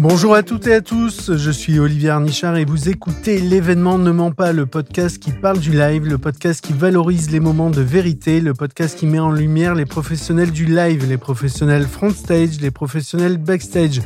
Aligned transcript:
Bonjour 0.00 0.36
à 0.36 0.44
toutes 0.44 0.68
et 0.68 0.74
à 0.74 0.80
tous, 0.80 1.34
je 1.34 1.50
suis 1.50 1.80
Olivier 1.80 2.10
Arnichard 2.10 2.56
et 2.56 2.64
vous 2.64 2.88
écoutez 2.88 3.40
l'événement 3.40 3.98
Ne 3.98 4.12
ment 4.12 4.30
pas, 4.30 4.52
le 4.52 4.64
podcast 4.64 5.18
qui 5.18 5.32
parle 5.32 5.58
du 5.58 5.72
live, 5.72 6.06
le 6.06 6.18
podcast 6.18 6.64
qui 6.64 6.72
valorise 6.72 7.32
les 7.32 7.40
moments 7.40 7.68
de 7.68 7.80
vérité, 7.80 8.40
le 8.40 8.54
podcast 8.54 8.96
qui 8.96 9.06
met 9.06 9.18
en 9.18 9.32
lumière 9.32 9.74
les 9.74 9.86
professionnels 9.86 10.52
du 10.52 10.66
live, 10.66 11.04
les 11.08 11.16
professionnels 11.16 11.84
front 11.84 12.10
stage, 12.10 12.60
les 12.60 12.70
professionnels 12.70 13.38
backstage. 13.38 14.00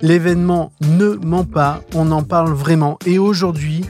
L'événement 0.00 0.72
Ne 0.80 1.16
ment 1.22 1.44
pas, 1.44 1.82
on 1.94 2.10
en 2.10 2.22
parle 2.22 2.54
vraiment. 2.54 2.98
Et 3.04 3.18
aujourd'hui, 3.18 3.84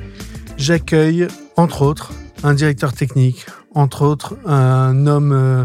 j'accueille, 0.56 1.28
entre 1.56 1.82
autres, 1.82 2.10
un 2.42 2.54
directeur 2.54 2.92
technique, 2.92 3.46
entre 3.76 4.02
autres, 4.02 4.36
un 4.44 5.06
homme 5.06 5.30
euh, 5.30 5.64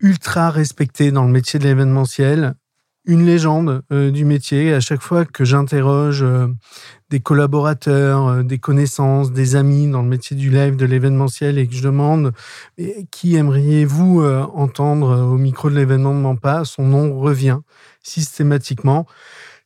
ultra 0.00 0.50
respecté 0.50 1.12
dans 1.12 1.24
le 1.24 1.30
métier 1.30 1.58
de 1.58 1.64
l'événementiel, 1.64 2.56
une 3.04 3.24
légende 3.24 3.82
euh, 3.92 4.10
du 4.10 4.24
métier. 4.24 4.74
À 4.74 4.80
chaque 4.80 5.00
fois 5.00 5.24
que 5.24 5.44
j'interroge 5.44 6.22
euh, 6.22 6.48
des 7.08 7.20
collaborateurs, 7.20 8.28
euh, 8.28 8.42
des 8.42 8.58
connaissances, 8.58 9.32
des 9.32 9.56
amis 9.56 9.88
dans 9.88 10.02
le 10.02 10.08
métier 10.08 10.36
du 10.36 10.50
live, 10.50 10.76
de 10.76 10.84
l'événementiel, 10.84 11.58
et 11.58 11.66
que 11.66 11.74
je 11.74 11.82
demande 11.82 12.32
qui 13.10 13.36
aimeriez-vous 13.36 14.22
entendre 14.22 15.18
au 15.18 15.36
micro 15.36 15.70
de 15.70 15.76
l'événement 15.76 16.14
de 16.14 16.20
Mampa, 16.20 16.64
son 16.64 16.84
nom 16.84 17.18
revient 17.18 17.58
systématiquement. 18.02 19.06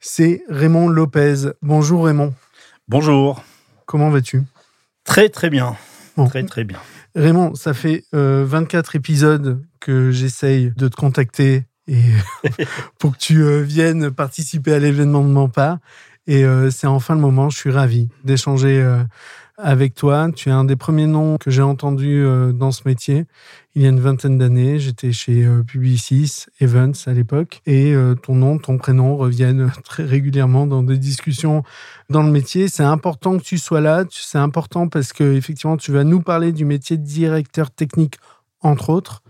C'est 0.00 0.42
Raymond 0.48 0.88
Lopez. 0.88 1.52
Bonjour 1.62 2.06
Raymond. 2.06 2.34
Bonjour. 2.88 3.42
Comment 3.86 4.10
vas-tu? 4.10 4.42
Très 5.04 5.28
très 5.28 5.50
bien. 5.50 5.76
Très 6.28 6.44
très 6.44 6.64
bien. 6.64 6.78
Raymond, 7.14 7.54
ça 7.54 7.74
fait 7.74 8.04
24 8.12 8.96
épisodes 8.96 9.62
que 9.80 10.10
j'essaye 10.10 10.72
de 10.76 10.88
te 10.88 10.96
contacter 10.96 11.64
et 11.88 12.02
pour 12.98 13.12
que 13.12 13.18
tu 13.18 13.42
euh, 13.42 13.60
viennes 13.60 14.10
participer 14.10 14.72
à 14.72 14.78
l'événement 14.78 15.22
de 15.22 15.28
Mampa. 15.28 15.78
Et 16.26 16.44
euh, 16.44 16.70
c'est 16.70 16.86
enfin 16.86 17.14
le 17.14 17.20
moment, 17.20 17.50
je 17.50 17.58
suis 17.58 17.70
ravi 17.70 18.08
d'échanger 18.24 18.80
euh, 18.80 19.02
avec 19.58 19.94
toi. 19.94 20.28
Tu 20.34 20.48
es 20.48 20.52
un 20.52 20.64
des 20.64 20.76
premiers 20.76 21.06
noms 21.06 21.36
que 21.36 21.50
j'ai 21.50 21.62
entendu 21.62 22.24
dans 22.54 22.72
ce 22.72 22.82
métier. 22.86 23.26
Il 23.74 23.82
y 23.82 23.86
a 23.86 23.90
une 23.90 24.00
vingtaine 24.00 24.38
d'années, 24.38 24.78
j'étais 24.78 25.12
chez 25.12 25.46
Publicis 25.66 26.46
Evans 26.60 26.94
à 27.06 27.12
l'époque, 27.12 27.60
et 27.66 27.94
ton 28.22 28.34
nom, 28.34 28.58
ton 28.58 28.78
prénom 28.78 29.16
reviennent 29.16 29.70
très 29.84 30.04
régulièrement 30.04 30.66
dans 30.66 30.82
des 30.82 30.98
discussions 30.98 31.62
dans 32.10 32.24
le 32.24 32.32
métier. 32.32 32.66
C'est 32.68 32.82
important 32.82 33.38
que 33.38 33.44
tu 33.44 33.58
sois 33.58 33.80
là. 33.80 34.04
C'est 34.10 34.38
important 34.38 34.88
parce 34.88 35.12
que 35.12 35.34
effectivement, 35.34 35.76
tu 35.76 35.92
vas 35.92 36.02
nous 36.02 36.20
parler 36.20 36.50
du 36.50 36.64
métier 36.64 36.96
de 36.96 37.04
directeur 37.04 37.70
technique, 37.70 38.16
entre 38.64 38.90
autres. 38.90 39.22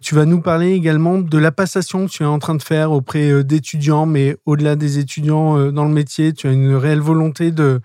Tu 0.00 0.14
vas 0.14 0.24
nous 0.24 0.40
parler 0.40 0.72
également 0.72 1.18
de 1.18 1.38
la 1.38 1.50
passation 1.50 2.06
que 2.06 2.10
tu 2.10 2.22
es 2.22 2.26
en 2.26 2.38
train 2.38 2.54
de 2.54 2.62
faire 2.62 2.92
auprès 2.92 3.30
euh, 3.30 3.42
d'étudiants, 3.42 4.06
mais 4.06 4.36
au-delà 4.46 4.76
des 4.76 4.98
étudiants 4.98 5.58
euh, 5.58 5.72
dans 5.72 5.84
le 5.84 5.92
métier, 5.92 6.32
tu 6.32 6.46
as 6.46 6.52
une 6.52 6.74
réelle 6.74 7.00
volonté 7.00 7.50
de 7.50 7.80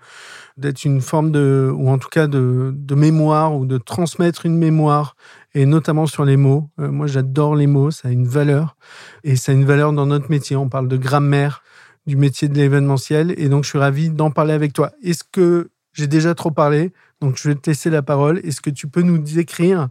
d'être 0.56 0.84
une 0.84 1.00
forme 1.00 1.32
de, 1.32 1.68
ou 1.74 1.90
en 1.90 1.98
tout 1.98 2.08
cas 2.08 2.28
de, 2.28 2.72
de, 2.76 2.94
mémoire, 2.94 3.56
ou 3.56 3.66
de 3.66 3.76
transmettre 3.76 4.46
une 4.46 4.56
mémoire, 4.56 5.16
et 5.52 5.66
notamment 5.66 6.06
sur 6.06 6.24
les 6.24 6.36
mots. 6.36 6.70
Euh, 6.78 6.92
moi, 6.92 7.08
j'adore 7.08 7.56
les 7.56 7.66
mots, 7.66 7.90
ça 7.90 8.06
a 8.06 8.12
une 8.12 8.28
valeur, 8.28 8.76
et 9.24 9.34
ça 9.34 9.50
a 9.50 9.54
une 9.56 9.64
valeur 9.64 9.92
dans 9.92 10.06
notre 10.06 10.30
métier. 10.30 10.54
On 10.54 10.68
parle 10.68 10.86
de 10.86 10.96
grammaire 10.96 11.64
du 12.06 12.16
métier 12.16 12.46
de 12.46 12.54
l'événementiel, 12.54 13.34
et 13.36 13.48
donc 13.48 13.64
je 13.64 13.70
suis 13.70 13.78
ravi 13.78 14.10
d'en 14.10 14.30
parler 14.30 14.52
avec 14.52 14.72
toi. 14.72 14.92
Est-ce 15.02 15.24
que 15.24 15.70
j'ai 15.92 16.06
déjà 16.06 16.36
trop 16.36 16.52
parlé? 16.52 16.92
Donc 17.20 17.36
je 17.36 17.48
vais 17.48 17.56
te 17.56 17.68
laisser 17.68 17.90
la 17.90 18.02
parole. 18.02 18.40
Est-ce 18.44 18.60
que 18.60 18.70
tu 18.70 18.86
peux 18.86 19.02
nous 19.02 19.18
décrire 19.18 19.88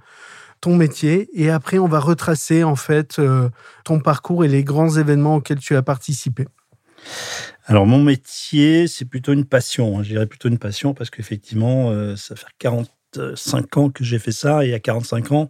ton 0.64 0.78
métier 0.78 1.30
et 1.33 1.50
après 1.50 1.78
on 1.78 1.89
va 1.89 2.00
retracer 2.00 2.64
en 2.64 2.78
fait 2.78 3.19
euh, 3.19 3.50
ton 3.83 4.00
parcours 4.00 4.45
et 4.45 4.47
les 4.47 4.64
grands 4.64 4.95
événements 4.95 5.36
auxquels 5.36 5.59
tu 5.59 5.75
as 5.75 5.81
participé. 5.81 6.47
Alors 7.66 7.86
mon 7.86 8.02
métier, 8.02 8.88
c'est 8.88 9.03
plutôt 9.03 9.34
une 9.34 9.44
passion. 9.44 9.97
Hein. 10.00 10.03
Je 10.03 10.11
dirais 10.11 10.25
plutôt 10.25 10.47
une 10.47 10.59
passion 10.59 10.94
parce 10.94 11.09
qu'effectivement, 11.09 11.91
euh, 11.91 12.16
ça 12.16 12.38
fait 12.38 12.46
45 12.59 13.75
ans 13.75 13.90
que 13.90 14.06
j'ai 14.06 14.19
fait 14.19 14.31
ça 14.31 14.66
et 14.66 14.73
à 14.73 14.79
45 14.79 15.34
ans, 15.34 15.50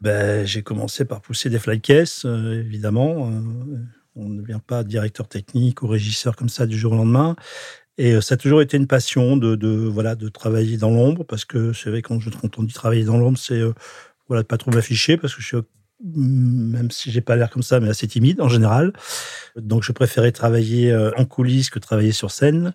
ben, 0.00 0.46
j'ai 0.46 0.62
commencé 0.62 1.04
par 1.04 1.20
pousser 1.20 1.50
des 1.50 1.58
fly 1.58 1.82
cases, 1.82 2.24
euh, 2.24 2.60
évidemment. 2.60 3.30
on 4.16 4.28
ne 4.30 4.40
devient 4.40 4.60
pas 4.66 4.84
directeur 4.84 5.28
technique 5.28 5.82
ou 5.82 5.86
régisseur 5.86 6.34
comme 6.34 6.48
ça 6.48 6.64
du 6.64 6.78
jour 6.78 6.94
au 6.94 6.96
lendemain. 6.96 7.36
Et 7.98 8.18
ça 8.22 8.34
a 8.34 8.36
toujours 8.38 8.62
été 8.62 8.78
une 8.78 8.86
passion 8.86 9.36
de, 9.36 9.54
de 9.54 9.68
voilà 9.68 10.16
de 10.16 10.28
travailler 10.28 10.78
dans 10.78 10.90
l'ombre 10.90 11.24
parce 11.24 11.44
que 11.44 11.72
c'est 11.74 11.90
vrai 11.90 12.02
quand 12.02 12.18
on 12.56 12.62
dit 12.62 12.72
travailler 12.72 13.04
dans 13.04 13.18
l'ombre, 13.18 13.38
c'est 13.38 13.60
voilà, 14.28 14.42
de 14.42 14.46
pas 14.46 14.58
trop 14.58 14.70
m'afficher 14.70 15.16
parce 15.16 15.34
que 15.34 15.42
je 15.42 15.46
suis 15.46 15.56
même 16.02 16.90
si 16.90 17.10
j'ai 17.10 17.20
pas 17.20 17.36
l'air 17.36 17.50
comme 17.50 17.62
ça, 17.62 17.80
mais 17.80 17.88
assez 17.88 18.06
timide 18.06 18.40
en 18.40 18.48
général. 18.48 18.92
Donc, 19.56 19.82
je 19.82 19.92
préférais 19.92 20.32
travailler 20.32 20.90
euh, 20.90 21.10
en 21.16 21.24
coulisses 21.24 21.70
que 21.70 21.78
travailler 21.78 22.12
sur 22.12 22.30
scène. 22.30 22.72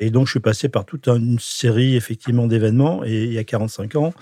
Et 0.00 0.10
donc, 0.10 0.26
je 0.26 0.32
suis 0.32 0.40
passé 0.40 0.68
par 0.68 0.84
toute 0.84 1.08
une 1.08 1.38
série, 1.38 1.96
effectivement, 1.96 2.46
d'événements. 2.46 3.04
Et 3.04 3.24
il 3.24 3.32
y 3.32 3.38
a 3.38 3.44
45 3.44 3.96
ans, 3.96 4.12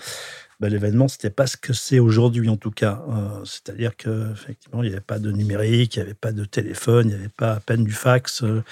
ben, 0.59 0.69
l'événement, 0.69 1.07
c'était 1.07 1.31
pas 1.31 1.47
ce 1.47 1.57
que 1.57 1.73
c'est 1.73 1.99
aujourd'hui, 1.99 2.49
en 2.49 2.57
tout 2.57 2.71
cas. 2.71 3.03
Euh, 3.09 3.43
c'est-à-dire 3.45 3.95
qu'effectivement, 3.95 4.83
il 4.83 4.89
n'y 4.89 4.93
avait 4.93 5.01
pas 5.01 5.17
de 5.17 5.31
numérique, 5.31 5.95
il 5.95 5.99
n'y 5.99 6.05
avait 6.05 6.13
pas 6.13 6.31
de 6.31 6.45
téléphone, 6.45 7.07
il 7.07 7.15
n'y 7.15 7.19
avait 7.19 7.29
pas 7.29 7.53
à 7.53 7.59
peine 7.61 7.83
du 7.83 7.93
fax, 7.93 8.43
euh, 8.43 8.63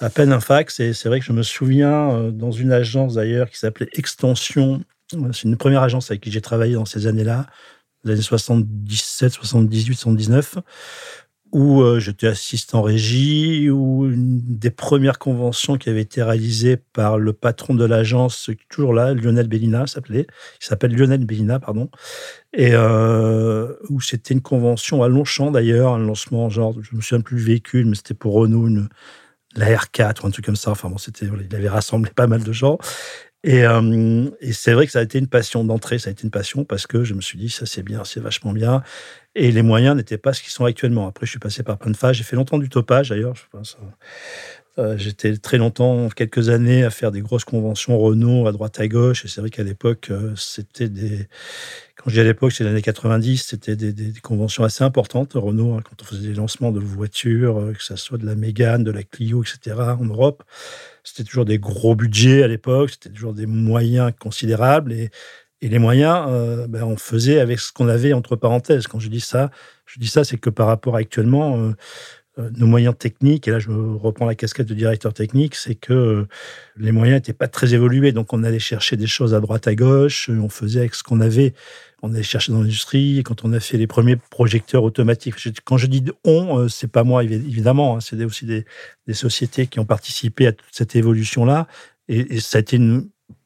à 0.00 0.08
peine 0.08 0.32
un 0.32 0.40
fax. 0.40 0.80
Et 0.80 0.94
c'est 0.94 1.08
vrai 1.08 1.20
que 1.20 1.26
je 1.26 1.32
me 1.32 1.42
souviens, 1.42 2.30
dans 2.30 2.52
une 2.52 2.72
agence 2.72 3.14
d'ailleurs 3.14 3.50
qui 3.50 3.58
s'appelait 3.58 3.90
Extension 3.92 4.82
c'est 5.10 5.44
une 5.44 5.56
première 5.56 5.82
agence 5.82 6.10
avec 6.10 6.22
qui 6.22 6.30
j'ai 6.30 6.40
travaillé 6.40 6.74
dans 6.74 6.84
ces 6.84 7.06
années-là, 7.06 7.46
les 8.04 8.12
années 8.12 8.22
77, 8.22 9.32
78, 9.32 9.94
79, 9.94 10.58
où 11.52 11.80
euh, 11.80 11.98
j'étais 11.98 12.26
assistant 12.26 12.82
régie, 12.82 13.70
où 13.70 14.06
une 14.06 14.40
des 14.58 14.70
premières 14.70 15.18
conventions 15.18 15.78
qui 15.78 15.88
avait 15.88 16.02
été 16.02 16.22
réalisée 16.22 16.76
par 16.76 17.18
le 17.18 17.32
patron 17.32 17.74
de 17.74 17.84
l'agence, 17.84 18.50
toujours 18.68 18.92
là, 18.92 19.14
Lionel 19.14 19.48
Bellina 19.48 19.86
s'appelait, 19.86 20.26
il 20.60 20.64
s'appelle 20.64 20.94
Lionel 20.94 21.24
Bellina, 21.24 21.58
pardon, 21.58 21.90
et 22.52 22.72
euh, 22.72 23.72
où 23.88 24.00
c'était 24.00 24.34
une 24.34 24.42
convention 24.42 25.02
à 25.02 25.08
Longchamp 25.08 25.50
d'ailleurs, 25.50 25.94
un 25.94 25.98
lancement 25.98 26.50
genre, 26.50 26.74
je 26.80 26.94
me 26.94 27.00
souviens 27.00 27.22
plus 27.22 27.36
du 27.36 27.44
véhicule, 27.44 27.86
mais 27.86 27.96
c'était 27.96 28.14
pour 28.14 28.34
Renault, 28.34 28.68
une, 28.68 28.88
la 29.56 29.74
R4 29.74 30.22
ou 30.22 30.26
un 30.26 30.30
truc 30.30 30.44
comme 30.44 30.56
ça. 30.56 30.70
Enfin 30.70 30.88
bon, 30.88 30.98
c'était, 30.98 31.26
il 31.26 31.56
avait 31.56 31.68
rassemblé 31.68 32.10
pas 32.14 32.26
mal 32.26 32.42
de 32.42 32.52
gens. 32.52 32.78
Euh, 33.46 34.30
et, 34.40 34.52
c'est 34.52 34.72
vrai 34.72 34.86
que 34.86 34.92
ça 34.92 34.98
a 34.98 35.02
été 35.02 35.18
une 35.18 35.28
passion 35.28 35.64
d'entrée, 35.64 35.98
ça 35.98 36.08
a 36.08 36.12
été 36.12 36.24
une 36.24 36.30
passion 36.30 36.64
parce 36.64 36.86
que 36.86 37.04
je 37.04 37.14
me 37.14 37.20
suis 37.20 37.38
dit, 37.38 37.48
ça 37.48 37.66
c'est 37.66 37.82
bien, 37.82 38.04
c'est 38.04 38.20
vachement 38.20 38.52
bien. 38.52 38.82
Et 39.34 39.52
les 39.52 39.62
moyens 39.62 39.96
n'étaient 39.96 40.18
pas 40.18 40.32
ce 40.32 40.42
qu'ils 40.42 40.50
sont 40.50 40.64
actuellement. 40.64 41.06
Après, 41.06 41.24
je 41.24 41.30
suis 41.30 41.38
passé 41.38 41.62
par 41.62 41.78
plein 41.78 41.92
de 41.92 41.96
phases. 41.96 42.16
J'ai 42.16 42.24
fait 42.24 42.36
longtemps 42.36 42.58
du 42.58 42.68
topage 42.68 43.10
d'ailleurs. 43.10 43.34
Euh, 44.78 44.96
j'étais 44.96 45.36
très 45.36 45.58
longtemps, 45.58 46.08
quelques 46.08 46.48
années, 46.50 46.84
à 46.84 46.90
faire 46.90 47.10
des 47.10 47.20
grosses 47.20 47.44
conventions 47.44 47.98
Renault 47.98 48.46
à 48.46 48.52
droite 48.52 48.78
à 48.80 48.88
gauche. 48.88 49.24
Et 49.24 49.28
c'est 49.28 49.40
vrai 49.40 49.50
qu'à 49.50 49.64
l'époque, 49.64 50.08
euh, 50.10 50.32
c'était 50.36 50.88
des. 50.88 51.28
Quand 51.96 52.10
je 52.10 52.14
dis 52.14 52.20
à 52.20 52.24
l'époque, 52.24 52.52
c'est 52.52 52.62
les 52.62 52.70
années 52.70 52.82
90, 52.82 53.38
c'était 53.38 53.74
des, 53.74 54.12
conventions 54.22 54.62
assez 54.62 54.84
importantes. 54.84 55.32
Renault, 55.34 55.74
hein, 55.74 55.82
quand 55.82 56.00
on 56.00 56.04
faisait 56.04 56.28
des 56.28 56.34
lancements 56.34 56.70
de 56.70 56.78
voitures, 56.78 57.72
que 57.76 57.82
ce 57.82 57.96
soit 57.96 58.18
de 58.18 58.26
la 58.26 58.36
Mégane, 58.36 58.84
de 58.84 58.92
la 58.92 59.02
Clio, 59.02 59.42
etc., 59.42 59.76
en 59.98 60.04
Europe, 60.04 60.44
c'était 61.08 61.24
toujours 61.24 61.44
des 61.44 61.58
gros 61.58 61.96
budgets 61.96 62.42
à 62.42 62.48
l'époque, 62.48 62.90
c'était 62.90 63.08
toujours 63.10 63.34
des 63.34 63.46
moyens 63.46 64.12
considérables. 64.18 64.92
Et, 64.92 65.10
les 65.60 65.78
moyens, 65.80 66.26
euh, 66.28 66.68
ben, 66.68 66.84
on 66.84 66.96
faisait 66.96 67.40
avec 67.40 67.58
ce 67.58 67.72
qu'on 67.72 67.88
avait 67.88 68.12
entre 68.12 68.36
parenthèses. 68.36 68.86
Quand 68.86 69.00
je 69.00 69.08
dis 69.08 69.20
ça, 69.20 69.50
je 69.86 69.98
dis 69.98 70.06
ça, 70.06 70.22
c'est 70.22 70.38
que 70.38 70.50
par 70.50 70.68
rapport 70.68 70.94
à 70.94 71.00
actuellement, 71.00 71.56
euh, 71.56 71.70
euh, 71.70 71.72
nos 72.56 72.66
moyens 72.66 72.94
techniques, 72.96 73.48
et 73.48 73.50
là 73.50 73.58
je 73.58 73.70
reprends 73.70 74.26
la 74.26 74.34
casquette 74.34 74.66
de 74.66 74.74
directeur 74.74 75.12
technique, 75.12 75.54
c'est 75.54 75.74
que 75.74 76.26
les 76.76 76.92
moyens 76.92 77.16
n'étaient 77.16 77.32
pas 77.32 77.48
très 77.48 77.74
évolués. 77.74 78.12
Donc 78.12 78.32
on 78.32 78.44
allait 78.44 78.58
chercher 78.58 78.96
des 78.96 79.06
choses 79.06 79.34
à 79.34 79.40
droite, 79.40 79.66
à 79.66 79.74
gauche, 79.74 80.28
on 80.28 80.48
faisait 80.48 80.80
avec 80.80 80.94
ce 80.94 81.02
qu'on 81.02 81.20
avait 81.20 81.54
on 82.02 82.14
allait 82.14 82.22
chercher 82.22 82.52
dans 82.52 82.60
l'industrie. 82.60 83.22
Quand 83.24 83.44
on 83.44 83.52
a 83.52 83.60
fait 83.60 83.76
les 83.76 83.86
premiers 83.86 84.16
projecteurs 84.16 84.84
automatiques, 84.84 85.34
quand 85.64 85.78
je 85.78 85.86
dis 85.86 86.04
on, 86.24 86.58
euh, 86.58 86.68
c'est 86.68 86.90
pas 86.90 87.04
moi 87.04 87.24
évidemment, 87.24 87.96
hein, 87.96 88.00
c'est 88.00 88.22
aussi 88.24 88.46
des, 88.46 88.64
sociétés 89.12 89.66
qui 89.66 89.80
ont 89.80 89.84
participé 89.84 90.46
à 90.46 90.52
toute 90.52 90.68
cette 90.72 90.94
évolution-là. 90.94 91.66
Et, 92.08 92.40
ça 92.40 92.58
a 92.58 92.60
été 92.60 92.78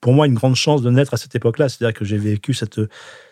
pour 0.00 0.12
moi 0.12 0.26
une 0.26 0.34
grande 0.34 0.54
chance 0.54 0.82
de 0.82 0.90
naître 0.90 1.14
à 1.14 1.16
cette 1.16 1.34
époque-là. 1.34 1.68
C'est-à-dire 1.68 1.98
que 1.98 2.04
j'ai 2.04 2.18
vécu 2.18 2.52
cette, 2.54 2.80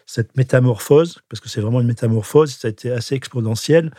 cette 0.07 0.37
métamorphose, 0.37 1.21
parce 1.29 1.41
que 1.41 1.49
c'est 1.49 1.61
vraiment 1.61 1.81
une 1.81 1.87
métamorphose, 1.87 2.53
ça 2.53 2.69
a 2.69 2.71
été 2.71 2.91
assez 2.91 3.15
exponentiel, 3.15 3.93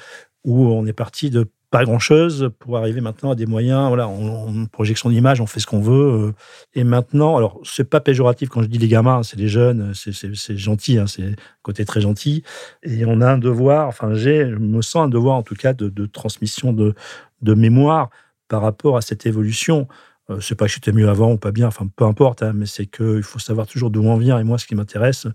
où 0.44 0.68
on 0.68 0.86
est 0.86 0.94
parti 0.94 1.30
de 1.30 1.48
pas 1.72 1.86
grand-chose 1.86 2.52
pour 2.60 2.78
arriver 2.78 3.00
maintenant 3.00 3.32
à 3.32 3.36
des 3.36 3.46
moyens. 3.46 3.88
Voilà, 3.88 4.08
on, 4.08 4.66
projection 4.66 5.10
d'image, 5.10 5.40
on 5.40 5.46
fait 5.46 5.62
ce 5.62 5.68
qu'on 5.68 5.80
veut. 5.80 6.28
Euh. 6.28 6.34
et 6.76 6.84
maintenant, 6.84 7.38
alors 7.38 7.62
c'est 7.64 7.90
pas 7.90 8.02
péjoratif 8.02 8.50
quand 8.50 8.62
je 8.62 8.68
dis 8.68 8.78
les 8.78 8.90
gamins, 8.90 9.24
c'est 9.24 9.38
les 9.38 9.48
jeunes, 9.48 9.94
c'est 9.96 10.58
gentil, 10.58 10.98
hein, 10.98 11.08
c'est 11.08 11.36
côté 11.62 11.86
très 11.86 12.02
gentil. 12.02 12.44
Et 12.84 13.06
on 13.06 13.22
a 13.22 13.32
un 13.32 13.38
devoir, 13.38 13.88
enfin 13.88 14.14
j'ai, 14.14 14.50
je 14.50 14.58
me 14.58 14.82
sens 14.82 15.06
un 15.06 15.10
devoir 15.10 15.38
en 15.38 15.44
tout 15.44 15.56
cas 15.56 15.74
de, 15.74 16.06
transmission 16.06 16.74
de 16.74 17.54
mémoire 17.54 18.10
par 18.50 18.62
rapport 18.62 18.98
à 18.98 19.02
cette 19.02 19.26
évolution. 19.26 19.88
Euh, 20.32 20.40
c'est 20.40 20.56
pas 20.56 20.66
que 20.66 20.72
j'étais 20.72 20.92
mieux 20.92 21.10
avant 21.10 21.34
ou 21.34 21.38
pas 21.38 21.52
bien, 21.52 21.68
enfin 21.68 21.88
peu 21.96 22.06
importe, 22.06 22.44
hein, 22.44 22.54
mais 22.54 22.66
c'est 22.66 22.86
qu'il 22.86 23.24
faut 23.24 23.40
savoir 23.40 23.68
toujours 23.68 23.90
d'où 23.90 24.04
on 24.04 24.18
vient. 24.18 24.40
Et 24.40 24.44
moi, 24.44 24.58
ce 24.58 24.66
qui 24.66 24.76
m'intéresse, 24.76 25.28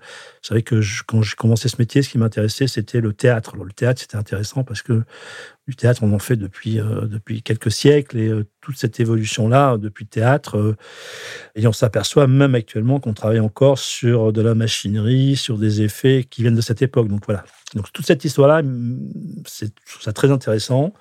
c'est 0.43 0.55
vrai 0.55 0.63
que 0.63 0.81
quand 1.07 1.23
j'ai 1.23 1.35
commencé 1.37 1.69
ce 1.69 1.77
métier, 1.79 2.03
ce 2.03 2.09
qui 2.09 2.19
m'intéressait, 2.19 2.67
c'était 2.67 3.01
le 3.01 3.13
théâtre. 3.13 3.57
Le 3.57 3.73
théâtre, 3.73 4.01
c'était 4.01 4.17
intéressant 4.17 4.65
parce 4.65 4.83
que 4.83 5.03
du 5.69 5.75
théâtre, 5.75 6.03
on 6.03 6.13
en 6.13 6.19
fait 6.19 6.37
depuis, 6.37 6.81
euh, 6.81 7.07
depuis 7.07 7.43
quelques 7.43 7.73
siècles 7.73 8.19
et 8.19 8.29
euh, 8.29 8.45
toute 8.61 8.77
cette 8.79 9.01
évolution-là 9.01 9.77
depuis 9.79 10.05
le 10.05 10.11
théâtre, 10.11 10.77
et 11.55 11.67
on 11.67 11.73
s'aperçoit 11.73 12.27
même 12.27 12.55
actuellement 12.55 13.01
qu'on 13.01 13.15
travaille 13.15 13.41
encore 13.41 13.79
sur 13.79 14.33
de 14.33 14.43
la 14.43 14.55
machinerie, 14.55 15.37
sur 15.37 15.59
des 15.59 15.83
effets 15.83 16.25
qui 16.29 16.43
viennent 16.43 16.57
de 16.57 16.61
cette 16.61 16.83
époque. 16.83 17.09
Donc 17.09 17.27
voilà. 17.27 17.45
Donc 17.75 17.93
toute 17.93 18.07
cette 18.07 18.25
histoire-là, 18.25 18.63
c'est 19.47 19.73
ça 20.01 20.13
très 20.13 20.31
intéressant. 20.31 20.93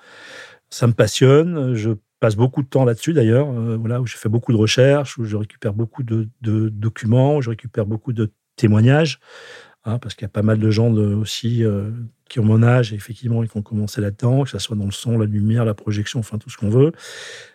Ça 0.70 0.86
me 0.86 0.92
passionne. 0.92 1.74
Je 1.74 1.90
passe 2.20 2.36
beaucoup 2.36 2.62
de 2.62 2.68
temps 2.68 2.84
là-dessus 2.84 3.12
d'ailleurs, 3.12 3.48
euh, 3.48 3.76
voilà, 3.76 4.00
où 4.00 4.06
je 4.06 4.16
fais 4.16 4.28
beaucoup 4.28 4.52
de 4.52 4.56
recherches, 4.56 5.18
où 5.18 5.24
je 5.24 5.36
récupère 5.36 5.74
beaucoup 5.74 6.02
de, 6.02 6.28
documents, 6.42 7.36
où 7.36 7.42
je 7.42 7.50
récupère 7.50 7.86
beaucoup 7.86 8.12
de 8.12 8.32
témoignages, 8.56 9.20
hein, 9.84 9.98
parce 9.98 10.14
qu'il 10.14 10.24
y 10.24 10.26
a 10.26 10.30
pas 10.30 10.42
mal 10.42 10.58
de 10.58 10.70
gens 10.70 10.90
aussi 10.92 11.62
euh, 11.62 11.90
qui 12.28 12.40
ont 12.40 12.44
mon 12.44 12.62
âge 12.62 12.92
et 12.92 12.96
effectivement 12.96 13.42
qui 13.42 13.56
ont 13.56 13.62
commencé 13.62 14.00
là-dedans, 14.00 14.44
que 14.44 14.50
ce 14.50 14.58
soit 14.58 14.76
dans 14.76 14.86
le 14.86 14.92
son, 14.92 15.18
la 15.18 15.26
lumière, 15.26 15.64
la 15.64 15.74
projection, 15.74 16.20
enfin 16.20 16.38
tout 16.38 16.48
ce 16.48 16.56
qu'on 16.56 16.70
veut, 16.70 16.92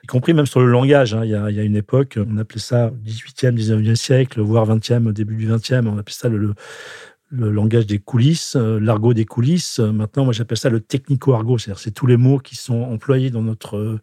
y 0.04 0.08
compris 0.08 0.34
même 0.34 0.46
sur 0.46 0.60
le 0.60 0.68
langage. 0.68 1.16
Hein. 1.16 1.26
il, 1.26 1.32
y 1.32 1.36
a, 1.36 1.50
il, 1.50 1.56
y 1.56 1.60
a, 1.60 1.64
une 1.64 1.76
époque, 1.76 2.20
on 2.24 2.38
appelait 2.38 2.60
ça 2.60 2.92
18e, 3.04 3.56
19e 3.56 3.96
siècle, 3.96 4.42
voire 4.42 4.68
20e, 4.68 5.12
début 5.12 5.36
du 5.36 5.50
20e, 5.50 5.88
on 5.88 5.98
appelait 5.98 6.14
ça 6.14 6.30
le, 6.30 6.54
le 7.32 7.50
langage 7.50 7.88
des 7.88 7.98
coulisses, 7.98 8.56
euh, 8.56 8.80
l'argot 8.80 9.16
des 9.16 9.26
coulisses. 9.26 9.80
Maintenant, 9.80 10.26
moi, 10.26 10.34
j'appelle 10.34 10.58
ça 10.58 10.70
le 10.70 10.82
technico-argot, 10.82 11.58
c'est-à-dire 11.58 11.80
c'est 11.80 11.92
tous 11.92 12.06
les 12.06 12.18
mots 12.18 12.38
qui 12.38 12.56
sont 12.56 12.84
employés 12.84 13.32
dans 13.32 13.42
notre 13.42 14.00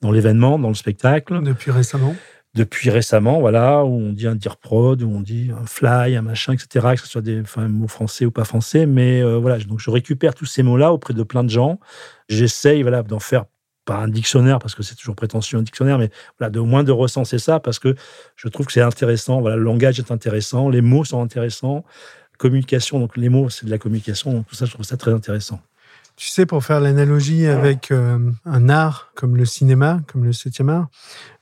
dans 0.00 0.10
l'événement, 0.10 0.58
dans 0.58 0.68
le 0.68 0.74
spectacle. 0.74 1.42
Depuis 1.42 1.70
récemment 1.70 2.14
Depuis 2.54 2.90
récemment, 2.90 3.40
voilà, 3.40 3.84
où 3.84 3.92
on 3.92 4.12
dit 4.12 4.26
un 4.26 4.34
dire 4.34 4.56
prod, 4.56 5.02
où 5.02 5.08
on 5.08 5.20
dit 5.20 5.50
un 5.56 5.66
fly, 5.66 6.16
un 6.16 6.22
machin, 6.22 6.52
etc., 6.52 6.94
que 6.94 7.00
ce 7.00 7.06
soit 7.06 7.22
des 7.22 7.40
enfin, 7.40 7.68
mots 7.68 7.88
français 7.88 8.24
ou 8.24 8.30
pas 8.30 8.44
français. 8.44 8.86
Mais 8.86 9.22
euh, 9.22 9.38
voilà, 9.38 9.58
donc 9.58 9.78
je 9.78 9.90
récupère 9.90 10.34
tous 10.34 10.46
ces 10.46 10.62
mots-là 10.62 10.92
auprès 10.92 11.14
de 11.14 11.22
plein 11.22 11.44
de 11.44 11.50
gens. 11.50 11.78
J'essaye 12.28 12.82
voilà, 12.82 13.02
d'en 13.02 13.20
faire 13.20 13.44
pas 13.84 13.96
un 13.96 14.08
dictionnaire, 14.08 14.58
parce 14.58 14.74
que 14.74 14.82
c'est 14.82 14.94
toujours 14.94 15.16
prétentieux 15.16 15.58
un 15.58 15.62
dictionnaire, 15.62 15.98
mais 15.98 16.10
voilà, 16.38 16.50
de, 16.50 16.58
au 16.58 16.64
moins 16.64 16.84
de 16.84 16.92
recenser 16.92 17.38
ça, 17.38 17.60
parce 17.60 17.78
que 17.78 17.94
je 18.36 18.48
trouve 18.48 18.66
que 18.66 18.72
c'est 18.72 18.82
intéressant. 18.82 19.40
Voilà, 19.40 19.56
le 19.56 19.62
langage 19.62 19.98
est 19.98 20.10
intéressant, 20.10 20.68
les 20.68 20.80
mots 20.80 21.04
sont 21.04 21.22
intéressants. 21.22 21.84
Communication, 22.38 23.00
donc 23.00 23.16
les 23.18 23.28
mots, 23.28 23.50
c'est 23.50 23.66
de 23.66 23.70
la 23.70 23.78
communication. 23.78 24.32
Donc 24.32 24.46
tout 24.46 24.54
ça, 24.54 24.64
je 24.64 24.72
trouve 24.72 24.86
ça 24.86 24.96
très 24.96 25.12
intéressant. 25.12 25.60
Tu 26.20 26.28
sais, 26.28 26.44
pour 26.44 26.62
faire 26.62 26.80
l'analogie 26.80 27.46
avec 27.46 27.90
euh, 27.90 28.18
un 28.44 28.68
art 28.68 29.10
comme 29.14 29.38
le 29.38 29.46
cinéma, 29.46 30.02
comme 30.06 30.22
le 30.22 30.34
septième 30.34 30.68
art, 30.68 30.88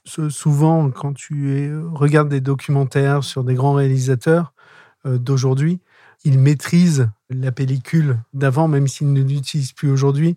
souvent, 0.05 0.89
quand 0.93 1.15
tu 1.15 1.73
regardes 1.93 2.29
des 2.29 2.41
documentaires 2.41 3.25
sur 3.25 3.43
des 3.43 3.55
grands 3.55 3.73
réalisateurs 3.73 4.53
euh, 5.05 5.19
d'aujourd'hui, 5.19 5.81
ils 6.23 6.39
maîtrisent 6.39 7.11
la 7.29 7.51
pellicule 7.51 8.19
d'avant, 8.35 8.69
même 8.69 8.87
s'ils 8.87 9.13
ne 9.13 9.21
l'utilisent 9.21 9.73
plus 9.73 9.91
aujourd'hui, 9.91 10.37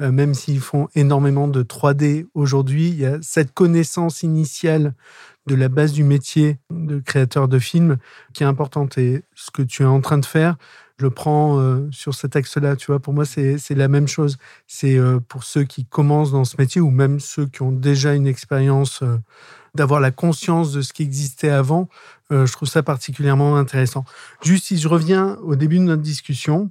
euh, 0.00 0.10
même 0.10 0.32
s'ils 0.32 0.60
font 0.60 0.88
énormément 0.94 1.46
de 1.46 1.62
3D 1.62 2.26
aujourd'hui. 2.32 2.88
Il 2.88 2.98
y 2.98 3.04
a 3.04 3.18
cette 3.20 3.52
connaissance 3.52 4.22
initiale 4.22 4.94
de 5.46 5.54
la 5.54 5.68
base 5.68 5.92
du 5.92 6.02
métier 6.02 6.56
de 6.70 6.98
créateur 6.98 7.46
de 7.46 7.58
film 7.58 7.98
qui 8.32 8.42
est 8.42 8.46
importante. 8.46 8.96
Et 8.96 9.22
ce 9.34 9.50
que 9.50 9.60
tu 9.60 9.82
es 9.82 9.86
en 9.86 10.00
train 10.00 10.16
de 10.16 10.24
faire, 10.24 10.56
je 10.98 11.04
le 11.04 11.10
prends 11.10 11.58
euh, 11.58 11.88
sur 11.90 12.14
cet 12.14 12.36
axe-là. 12.36 12.76
Tu 12.76 12.86
vois, 12.86 13.00
pour 13.00 13.12
moi, 13.12 13.24
c'est 13.24 13.58
la 13.70 13.88
même 13.88 14.08
chose. 14.08 14.38
C'est 14.66 14.96
euh, 14.96 15.20
pour 15.20 15.44
ceux 15.44 15.64
qui 15.64 15.84
commencent 15.84 16.32
dans 16.32 16.44
ce 16.44 16.56
métier 16.58 16.80
ou 16.80 16.90
même 16.90 17.20
ceux 17.20 17.46
qui 17.46 17.62
ont 17.62 17.72
déjà 17.72 18.14
une 18.14 18.26
expérience, 18.26 19.02
euh, 19.02 19.18
d'avoir 19.74 20.00
la 20.00 20.10
conscience 20.10 20.72
de 20.72 20.82
ce 20.82 20.92
qui 20.92 21.02
existait 21.02 21.48
avant. 21.48 21.88
je 22.30 22.50
trouve 22.52 22.68
ça 22.68 22.82
particulièrement 22.82 23.56
intéressant. 23.56 24.04
Juste 24.42 24.66
si 24.66 24.76
je 24.76 24.86
reviens 24.86 25.38
au 25.42 25.56
début 25.56 25.78
de 25.78 25.84
notre 25.84 26.02
discussion, 26.02 26.70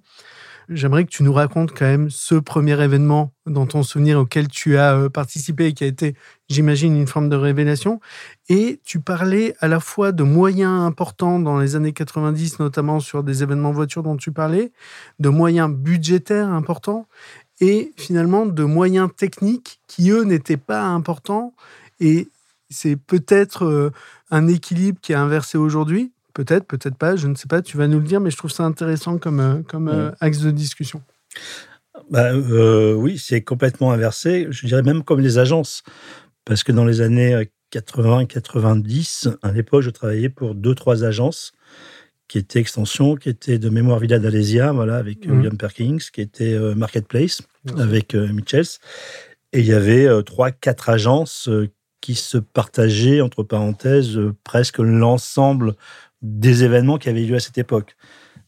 j'aimerais 0.72 1.04
que 1.04 1.10
tu 1.10 1.24
nous 1.24 1.34
racontes 1.34 1.78
quand 1.78 1.86
même 1.86 2.10
ce 2.10 2.36
premier 2.36 2.82
événement 2.82 3.34
dans 3.46 3.66
ton 3.66 3.84
souvenir 3.84 4.20
auquel 4.20 4.48
tu 4.48 4.78
as 4.78 4.96
euh, 4.96 5.10
participé 5.10 5.68
et 5.68 5.74
qui 5.74 5.84
a 5.84 5.88
été, 5.88 6.16
j'imagine, 6.50 6.96
une 6.96 7.08
forme 7.08 7.30
de 7.30 7.36
révélation. 7.36 8.00
Et 8.50 8.80
tu 8.84 9.00
parlais 9.00 9.54
à 9.60 9.68
la 9.68 9.80
fois 9.80 10.12
de 10.12 10.24
moyens 10.24 10.82
importants 10.82 11.40
dans 11.40 11.60
les 11.60 11.76
années 11.76 11.94
90, 11.94 12.60
notamment 12.60 13.00
sur 13.00 13.24
des 13.24 13.44
événements 13.44 13.72
voitures 13.72 14.04
dont 14.04 14.18
tu 14.18 14.32
parlais, 14.32 14.72
de 15.20 15.30
moyens 15.30 15.70
budgétaires 15.70 16.50
importants 16.50 17.08
et 17.60 17.92
finalement 17.98 18.46
de 18.46 18.64
moyens 18.64 19.10
techniques 19.16 19.82
qui, 19.88 20.10
eux, 20.10 20.24
n'étaient 20.24 20.58
pas 20.58 20.84
importants. 20.84 21.54
Et 22.00 22.30
c'est 22.70 22.96
peut-être 22.96 23.66
euh, 23.66 23.92
un 24.32 24.48
équilibre 24.48 25.00
qui 25.02 25.12
est 25.12 25.16
inversé 25.16 25.58
aujourd'hui 25.58 26.12
Peut-être, 26.34 26.66
peut-être 26.66 26.96
pas, 26.96 27.16
je 27.16 27.28
ne 27.28 27.36
sais 27.36 27.48
pas, 27.48 27.62
tu 27.62 27.78
vas 27.78 27.88
nous 27.88 28.00
le 28.00 28.06
dire, 28.06 28.20
mais 28.20 28.32
je 28.32 28.38
trouve 28.38 28.52
ça 28.52 28.64
intéressant 28.64 29.18
comme, 29.18 29.40
euh, 29.40 29.62
comme 29.64 29.90
euh, 29.90 30.12
axe 30.20 30.40
de 30.40 30.52
discussion. 30.52 31.02
Bah, 32.10 32.32
euh, 32.34 32.94
oui, 32.94 33.18
c'est 33.18 33.42
complètement 33.42 33.92
inversé, 33.92 34.48
je 34.50 34.66
dirais 34.66 34.84
même 34.84 35.04
comme 35.04 35.20
les 35.20 35.38
agences, 35.38 35.84
parce 36.46 36.64
que 36.64 36.72
dans 36.72 36.86
les 36.86 37.02
années 37.02 37.50
80-90, 37.74 39.36
à 39.42 39.52
l'époque, 39.52 39.82
je 39.82 39.90
travaillais 39.90 40.30
pour 40.30 40.56
deux, 40.56 40.76
trois 40.76 41.04
agences 41.04 41.52
qui 42.28 42.38
étaient 42.38 42.60
extensions, 42.60 43.16
qui 43.16 43.28
étaient 43.28 43.60
de 43.60 43.70
Mémoire 43.70 44.00
Villa 44.00 44.20
d'Alésia, 44.20 44.72
voilà, 44.72 44.98
avec 44.98 45.28
mmh. 45.28 45.32
William 45.32 45.58
Perkins, 45.58 45.98
qui 46.14 46.22
était 46.22 46.58
Marketplace, 46.76 47.42
avec 47.78 48.16
Mitchells. 48.16 48.80
Et 49.52 49.60
il 49.60 49.66
y 49.66 49.74
avait 49.74 50.08
trois, 50.24 50.52
quatre 50.52 50.90
agences 50.90 51.50
qui 52.00 52.16
se 52.16 52.38
partageaient, 52.38 53.20
entre 53.20 53.44
parenthèses, 53.44 54.20
presque 54.46 54.80
l'ensemble 54.80 55.76
des 56.22 56.64
événements 56.64 56.98
qui 56.98 57.10
avaient 57.10 57.22
lieu 57.22 57.36
à 57.36 57.40
cette 57.40 57.58
époque. 57.58 57.96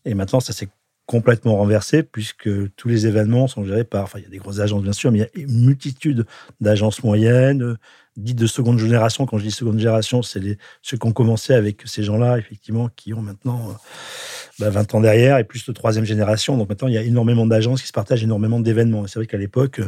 Et 0.06 0.14
maintenant, 0.14 0.40
ça 0.40 0.54
s'est 0.54 0.70
complètement 1.06 1.58
renversé 1.58 2.04
puisque 2.04 2.50
tous 2.76 2.88
les 2.88 3.08
événements 3.08 3.48
sont 3.48 3.66
gérés 3.66 3.84
par, 3.84 4.04
enfin, 4.04 4.20
il 4.20 4.24
y 4.24 4.28
a 4.28 4.30
des 4.30 4.38
grosses 4.38 4.60
agences 4.60 4.84
bien 4.84 4.94
sûr, 4.94 5.12
mais 5.12 5.20
il 5.20 5.22
y 5.22 5.42
a 5.42 5.44
une 5.46 5.66
multitude 5.66 6.26
d'agences 6.62 7.04
moyennes, 7.04 7.78
dites 8.16 8.38
de 8.38 8.48
seconde 8.48 8.80
génération. 8.80 9.26
Quand 9.26 9.38
je 9.38 9.44
dis 9.44 9.52
seconde 9.52 9.80
génération, 9.80 10.22
c'est 10.22 10.58
ceux 10.82 10.98
qui 10.98 11.08
ont 11.08 11.12
commencé 11.12 11.54
avec 11.54 11.82
ces 11.86 12.04
gens-là, 12.04 12.38
effectivement, 12.38 12.90
qui 12.96 13.14
ont 13.14 13.22
maintenant 13.22 13.76
20 14.60 14.72
bah, 14.72 14.84
ans 14.94 15.02
derrière 15.02 15.38
et 15.38 15.44
plus 15.44 15.66
de 15.66 15.72
troisième 15.72 16.06
génération. 16.06 16.58
Donc 16.58 16.70
maintenant, 16.70 16.88
il 16.88 16.94
y 16.94 16.98
a 16.98 17.02
énormément 17.02 17.46
d'agences 17.46 17.82
qui 17.82 17.88
se 17.88 17.94
partagent 17.94 18.24
énormément 18.24 18.60
d'événements. 18.60 19.08
C'est 19.08 19.20
vrai 19.20 19.26
qu'à 19.26 19.38
l'époque, 19.38 19.82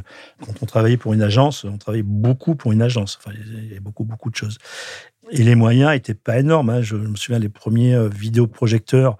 quand 0.44 0.54
on 0.62 0.66
travaillait 0.66 0.98
pour 0.98 1.14
une 1.14 1.22
agence, 1.22 1.64
on 1.64 1.78
travaillait 1.78 2.04
beaucoup 2.04 2.56
pour 2.56 2.72
une 2.72 2.82
agence. 2.82 3.20
Enfin, 3.22 3.36
il 3.36 3.68
y 3.68 3.72
avait 3.72 3.80
beaucoup, 3.80 4.06
beaucoup 4.06 4.30
de 4.30 4.36
choses. 4.36 4.58
Et 5.32 5.44
les 5.44 5.56
moyens 5.56 5.92
n'étaient 5.92 6.14
pas 6.14 6.40
énormes. 6.40 6.70
Hein. 6.70 6.82
Je 6.82 6.96
me 6.96 7.16
souviens, 7.16 7.40
les 7.40 7.50
premiers 7.50 7.96
euh, 7.96 8.08
vidéoprojecteurs, 8.08 9.18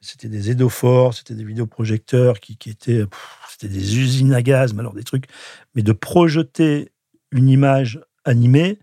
c'était 0.00 0.28
des 0.28 0.50
Edophores, 0.50 1.14
c'était 1.14 1.34
des 1.34 1.44
vidéoprojecteurs 1.44 2.40
qui, 2.40 2.56
qui 2.56 2.70
étaient, 2.70 3.04
c'était 3.48 3.72
des 3.72 3.98
usines 3.98 4.32
à 4.32 4.42
gaz, 4.42 4.72
mais 4.74 4.80
alors 4.80 4.94
des 4.94 5.04
trucs. 5.04 5.26
Mais 5.74 5.82
de 5.82 5.92
projeter 5.92 6.92
une 7.32 7.48
image 7.48 8.00
animée, 8.24 8.78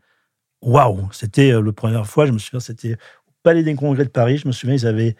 waouh 0.62 1.10
C'était 1.12 1.52
euh, 1.52 1.62
la 1.62 1.74
première 1.74 2.08
fois, 2.08 2.26
je 2.26 2.32
me 2.32 2.38
souviens, 2.38 2.60
c'était 2.60 2.94
au 2.94 3.32
Palais 3.44 3.64
des 3.64 3.76
Congrès 3.76 4.04
de 4.04 4.10
Paris. 4.10 4.38
Je 4.38 4.48
me 4.48 4.54
souviens, 4.54 4.76
ils 4.76 4.88
avaient 4.88 5.16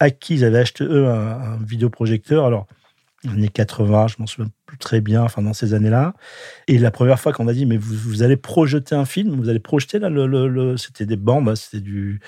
acquis, 0.00 0.34
ils 0.34 0.44
avaient 0.44 0.58
acheté 0.58 0.84
eux 0.84 1.06
un, 1.06 1.40
un 1.40 1.56
vidéoprojecteur. 1.58 2.44
Alors, 2.44 2.66
années 3.28 3.48
80, 3.48 4.08
je 4.08 4.16
m'en 4.18 4.26
souviens 4.26 4.50
plus 4.66 4.78
très 4.78 5.00
bien, 5.00 5.22
enfin 5.22 5.42
dans 5.42 5.52
ces 5.52 5.74
années-là. 5.74 6.14
Et 6.68 6.78
la 6.78 6.90
première 6.90 7.20
fois 7.20 7.32
qu'on 7.32 7.48
a 7.48 7.52
dit, 7.52 7.66
mais 7.66 7.76
vous, 7.76 8.22
allez 8.22 8.36
projeter 8.36 8.94
un 8.94 9.04
film, 9.04 9.38
vous 9.40 9.48
allez 9.48 9.58
projeter 9.58 9.98
là, 9.98 10.08
le, 10.08 10.76
c'était 10.76 11.06
des 11.06 11.16
bandes, 11.16 11.48
hein, 11.48 11.56
c'était 11.56 11.82
du, 11.82 12.20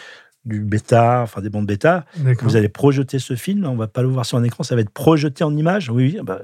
du 0.44 0.60
bêta, 0.60 1.20
enfin 1.22 1.40
des 1.40 1.48
bandes 1.48 1.66
bêta. 1.66 2.04
Vous 2.42 2.56
allez 2.56 2.68
projeter 2.68 3.18
ce 3.18 3.36
film, 3.36 3.64
on 3.64 3.76
va 3.76 3.88
pas 3.88 4.02
le 4.02 4.08
voir 4.08 4.26
sur 4.26 4.38
un 4.38 4.44
écran, 4.44 4.64
ça 4.64 4.74
va 4.74 4.82
être 4.82 4.90
projeté 4.90 5.44
en 5.44 5.56
image. 5.56 5.88
Oui, 5.88 6.14
oui. 6.14 6.20
Bah, 6.22 6.42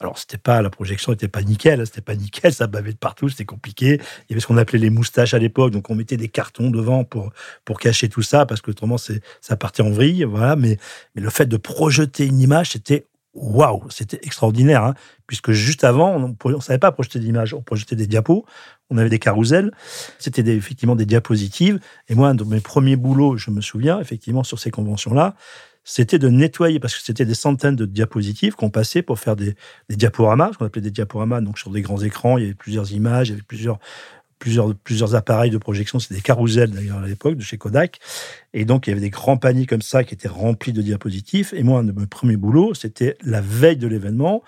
alors, 0.00 0.16
c'était 0.16 0.38
pas, 0.38 0.62
la 0.62 0.70
projection 0.70 1.10
n'était 1.10 1.26
pas 1.26 1.42
nickel, 1.42 1.84
c'était 1.84 2.00
pas 2.00 2.14
nickel, 2.14 2.52
ça 2.52 2.68
bavait 2.68 2.92
de 2.92 2.98
partout, 2.98 3.28
c'était 3.28 3.44
compliqué. 3.44 3.94
Il 3.94 4.30
y 4.30 4.32
avait 4.32 4.40
ce 4.40 4.46
qu'on 4.46 4.56
appelait 4.56 4.78
les 4.78 4.90
moustaches 4.90 5.34
à 5.34 5.40
l'époque, 5.40 5.72
donc 5.72 5.90
on 5.90 5.96
mettait 5.96 6.16
des 6.16 6.28
cartons 6.28 6.70
devant 6.70 7.02
pour, 7.02 7.32
pour 7.64 7.80
cacher 7.80 8.08
tout 8.08 8.22
ça, 8.22 8.46
parce 8.46 8.60
que 8.60 8.70
autrement, 8.70 8.96
ça 8.96 9.56
partait 9.56 9.82
en 9.82 9.90
vrille, 9.90 10.22
voilà. 10.22 10.54
Mais, 10.54 10.78
mais 11.14 11.22
le 11.22 11.30
fait 11.30 11.46
de 11.46 11.56
projeter 11.56 12.26
une 12.26 12.38
image, 12.38 12.70
c'était 12.70 13.06
waouh, 13.34 13.90
c'était 13.90 14.20
extraordinaire, 14.22 14.84
hein, 14.84 14.94
puisque 15.26 15.50
juste 15.50 15.82
avant, 15.82 16.36
on 16.44 16.48
ne 16.50 16.60
savait 16.60 16.78
pas 16.78 16.92
projeter 16.92 17.18
d'images, 17.18 17.52
on 17.52 17.62
projetait 17.62 17.96
des 17.96 18.06
diapos, 18.06 18.44
on 18.90 18.98
avait 18.98 19.10
des 19.10 19.18
carousels, 19.18 19.72
c'était 20.18 20.42
effectivement 20.54 20.96
des 20.96 21.06
diapositives. 21.06 21.80
Et 22.08 22.14
moi, 22.14 22.32
dans 22.34 22.46
mes 22.46 22.60
premiers 22.60 22.96
boulots, 22.96 23.36
je 23.36 23.50
me 23.50 23.60
souviens, 23.60 24.00
effectivement, 24.00 24.44
sur 24.44 24.58
ces 24.58 24.70
conventions-là, 24.70 25.34
c'était 25.88 26.18
de 26.18 26.28
nettoyer, 26.28 26.80
parce 26.80 26.94
que 26.94 27.02
c'était 27.02 27.24
des 27.24 27.34
centaines 27.34 27.74
de 27.74 27.86
diapositives 27.86 28.54
qu'on 28.54 28.68
passait 28.68 29.00
pour 29.00 29.18
faire 29.18 29.36
des, 29.36 29.54
diaporamas, 29.88 30.50
ce 30.52 30.58
qu'on 30.58 30.66
appelait 30.66 30.82
des 30.82 30.90
diaporamas, 30.90 31.40
donc 31.40 31.58
sur 31.58 31.70
des 31.70 31.80
grands 31.80 32.02
écrans, 32.02 32.36
il 32.36 32.42
y 32.42 32.44
avait 32.44 32.54
plusieurs 32.54 32.92
images, 32.92 33.28
il 33.28 33.30
y 33.30 33.34
avait 33.34 33.42
plusieurs 33.42 33.78
plusieurs, 34.38 34.74
plusieurs 34.74 35.14
appareils 35.14 35.50
de 35.50 35.56
projection. 35.56 35.98
C'était 35.98 36.16
des 36.16 36.20
carousels 36.20 36.70
d'ailleurs 36.70 36.98
à 36.98 37.06
l'époque 37.06 37.36
de 37.36 37.42
chez 37.42 37.56
Kodak. 37.56 37.98
Et 38.52 38.66
donc 38.66 38.86
il 38.86 38.90
y 38.90 38.92
avait 38.92 39.00
des 39.00 39.10
grands 39.10 39.38
paniers 39.38 39.66
comme 39.66 39.82
ça 39.82 40.04
qui 40.04 40.14
étaient 40.14 40.28
remplis 40.28 40.74
de 40.74 40.82
diapositives. 40.82 41.52
Et 41.56 41.62
moi, 41.62 41.80
un 41.80 41.84
de 41.84 41.92
mes 41.92 42.06
premiers 42.06 42.36
boulots, 42.36 42.74
c'était 42.74 43.16
la 43.24 43.40
veille 43.40 43.78
de 43.78 43.88
l'événement 43.88 44.44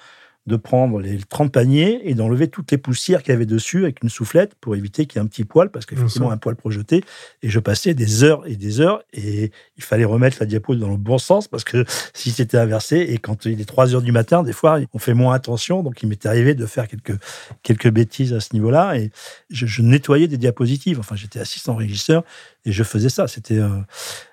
de 0.47 0.57
prendre 0.57 1.01
les 1.01 1.19
30 1.19 1.53
paniers 1.53 2.01
et 2.09 2.15
d'enlever 2.15 2.49
toutes 2.49 2.71
les 2.73 2.79
poussières 2.79 3.23
qu'il 3.23 3.33
y 3.33 3.37
avait 3.37 3.47
dessus 3.47 3.85
avec 3.85 4.03
une 4.03 4.09
soufflette 4.09 4.55
pour 4.55 4.75
éviter 4.75 5.05
qu'il 5.07 5.19
y 5.19 5.23
ait 5.23 5.25
un 5.25 5.29
petit 5.29 5.45
poil, 5.45 5.71
parce 5.71 5.85
qu'effectivement, 5.85 6.31
un 6.31 6.39
poil 6.39 6.57
projeté. 6.57 7.05
Et 7.43 7.51
je 7.51 7.61
passais 7.61 7.93
des 7.93 8.25
heures 8.25 8.47
et 8.47 8.57
des 8.57 8.81
heures 8.81 9.03
et 9.13 9.53
il 9.77 9.83
fallait 9.83 10.07
remettre 10.07 10.39
la 10.41 10.47
diapo 10.47 10.75
dans 10.75 10.89
le 10.89 10.97
bon 10.97 11.19
sens 11.19 11.47
parce 11.47 11.65
que 11.65 11.85
si 12.15 12.31
c'était 12.31 12.57
inversé 12.57 12.97
et 12.97 13.19
quand 13.19 13.45
il 13.45 13.61
est 13.61 13.65
3 13.65 13.95
heures 13.95 14.03
du 14.03 14.13
matin, 14.13 14.43
des 14.43 14.53
fois, 14.53 14.81
on 14.95 14.99
fait 14.99 15.15
moins 15.15 15.35
attention. 15.35 15.83
Donc, 15.83 16.03
il 16.03 16.09
m'était 16.09 16.29
arrivé 16.29 16.55
de 16.55 16.67
faire 16.67 16.89
quelques, 16.89 17.19
quelques 17.63 17.91
bêtises 17.91 18.33
à 18.33 18.41
ce 18.41 18.55
niveau-là 18.55 18.97
et 18.97 19.11
je, 19.51 19.83
nettoyais 19.83 20.27
des 20.27 20.39
diapositives. 20.39 20.99
Enfin, 20.99 21.17
j'étais 21.17 21.39
assistant 21.39 21.75
régisseur 21.75 22.25
et 22.65 22.73
je 22.73 22.83
faisais 22.83 23.11
ça. 23.11 23.29
C'était, 23.29 23.59
euh, 23.59 23.69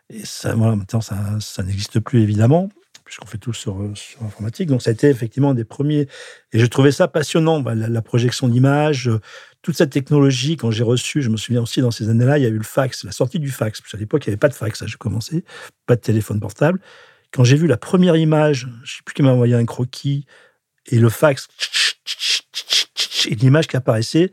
et 0.09 0.23
ça, 0.23 0.55
voilà, 0.55 0.77
maintenant, 0.77 1.01
ça, 1.01 1.17
ça 1.41 1.63
n'existe 1.63 1.99
plus 1.99 2.21
évidemment 2.21 2.69
puisqu'on 3.07 3.25
fait 3.25 3.37
tout 3.37 3.53
sur, 3.53 3.79
sur 3.95 4.21
informatique. 4.23 4.67
Donc, 4.67 4.81
ça 4.81 4.89
a 4.89 4.93
été 4.93 5.07
effectivement 5.09 5.53
des 5.53 5.63
premiers. 5.63 6.07
Et 6.51 6.59
je 6.59 6.65
trouvais 6.65 6.91
ça 6.91 7.07
passionnant, 7.07 7.61
bah, 7.61 7.73
la, 7.73 8.01
projection 8.01 8.49
d'images, 8.49 9.07
euh, 9.07 9.21
toute 9.61 9.77
cette 9.77 9.91
technologie. 9.91 10.57
Quand 10.57 10.71
j'ai 10.71 10.83
reçu, 10.83 11.21
je 11.21 11.29
me 11.29 11.37
souviens 11.37 11.61
aussi 11.61 11.81
dans 11.81 11.89
ces 11.89 12.09
années-là, 12.09 12.37
il 12.37 12.43
y 12.43 12.45
a 12.45 12.49
eu 12.49 12.57
le 12.57 12.63
fax, 12.63 13.05
la 13.05 13.13
sortie 13.13 13.39
du 13.39 13.49
fax. 13.49 13.79
Parce 13.79 13.93
qu'à 13.93 13.97
l'époque, 13.97 14.25
il 14.25 14.29
n'y 14.29 14.33
avait 14.33 14.39
pas 14.39 14.49
de 14.49 14.53
fax, 14.53 14.85
j'ai 14.85 14.97
commencé, 14.97 15.45
pas 15.85 15.95
de 15.95 16.01
téléphone 16.01 16.41
portable. 16.41 16.81
Quand 17.31 17.45
j'ai 17.45 17.55
vu 17.55 17.67
la 17.67 17.77
première 17.77 18.17
image, 18.17 18.61
je 18.61 18.67
ne 18.67 18.85
sais 18.85 19.01
plus 19.05 19.13
qui 19.13 19.23
m'a 19.23 19.31
envoyé 19.31 19.55
un 19.55 19.65
croquis, 19.65 20.25
et 20.87 20.99
le 20.99 21.09
fax, 21.09 21.47
et 23.29 23.35
l'image 23.35 23.67
qui 23.67 23.77
apparaissait, 23.77 24.31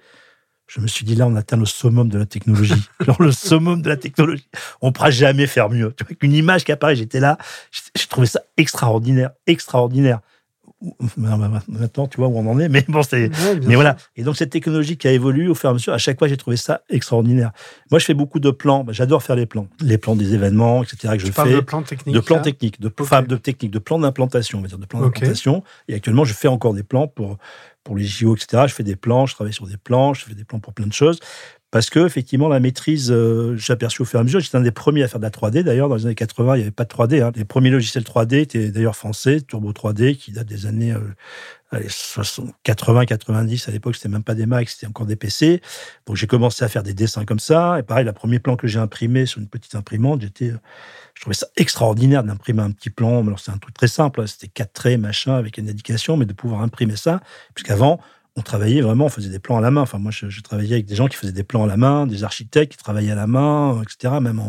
je 0.75 0.81
me 0.81 0.89
suis 0.89 1.05
dit, 1.05 1.15
là, 1.15 1.29
on 1.29 1.37
atteint 1.37 1.57
le 1.57 1.67
summum 1.67 2.09
de 2.09 2.19
la 2.19 2.27
technologie. 2.27 2.89
Genre 3.01 3.23
le 3.23 3.31
summum 3.31 3.81
de 3.81 3.89
la 3.89 3.97
technologie. 3.97 4.49
On 4.81 4.89
ne 4.89 4.93
pourra 4.93 5.13
jamais 5.13 5.47
faire 5.47 5.71
mieux. 5.71 5.95
Tu 5.97 6.05
vois, 6.05 6.17
qu'une 6.17 6.33
image 6.33 6.65
qui 6.65 6.73
apparaît, 6.73 6.97
j'étais 6.97 7.21
là, 7.21 7.39
j'ai 7.71 8.07
trouvé 8.09 8.27
ça 8.27 8.41
extraordinaire, 8.57 9.31
extraordinaire. 9.47 10.19
Maintenant, 11.17 12.09
tu 12.09 12.19
vois 12.19 12.27
où 12.27 12.37
on 12.37 12.51
en 12.51 12.59
est, 12.59 12.69
mais 12.69 12.85
bon, 12.89 13.03
c'est. 13.03 13.31
mais 13.65 13.77
voilà. 13.77 13.97
Et 14.17 14.25
donc, 14.25 14.37
cette 14.37 14.51
technologie 14.51 14.97
qui 14.97 15.07
a 15.07 15.13
évolué 15.13 15.47
au 15.49 15.55
fur 15.55 15.69
et 15.69 15.71
à 15.71 15.75
mesure, 15.75 15.93
à 15.95 15.99
chaque 15.99 16.19
fois, 16.19 16.27
j'ai 16.27 16.37
trouvé 16.37 16.57
ça 16.57 16.83
extraordinaire. 16.91 17.53
Moi, 17.91 18.01
je 18.01 18.05
fais 18.05 18.13
beaucoup 18.13 18.41
de 18.41 18.51
plans. 18.51 18.83
Bah, 18.83 18.93
j'adore 18.93 19.23
faire 19.23 19.37
les 19.37 19.47
plans. 19.47 19.69
Les 19.81 19.97
plans 19.97 20.17
des 20.17 20.35
événements, 20.35 20.83
etc. 20.83 21.15
que 21.17 21.21
je 21.21 21.31
fais. 21.31 21.55
de 21.55 21.61
plans 21.61 21.83
techniques. 21.83 22.15
De 22.15 22.21
plans 22.21 22.43
techniques, 22.43 22.81
de, 22.81 22.89
de 22.89 23.37
techniques, 23.37 23.71
de 23.71 23.79
plans 23.79 24.01
d'implantation, 24.01 24.59
on 24.59 24.63
va 24.63 24.69
dire, 24.69 24.79
de 24.79 24.87
plans 24.87 25.01
d'implantation. 25.01 25.63
Et 25.89 25.95
actuellement, 25.95 26.25
je 26.25 26.35
fais 26.35 26.49
encore 26.49 26.75
des 26.75 26.83
plans 26.83 27.07
pour, 27.07 27.39
pour 27.85 27.97
les 27.97 28.05
JO, 28.05 28.35
etc. 28.35 28.65
Je 28.67 28.75
fais 28.75 28.83
des 28.83 28.97
plans, 28.97 29.27
je 29.27 29.35
travaille 29.35 29.53
sur 29.53 29.67
des 29.67 29.77
plans, 29.77 30.15
je 30.15 30.25
fais 30.25 30.35
des 30.35 30.45
plans 30.45 30.59
pour 30.59 30.73
plein 30.73 30.87
de 30.87 30.93
choses. 30.93 31.21
Parce 31.75 31.91
que, 31.91 32.07
effectivement, 32.07 32.47
la 32.47 32.61
maîtrise, 32.61 33.11
euh, 33.11 33.57
j'ai 33.57 33.73
aperçu 33.73 34.01
au 34.03 34.05
fur 34.05 34.21
et 34.21 34.23
à 34.23 34.23
mesure. 34.23 34.39
J'étais 34.39 34.57
un 34.57 34.61
des 34.61 34.71
premiers 34.71 35.03
à 35.03 35.09
faire 35.09 35.19
de 35.19 35.25
la 35.25 35.31
3D. 35.31 35.65
D'ailleurs, 35.65 35.89
dans 35.89 35.97
les 35.97 36.07
années 36.07 36.15
80, 36.15 36.55
il 36.55 36.59
n'y 36.59 36.63
avait 36.63 36.71
pas 36.71 36.85
de 36.85 36.89
3D. 36.89 37.21
Hein. 37.21 37.33
Les 37.35 37.45
premiers 37.45 37.71
logiciels 37.71 38.05
3D 38.05 38.37
étaient 38.37 38.69
d'ailleurs 38.71 38.95
français, 38.95 39.41
Turbo 39.41 39.73
3D, 39.73 40.15
qui 40.15 40.31
date 40.31 40.47
des 40.47 40.67
années 40.67 40.95
euh, 41.73 41.81
80, 42.63 43.07
90. 43.07 43.69
À 43.69 43.73
l'époque, 43.73 43.97
c'était 43.97 44.09
même 44.09 44.23
pas 44.23 44.37
des 44.37 44.47
Macs, 44.47 44.69
c'était 44.69 44.87
encore 44.87 45.07
des 45.07 45.17
PC. 45.17 45.63
Donc, 46.07 46.15
j'ai 46.15 46.29
commencé 46.29 46.65
à 46.65 46.69
faire 46.69 46.85
des 46.85 46.95
dessins 46.95 47.25
comme 47.25 47.41
ça. 47.41 47.81
Et 47.81 47.83
pareil, 47.83 48.05
le 48.05 48.13
premier 48.13 48.39
plan 48.39 48.55
que 48.55 48.69
j'ai 48.69 48.79
imprimé 48.79 49.27
sur 49.27 49.41
une 49.41 49.49
petite 49.49 49.75
imprimante, 49.75 50.21
j'étais 50.21 50.53
je 51.15 51.23
trouvais 51.23 51.35
ça 51.35 51.49
extraordinaire 51.57 52.23
d'imprimer 52.23 52.63
un 52.63 52.71
petit 52.71 52.91
plan. 52.91 53.27
Alors, 53.27 53.41
c'est 53.41 53.51
un 53.51 53.59
truc 53.59 53.75
très 53.75 53.89
simple, 53.89 54.21
hein. 54.21 54.29
c'était 54.29 54.47
quatre 54.47 54.75
traits, 54.75 55.01
machin, 55.01 55.35
avec 55.35 55.59
une 55.59 55.69
indication, 55.69 56.17
mais 56.17 56.25
de 56.25 56.35
pouvoir 56.35 56.63
imprimer 56.63 56.95
ça, 56.95 57.21
puisqu'avant, 57.53 57.99
on 58.37 58.43
travaillait 58.43 58.81
vraiment, 58.81 59.07
on 59.07 59.09
faisait 59.09 59.31
des 59.31 59.39
plans 59.39 59.59
à 59.59 59.61
la 59.61 59.71
main. 59.71 59.83
Enfin, 59.83 59.99
moi, 59.99 60.11
je, 60.11 60.41
travaillais 60.41 60.75
avec 60.75 60.87
des 60.87 60.97
gens 60.97 61.07
qui 61.07 61.17
faisaient 61.17 61.33
des 61.33 61.45
plans 61.45 61.65
à 61.65 61.67
la 61.69 61.77
main, 61.77 62.07
des 62.07 62.25
architectes 62.25 62.73
qui 62.73 62.79
travaillaient 62.79 63.13
à 63.13 63.17
la 63.17 63.29
main, 63.29 63.81
etc. 63.83 64.15
Même 64.21 64.43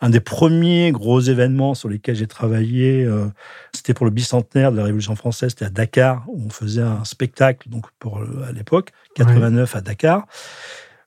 un 0.00 0.10
des 0.10 0.20
premiers 0.20 0.92
gros 0.92 1.20
événements 1.20 1.74
sur 1.74 1.88
lesquels 1.88 2.16
j'ai 2.16 2.26
travaillé, 2.26 3.04
euh, 3.04 3.26
c'était 3.72 3.94
pour 3.94 4.04
le 4.04 4.12
bicentenaire 4.12 4.72
de 4.72 4.76
la 4.76 4.84
Révolution 4.84 5.16
française, 5.16 5.50
c'était 5.50 5.64
à 5.64 5.70
Dakar, 5.70 6.24
où 6.28 6.42
on 6.44 6.50
faisait 6.50 6.82
un 6.82 7.04
spectacle, 7.04 7.70
donc 7.70 7.86
pour 7.98 8.20
à 8.46 8.52
l'époque, 8.52 8.90
89 9.14 9.74
à 9.74 9.80
Dakar. 9.80 10.26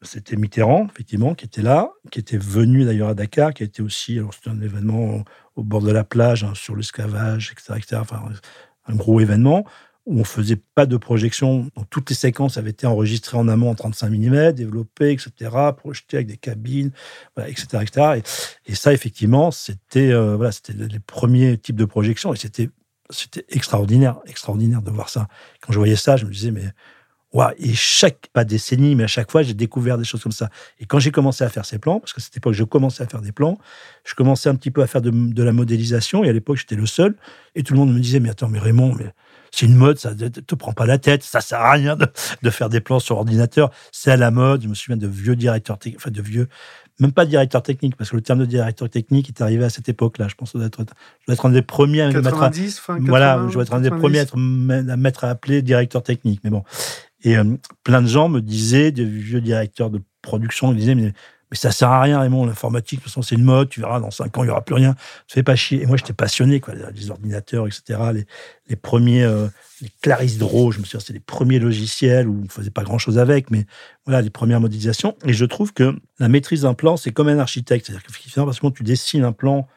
C'était 0.02 0.36
Mitterrand, 0.36 0.88
effectivement, 0.92 1.36
qui 1.36 1.46
était 1.46 1.64
là, 1.64 1.92
qui 2.12 2.20
était 2.20 2.38
venu 2.38 2.86
d'ailleurs 2.86 3.10
à 3.10 3.14
Dakar, 3.16 3.54
qui 3.54 3.64
était 3.64 3.82
aussi, 3.82 4.18
alors 4.18 4.34
c'était 4.34 4.50
un 4.50 4.62
événement 4.62 5.24
au 5.56 5.64
bord 5.64 5.82
de 5.82 5.92
la 5.92 6.04
plage, 6.04 6.44
hein, 6.44 6.54
sur 6.56 6.76
l'esclavage, 6.76 7.52
etc., 7.52 7.74
etc. 7.78 7.98
Enfin, 8.02 8.24
un 8.88 8.96
gros 8.96 9.20
événement 9.20 9.66
on 10.08 10.24
faisait 10.24 10.60
pas 10.76 10.86
de 10.86 10.98
projection. 10.98 11.70
Donc, 11.76 11.90
toutes 11.90 12.10
les 12.10 12.16
séquences 12.16 12.58
avaient 12.58 12.70
été 12.70 12.88
enregistrées 12.88 13.38
en 13.38 13.48
amont 13.48 13.70
en 13.70 13.76
35 13.76 14.10
mm, 14.10 14.52
développées, 14.54 15.12
etc., 15.12 15.32
projetées 15.76 16.18
avec 16.18 16.28
des 16.28 16.38
cabines, 16.38 16.92
etc., 17.38 17.66
etc. 17.82 18.22
Et, 18.66 18.76
ça, 18.76 18.94
effectivement, 18.94 19.52
c'était 19.52 20.12
euh, 20.12 20.36
voilà, 20.36 20.52
c'était 20.52 20.74
les 20.74 21.00
premiers 21.00 21.58
types 21.58 21.76
de 21.76 21.86
projections 21.86 22.34
et 22.34 22.38
c'était 22.38 22.70
extraordinaire, 23.50 24.20
extraordinaire 24.26 24.82
de 24.82 24.92
voir 24.92 25.10
ça. 25.10 25.28
Quand 25.62 25.74
je 25.74 25.78
voyais 25.78 25.96
ça, 25.96 26.18
je 26.18 26.26
me 26.26 26.32
disais, 26.32 26.52
mais 26.52 26.72
et 27.60 27.74
chaque, 27.74 28.28
pas 28.34 28.44
décennie, 28.44 28.96
mais 28.96 29.04
à 29.04 29.08
chaque 29.08 29.32
fois, 29.32 29.44
j'ai 29.44 29.54
découvert 29.54 29.98
des 29.98 30.04
choses 30.04 30.24
comme 30.24 30.32
ça. 30.32 30.50
Et 30.80 30.86
quand 30.86 31.00
j'ai 31.00 31.12
commencé 31.12 31.44
à 31.44 31.50
faire 31.50 31.66
ces 31.66 31.78
plans, 31.78 32.00
parce 32.00 32.14
que 32.14 32.22
c'était 32.22 32.40
pas 32.40 32.50
que 32.50 32.56
je 32.56 32.64
commençais 32.64 33.04
à 33.04 33.08
faire 33.08 33.22
des 33.22 33.32
plans, 33.32 33.58
je 34.06 34.16
commençais 34.16 34.50
un 34.50 34.56
petit 34.56 34.72
peu 34.72 34.82
à 34.82 34.88
faire 34.88 35.02
de, 35.02 35.44
la 35.44 35.54
modélisation, 35.54 36.24
et 36.24 36.30
à 36.30 36.34
l'époque, 36.34 36.58
j'étais 36.58 36.76
le 36.76 36.86
seul, 36.86 37.16
et 37.56 37.64
tout 37.64 37.74
le 37.74 37.80
monde 37.80 37.94
me 37.94 38.00
disait, 38.00 38.20
mais 38.20 38.30
attends, 38.30 38.50
mais 38.50 38.60
Raymond, 38.60 38.96
mais 38.96 39.14
c'est 39.52 39.66
une 39.66 39.76
mode, 39.76 39.98
ça 39.98 40.14
ne 40.14 40.28
te 40.28 40.56
prend 40.56 40.74
pas 40.74 40.86
la 40.86 40.98
tête, 40.98 41.24
ça 41.24 41.42
sert 41.42 41.60
à 41.60 41.72
rien 41.72 41.96
de, 41.96 42.50
faire 42.50 42.70
des 42.70 42.80
plans 42.80 43.00
sur 43.00 43.18
ordinateur, 43.18 43.72
c'est 43.92 44.12
à 44.12 44.18
la 44.18 44.32
mode. 44.32 44.64
Je 44.64 44.68
me 44.68 44.74
souviens 44.74 44.98
de 44.98 45.08
vieux 45.08 45.36
directeurs, 45.36 45.78
enfin 45.96 46.12
de 46.12 46.22
vieux, 46.22 46.48
même 47.00 47.12
pas 47.12 47.26
directeur 47.26 47.62
technique, 47.62 47.96
parce 47.96 48.10
que 48.10 48.16
le 48.16 48.22
terme 48.22 48.40
de 48.40 48.46
directeur 48.46 48.90
technique 48.90 49.30
est 49.30 49.42
arrivé 49.42 49.64
à 49.64 49.70
cette 49.70 49.90
époque-là. 49.90 50.28
Je 50.28 50.36
pense 50.36 50.52
que 50.52 50.60
je 50.60 50.68
dois 50.68 50.84
être, 51.30 51.46
un 51.46 51.50
des 51.50 51.62
premiers 51.62 52.02
à 52.02 52.12
mettre 52.12 52.42
à, 52.42 52.52
voilà, 53.00 53.46
je 53.48 53.54
dois 53.54 53.64
être 53.64 53.74
un 53.74 53.82
des 53.82 53.90
premiers 53.90 54.20
à, 54.20 54.24
à 54.24 54.98
mettre 54.98 55.24
à 55.24 55.30
appeler 55.30 55.62
directeur 55.62 56.04
technique. 56.04 56.42
Mais 56.44 56.50
bon, 56.50 56.64
et 57.24 57.38
euh, 57.38 57.44
plein 57.84 58.02
de 58.02 58.08
gens 58.08 58.30
me 58.30 58.42
disaient, 58.42 58.92
des 58.92 59.06
vieux 59.06 59.42
directeurs 59.42 59.90
de 59.90 60.02
production, 60.22 60.72
ils 60.72 60.78
disaient, 60.78 60.96
mais, 60.96 61.14
mais 61.50 61.58
ça 61.58 61.72
sert 61.72 61.90
à 61.90 62.02
rien, 62.02 62.20
Raymond, 62.20 62.46
l'informatique, 62.46 63.00
de 63.00 63.04
toute 63.04 63.12
façon, 63.12 63.22
c'est 63.22 63.36
une 63.36 63.44
mode, 63.44 63.70
tu 63.70 63.80
verras, 63.80 64.02
dans 64.02 64.12
cinq 64.12 64.38
ans, 64.38 64.44
il 64.44 64.48
n'y 64.48 64.52
aura 64.52 64.66
plus 64.66 64.76
rien. 64.76 64.96
Ça 65.28 65.36
fait 65.36 65.44
pas 65.44 65.56
chier. 65.56 65.82
Et 65.82 65.86
moi, 65.86 65.96
j'étais 65.96 66.14
passionné, 66.14 66.60
quoi, 66.60 66.74
les 66.94 67.10
ordinateurs, 67.10 67.68
etc., 67.68 68.00
les, 68.14 68.26
les 68.68 68.76
premiers, 68.76 69.24
euh, 69.24 69.48
les 69.82 69.90
Clarisse 70.02 70.38
Draw, 70.38 70.72
je 70.72 70.80
me 70.80 70.84
souviens, 70.84 71.00
c'était 71.00 71.14
les 71.14 71.20
premiers 71.20 71.60
logiciels 71.60 72.28
où 72.28 72.44
on 72.46 72.50
faisait 72.50 72.70
pas 72.70 72.84
grand 72.84 72.98
chose 72.98 73.18
avec, 73.18 73.50
mais 73.50 73.66
voilà, 74.06 74.22
les 74.22 74.30
premières 74.30 74.60
modélisations. 74.60 75.16
Et 75.26 75.34
je 75.34 75.46
trouve 75.46 75.74
que 75.74 75.96
la 76.20 76.28
maîtrise 76.28 76.64
d'un 76.64 76.74
plan, 76.74 76.98
c'est 76.98 77.12
comme 77.12 77.30
un 77.30 77.40
architecte. 77.40 77.86
C'est-à-dire 77.86 78.06
que 78.06 78.12
finalement, 78.12 78.52
parce 78.52 78.60
que 78.60 78.68
tu 78.68 78.84
dessines 78.84 79.24
un 79.24 79.32
plan, 79.32 79.68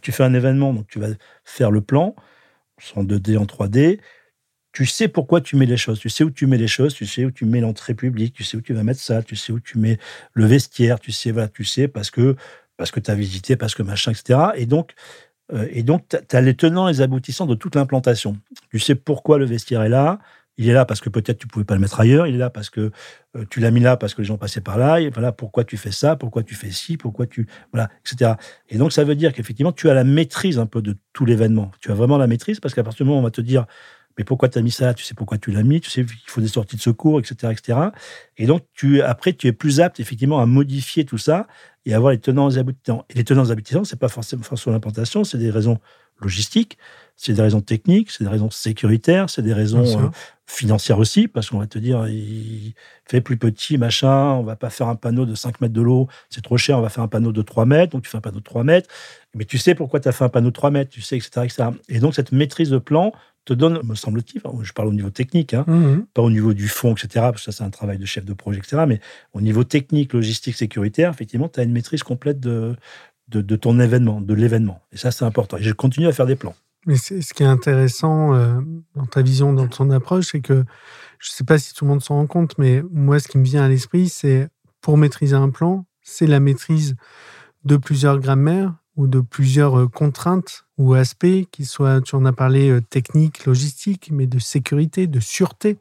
tu 0.00 0.12
fais 0.12 0.24
un 0.24 0.32
événement, 0.32 0.72
donc 0.72 0.86
tu 0.88 0.98
vas 0.98 1.08
faire 1.44 1.70
le 1.70 1.82
plan, 1.82 2.14
en 2.96 3.04
2D, 3.04 3.36
en 3.36 3.44
3D, 3.44 4.00
tu 4.72 4.86
sais 4.86 5.08
pourquoi 5.08 5.40
tu 5.40 5.56
mets 5.56 5.66
les 5.66 5.76
choses, 5.76 5.98
tu 5.98 6.08
sais 6.08 6.24
où 6.24 6.30
tu 6.30 6.46
mets 6.46 6.58
les 6.58 6.68
choses, 6.68 6.94
tu 6.94 7.06
sais 7.06 7.24
où 7.24 7.30
tu 7.30 7.44
mets 7.44 7.60
l'entrée 7.60 7.94
publique, 7.94 8.32
tu 8.34 8.42
sais 8.42 8.56
où 8.56 8.62
tu 8.62 8.72
vas 8.72 8.82
mettre 8.82 9.00
ça, 9.00 9.22
tu 9.22 9.36
sais 9.36 9.52
où 9.52 9.60
tu 9.60 9.78
mets 9.78 9.98
le 10.32 10.46
vestiaire, 10.46 10.98
tu 10.98 11.12
sais, 11.12 11.30
voilà, 11.30 11.48
tu 11.48 11.64
sais 11.64 11.88
parce 11.88 12.10
que 12.10 12.36
parce 12.78 12.90
que 12.90 13.00
tu 13.00 13.10
as 13.10 13.14
visité, 13.14 13.56
parce 13.56 13.74
que 13.74 13.82
machin, 13.82 14.12
etc. 14.12 14.38
Et 14.56 14.66
donc, 14.66 14.94
euh, 15.52 15.68
et 15.70 15.82
donc 15.82 16.06
tu 16.08 16.36
as 16.36 16.40
les 16.40 16.54
tenants 16.54 16.88
et 16.88 16.92
les 16.92 17.00
aboutissants 17.02 17.46
de 17.46 17.54
toute 17.54 17.74
l'implantation. 17.74 18.36
Tu 18.70 18.78
sais 18.78 18.94
pourquoi 18.94 19.38
le 19.38 19.44
vestiaire 19.44 19.82
est 19.82 19.88
là. 19.88 20.18
Il 20.58 20.68
est 20.68 20.74
là 20.74 20.84
parce 20.84 21.00
que 21.00 21.08
peut-être 21.08 21.38
tu 21.38 21.46
pouvais 21.46 21.64
pas 21.64 21.74
le 21.74 21.80
mettre 21.80 22.00
ailleurs. 22.00 22.26
Il 22.26 22.34
est 22.34 22.38
là 22.38 22.50
parce 22.50 22.70
que 22.70 22.90
euh, 23.36 23.44
tu 23.50 23.60
l'as 23.60 23.70
mis 23.70 23.80
là 23.80 23.96
parce 23.96 24.14
que 24.14 24.22
les 24.22 24.26
gens 24.26 24.36
passaient 24.36 24.60
par 24.60 24.78
là. 24.78 25.00
Et 25.00 25.10
voilà 25.10 25.32
pourquoi 25.32 25.64
tu 25.64 25.76
fais 25.76 25.92
ça, 25.92 26.16
pourquoi 26.16 26.42
tu 26.42 26.54
fais 26.54 26.70
ci, 26.70 26.96
pourquoi 26.96 27.26
tu 27.26 27.46
voilà, 27.72 27.88
etc. 28.00 28.32
Et 28.68 28.78
donc 28.78 28.92
ça 28.92 29.04
veut 29.04 29.14
dire 29.14 29.32
qu'effectivement 29.32 29.72
tu 29.72 29.88
as 29.90 29.94
la 29.94 30.04
maîtrise 30.04 30.58
un 30.58 30.66
peu 30.66 30.82
de 30.82 30.96
tout 31.12 31.24
l'événement. 31.24 31.70
Tu 31.80 31.90
as 31.90 31.94
vraiment 31.94 32.18
la 32.18 32.26
maîtrise 32.26 32.60
parce 32.60 32.74
qu'à 32.74 32.82
partir 32.82 33.04
du 33.04 33.08
moment 33.08 33.18
où 33.18 33.20
on 33.20 33.24
va 33.24 33.30
te 33.30 33.40
dire 33.40 33.66
mais 34.18 34.24
pourquoi 34.24 34.48
tu 34.48 34.58
as 34.58 34.62
mis 34.62 34.70
ça? 34.70 34.94
Tu 34.94 35.04
sais 35.04 35.14
pourquoi 35.14 35.38
tu 35.38 35.50
l'as 35.50 35.62
mis, 35.62 35.80
tu 35.80 35.90
sais 35.90 36.04
qu'il 36.04 36.18
faut 36.26 36.40
des 36.40 36.48
sorties 36.48 36.76
de 36.76 36.80
secours, 36.80 37.20
etc. 37.20 37.52
etc. 37.52 37.78
Et 38.36 38.46
donc, 38.46 38.62
tu, 38.74 39.02
après, 39.02 39.32
tu 39.32 39.46
es 39.46 39.52
plus 39.52 39.80
apte, 39.80 40.00
effectivement, 40.00 40.40
à 40.40 40.46
modifier 40.46 41.04
tout 41.04 41.18
ça 41.18 41.46
et 41.84 41.94
à 41.94 41.96
avoir 41.96 42.12
les 42.12 42.18
tenants 42.18 42.50
et 42.50 42.58
aboutissants. 42.58 43.04
Et 43.10 43.14
les 43.14 43.24
tenants 43.24 43.44
et 43.44 43.50
aboutissants, 43.50 43.84
c'est 43.84 43.98
pas 43.98 44.08
forcément 44.08 44.42
sur 44.54 44.70
l'implantation, 44.70 45.24
c'est 45.24 45.38
des 45.38 45.50
raisons 45.50 45.78
logistiques, 46.20 46.78
c'est 47.16 47.34
des 47.34 47.42
raisons 47.42 47.60
techniques, 47.60 48.10
c'est 48.10 48.24
des 48.24 48.30
raisons 48.30 48.50
sécuritaires, 48.50 49.28
c'est 49.28 49.42
des 49.42 49.52
raisons 49.52 49.84
euh, 50.00 50.08
financières 50.46 50.98
aussi, 50.98 51.28
parce 51.28 51.50
qu'on 51.50 51.58
va 51.58 51.66
te 51.66 51.78
dire, 51.78 52.06
il 52.08 52.74
fait 53.06 53.20
plus 53.20 53.36
petit, 53.36 53.78
machin, 53.78 54.32
on 54.32 54.42
va 54.42 54.56
pas 54.56 54.70
faire 54.70 54.88
un 54.88 54.96
panneau 54.96 55.26
de 55.26 55.34
5 55.34 55.60
mètres 55.60 55.74
de 55.74 55.82
l'eau, 55.82 56.08
c'est 56.30 56.42
trop 56.42 56.56
cher, 56.56 56.78
on 56.78 56.80
va 56.80 56.88
faire 56.88 57.04
un 57.04 57.08
panneau 57.08 57.32
de 57.32 57.42
3 57.42 57.66
mètres, 57.66 57.92
donc 57.92 58.02
tu 58.02 58.10
fais 58.10 58.18
un 58.18 58.22
panneau 58.22 58.38
de 58.38 58.44
3 58.44 58.64
mètres, 58.64 58.88
mais 59.34 59.44
tu 59.44 59.58
sais 59.58 59.74
pourquoi 59.74 60.00
tu 60.00 60.08
as 60.08 60.12
fait 60.12 60.24
un 60.24 60.28
panneau 60.28 60.48
de 60.48 60.54
3 60.54 60.70
mètres, 60.70 60.90
tu 60.90 61.02
sais, 61.02 61.16
etc., 61.16 61.30
etc. 61.44 61.64
Et 61.88 61.98
donc, 61.98 62.14
cette 62.14 62.32
maîtrise 62.32 62.70
de 62.70 62.78
plan 62.78 63.12
te 63.44 63.52
donne, 63.52 63.80
me 63.84 63.94
semble-t-il, 63.94 64.40
je 64.62 64.72
parle 64.72 64.88
au 64.88 64.92
niveau 64.92 65.10
technique, 65.10 65.54
hein, 65.54 65.64
mmh 65.66 66.06
pas 66.14 66.22
au 66.22 66.30
niveau 66.30 66.54
du 66.54 66.68
fond, 66.68 66.92
etc., 66.92 67.08
parce 67.14 67.44
que 67.44 67.50
ça, 67.50 67.52
c'est 67.52 67.64
un 67.64 67.70
travail 67.70 67.98
de 67.98 68.06
chef 68.06 68.24
de 68.24 68.32
projet, 68.34 68.58
etc., 68.58 68.84
mais 68.86 69.00
au 69.32 69.40
niveau 69.40 69.64
technique, 69.64 70.12
logistique, 70.12 70.54
sécuritaire, 70.54 71.10
effectivement, 71.10 71.48
tu 71.48 71.60
as 71.60 71.62
une 71.64 71.72
maîtrise 71.72 72.02
complète 72.02 72.38
de, 72.38 72.76
de, 73.28 73.56
ton 73.56 73.80
événement, 73.80 74.20
de 74.20 74.34
l'événement. 74.34 74.80
Et 74.92 74.96
ça, 74.96 75.10
c'est 75.10 75.24
important. 75.24 75.56
Et 75.56 75.62
je 75.62 75.72
continue 75.72 76.06
à 76.06 76.12
faire 76.12 76.26
des 76.26 76.36
plans. 76.36 76.54
Mais 76.86 76.96
ce 76.96 77.32
qui 77.32 77.42
est 77.42 77.46
intéressant 77.46 78.34
euh, 78.34 78.60
dans 78.96 79.06
ta 79.06 79.22
vision, 79.22 79.52
dans 79.52 79.68
ton 79.68 79.90
approche, 79.90 80.30
c'est 80.32 80.40
que 80.40 80.64
je 81.18 81.30
ne 81.30 81.34
sais 81.34 81.44
pas 81.44 81.58
si 81.58 81.74
tout 81.74 81.84
le 81.84 81.90
monde 81.90 82.02
s'en 82.02 82.16
rend 82.16 82.26
compte, 82.26 82.58
mais 82.58 82.82
moi, 82.90 83.20
ce 83.20 83.28
qui 83.28 83.38
me 83.38 83.44
vient 83.44 83.62
à 83.62 83.68
l'esprit, 83.68 84.08
c'est 84.08 84.48
pour 84.80 84.98
maîtriser 84.98 85.36
un 85.36 85.50
plan, 85.50 85.86
c'est 86.02 86.26
la 86.26 86.40
maîtrise 86.40 86.96
de 87.64 87.76
plusieurs 87.76 88.18
grammaires 88.18 88.74
ou 88.96 89.06
de 89.06 89.20
plusieurs 89.20 89.78
euh, 89.78 89.88
contraintes 89.88 90.66
ou 90.82 90.94
aspects, 90.94 91.46
qu'ils 91.52 91.66
soient, 91.66 92.00
tu 92.00 92.16
en 92.16 92.24
as 92.24 92.32
parlé, 92.32 92.68
euh, 92.68 92.80
technique, 92.80 93.46
logistique, 93.46 94.10
mais 94.10 94.26
de 94.26 94.40
sécurité, 94.40 95.06
de 95.06 95.20
sûreté, 95.20 95.78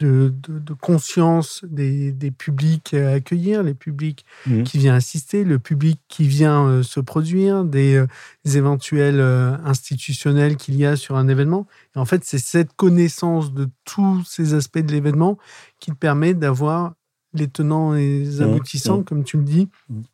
de, 0.00 0.32
conscience 0.80 1.64
des, 1.64 2.12
publics 2.30 2.94
à 2.94 3.12
accueillir, 3.12 3.62
les 3.62 3.74
publics 3.74 4.24
mmh. 4.46 4.62
qui 4.62 4.78
viennent 4.78 4.94
assister, 4.94 5.44
le 5.44 5.58
public 5.58 5.98
qui 6.08 6.28
vient 6.28 6.66
euh, 6.66 6.82
se 6.82 7.00
produire, 7.00 7.64
des, 7.64 7.96
euh, 7.96 8.06
éventuels 8.44 9.20
institutionnels 9.64 10.56
qu'il 10.56 10.76
y 10.76 10.84
a 10.84 10.94
sur 10.94 11.16
un 11.16 11.26
événement. 11.26 11.66
Et 11.96 11.98
en 11.98 12.04
fait, 12.04 12.22
c'est 12.24 12.38
cette 12.38 12.74
connaissance 12.74 13.54
de 13.54 13.68
tous 13.86 14.22
ces 14.24 14.52
aspects 14.52 14.78
de 14.78 14.92
l'événement 14.92 15.38
qui 15.80 15.90
te 15.90 15.96
permet 15.96 16.34
d'avoir 16.34 16.92
les 17.32 17.48
tenants 17.48 17.94
et 17.94 18.20
les 18.20 18.40
mmh. 18.40 18.42
aboutissants, 18.42 18.98
mmh. 18.98 19.04
comme 19.04 19.24
tu 19.24 19.38
le 19.38 19.44
dis, 19.44 19.68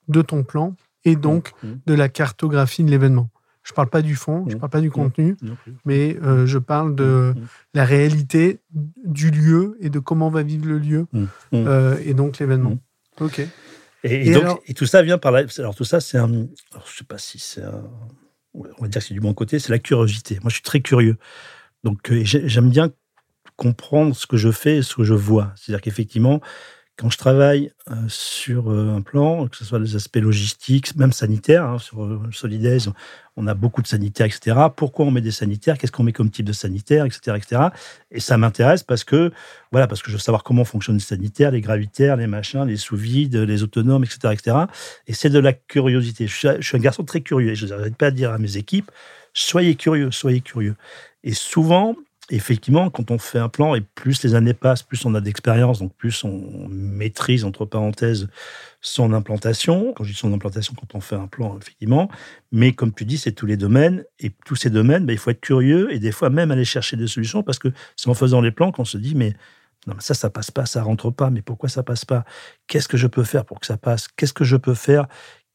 de 0.06 0.22
ton 0.22 0.44
plan 0.44 0.76
et 1.04 1.16
donc 1.16 1.52
de 1.62 1.94
la 1.94 2.08
cartographie 2.08 2.84
de 2.84 2.90
l'événement. 2.90 3.28
Je 3.64 3.72
ne 3.72 3.74
parle 3.74 3.88
pas 3.88 4.02
du 4.02 4.14
fond, 4.14 4.44
je 4.46 4.54
ne 4.54 4.60
parle 4.60 4.70
pas 4.70 4.80
du 4.82 4.90
contenu, 4.90 5.36
mais 5.86 6.18
euh, 6.22 6.44
je 6.46 6.58
parle 6.58 6.94
de 6.94 7.32
mmh. 7.34 7.40
la 7.72 7.84
réalité 7.86 8.60
du 9.04 9.30
lieu 9.30 9.78
et 9.80 9.88
de 9.88 9.98
comment 9.98 10.28
va 10.28 10.42
vivre 10.42 10.66
le 10.66 10.78
lieu 10.78 11.06
euh, 11.54 11.98
et 12.04 12.12
donc 12.12 12.38
l'événement. 12.38 12.78
Ok. 13.20 13.40
Et, 14.04 14.32
donc, 14.32 14.60
et 14.66 14.74
tout 14.74 14.84
ça 14.84 15.00
vient 15.02 15.16
par 15.16 15.32
là. 15.32 15.44
Alors 15.56 15.74
tout 15.74 15.84
ça, 15.84 16.00
c'est 16.00 16.18
un. 16.18 16.28
je 16.30 16.96
sais 16.96 17.04
pas 17.04 17.16
si 17.16 17.38
c'est 17.38 17.62
un. 17.62 17.84
On 18.52 18.82
va 18.82 18.88
dire 18.88 19.00
que 19.00 19.06
c'est 19.06 19.14
du 19.14 19.20
bon 19.20 19.32
côté, 19.32 19.58
c'est 19.58 19.72
la 19.72 19.78
curiosité. 19.78 20.38
Moi, 20.42 20.50
je 20.50 20.54
suis 20.54 20.62
très 20.62 20.80
curieux. 20.80 21.16
Donc, 21.82 22.12
euh, 22.12 22.20
j'aime 22.22 22.70
bien 22.70 22.92
comprendre 23.56 24.14
ce 24.14 24.26
que 24.26 24.36
je 24.36 24.50
fais 24.50 24.76
et 24.76 24.82
ce 24.82 24.94
que 24.94 25.04
je 25.04 25.14
vois. 25.14 25.52
C'est-à-dire 25.56 25.80
qu'effectivement, 25.80 26.40
quand 26.96 27.10
je 27.10 27.18
travaille 27.18 27.72
euh, 27.90 27.94
sur 28.08 28.70
euh, 28.70 28.94
un 28.96 29.00
plan, 29.00 29.48
que 29.48 29.56
ce 29.56 29.64
soit 29.64 29.80
les 29.80 29.96
aspects 29.96 30.16
logistiques, 30.16 30.94
même 30.94 31.12
sanitaires, 31.12 31.64
hein, 31.64 31.78
sur 31.78 32.04
euh, 32.04 32.20
Solidaise, 32.30 32.92
on 33.36 33.48
a 33.48 33.54
beaucoup 33.54 33.82
de 33.82 33.88
sanitaires, 33.88 34.26
etc. 34.26 34.56
Pourquoi 34.76 35.04
on 35.04 35.10
met 35.10 35.20
des 35.20 35.32
sanitaires? 35.32 35.76
Qu'est-ce 35.76 35.90
qu'on 35.90 36.04
met 36.04 36.12
comme 36.12 36.30
type 36.30 36.46
de 36.46 36.52
sanitaire, 36.52 37.04
etc., 37.04 37.36
etc. 37.36 37.62
Et 38.12 38.20
ça 38.20 38.38
m'intéresse 38.38 38.84
parce 38.84 39.02
que, 39.02 39.32
voilà, 39.72 39.88
parce 39.88 40.02
que 40.02 40.10
je 40.10 40.16
veux 40.16 40.20
savoir 40.20 40.44
comment 40.44 40.64
fonctionnent 40.64 40.96
les 40.96 41.02
sanitaires, 41.02 41.50
les 41.50 41.60
gravitaires, 41.60 42.16
les 42.16 42.28
machins, 42.28 42.64
les 42.64 42.76
sous-vides, 42.76 43.36
les 43.36 43.64
autonomes, 43.64 44.04
etc., 44.04 44.32
etc. 44.32 44.56
Et 45.08 45.14
c'est 45.14 45.30
de 45.30 45.40
la 45.40 45.52
curiosité. 45.52 46.28
Je 46.28 46.60
suis 46.60 46.76
un 46.76 46.80
garçon 46.80 47.02
très 47.02 47.22
curieux 47.22 47.50
et 47.50 47.54
je 47.56 47.66
n'arrête 47.66 47.96
pas 47.96 48.06
à 48.06 48.10
dire 48.12 48.30
à 48.30 48.38
mes 48.38 48.56
équipes, 48.56 48.92
soyez 49.32 49.74
curieux, 49.74 50.12
soyez 50.12 50.40
curieux. 50.40 50.76
Et 51.24 51.34
souvent, 51.34 51.96
effectivement, 52.30 52.90
quand 52.90 53.10
on 53.10 53.18
fait 53.18 53.38
un 53.38 53.48
plan, 53.48 53.74
et 53.74 53.80
plus 53.80 54.22
les 54.22 54.34
années 54.34 54.54
passent, 54.54 54.82
plus 54.82 55.04
on 55.04 55.14
a 55.14 55.20
d'expérience, 55.20 55.80
donc 55.80 55.94
plus 55.94 56.24
on 56.24 56.68
maîtrise, 56.68 57.44
entre 57.44 57.64
parenthèses, 57.66 58.28
son 58.80 59.12
implantation. 59.12 59.92
Quand 59.94 60.04
je 60.04 60.12
dis 60.12 60.18
son 60.18 60.32
implantation, 60.32 60.74
quand 60.78 60.94
on 60.94 61.00
fait 61.00 61.16
un 61.16 61.26
plan, 61.26 61.58
effectivement. 61.60 62.08
Mais 62.52 62.72
comme 62.72 62.92
tu 62.94 63.04
dis, 63.04 63.18
c'est 63.18 63.32
tous 63.32 63.46
les 63.46 63.56
domaines. 63.56 64.04
Et 64.18 64.30
tous 64.46 64.56
ces 64.56 64.70
domaines, 64.70 65.06
ben, 65.06 65.12
il 65.12 65.18
faut 65.18 65.30
être 65.30 65.40
curieux 65.40 65.92
et 65.92 65.98
des 65.98 66.12
fois 66.12 66.30
même 66.30 66.50
aller 66.50 66.64
chercher 66.64 66.96
des 66.96 67.06
solutions 67.06 67.42
parce 67.42 67.58
que 67.58 67.68
c'est 67.96 68.08
en 68.08 68.14
faisant 68.14 68.40
les 68.40 68.52
plans 68.52 68.72
qu'on 68.72 68.84
se 68.84 68.98
dit, 68.98 69.14
mais 69.14 69.34
non, 69.86 69.96
ça, 69.98 70.14
ça 70.14 70.30
passe 70.30 70.50
pas, 70.50 70.66
ça 70.66 70.82
rentre 70.82 71.10
pas. 71.10 71.30
Mais 71.30 71.42
pourquoi 71.42 71.68
ça 71.68 71.82
passe 71.82 72.04
pas? 72.04 72.24
Qu'est-ce 72.66 72.88
que 72.88 72.96
je 72.96 73.06
peux 73.06 73.24
faire 73.24 73.44
pour 73.44 73.60
que 73.60 73.66
ça 73.66 73.76
passe? 73.76 74.08
Qu'est-ce 74.08 74.32
que 74.32 74.44
je 74.44 74.56
peux 74.56 74.74
faire? 74.74 75.06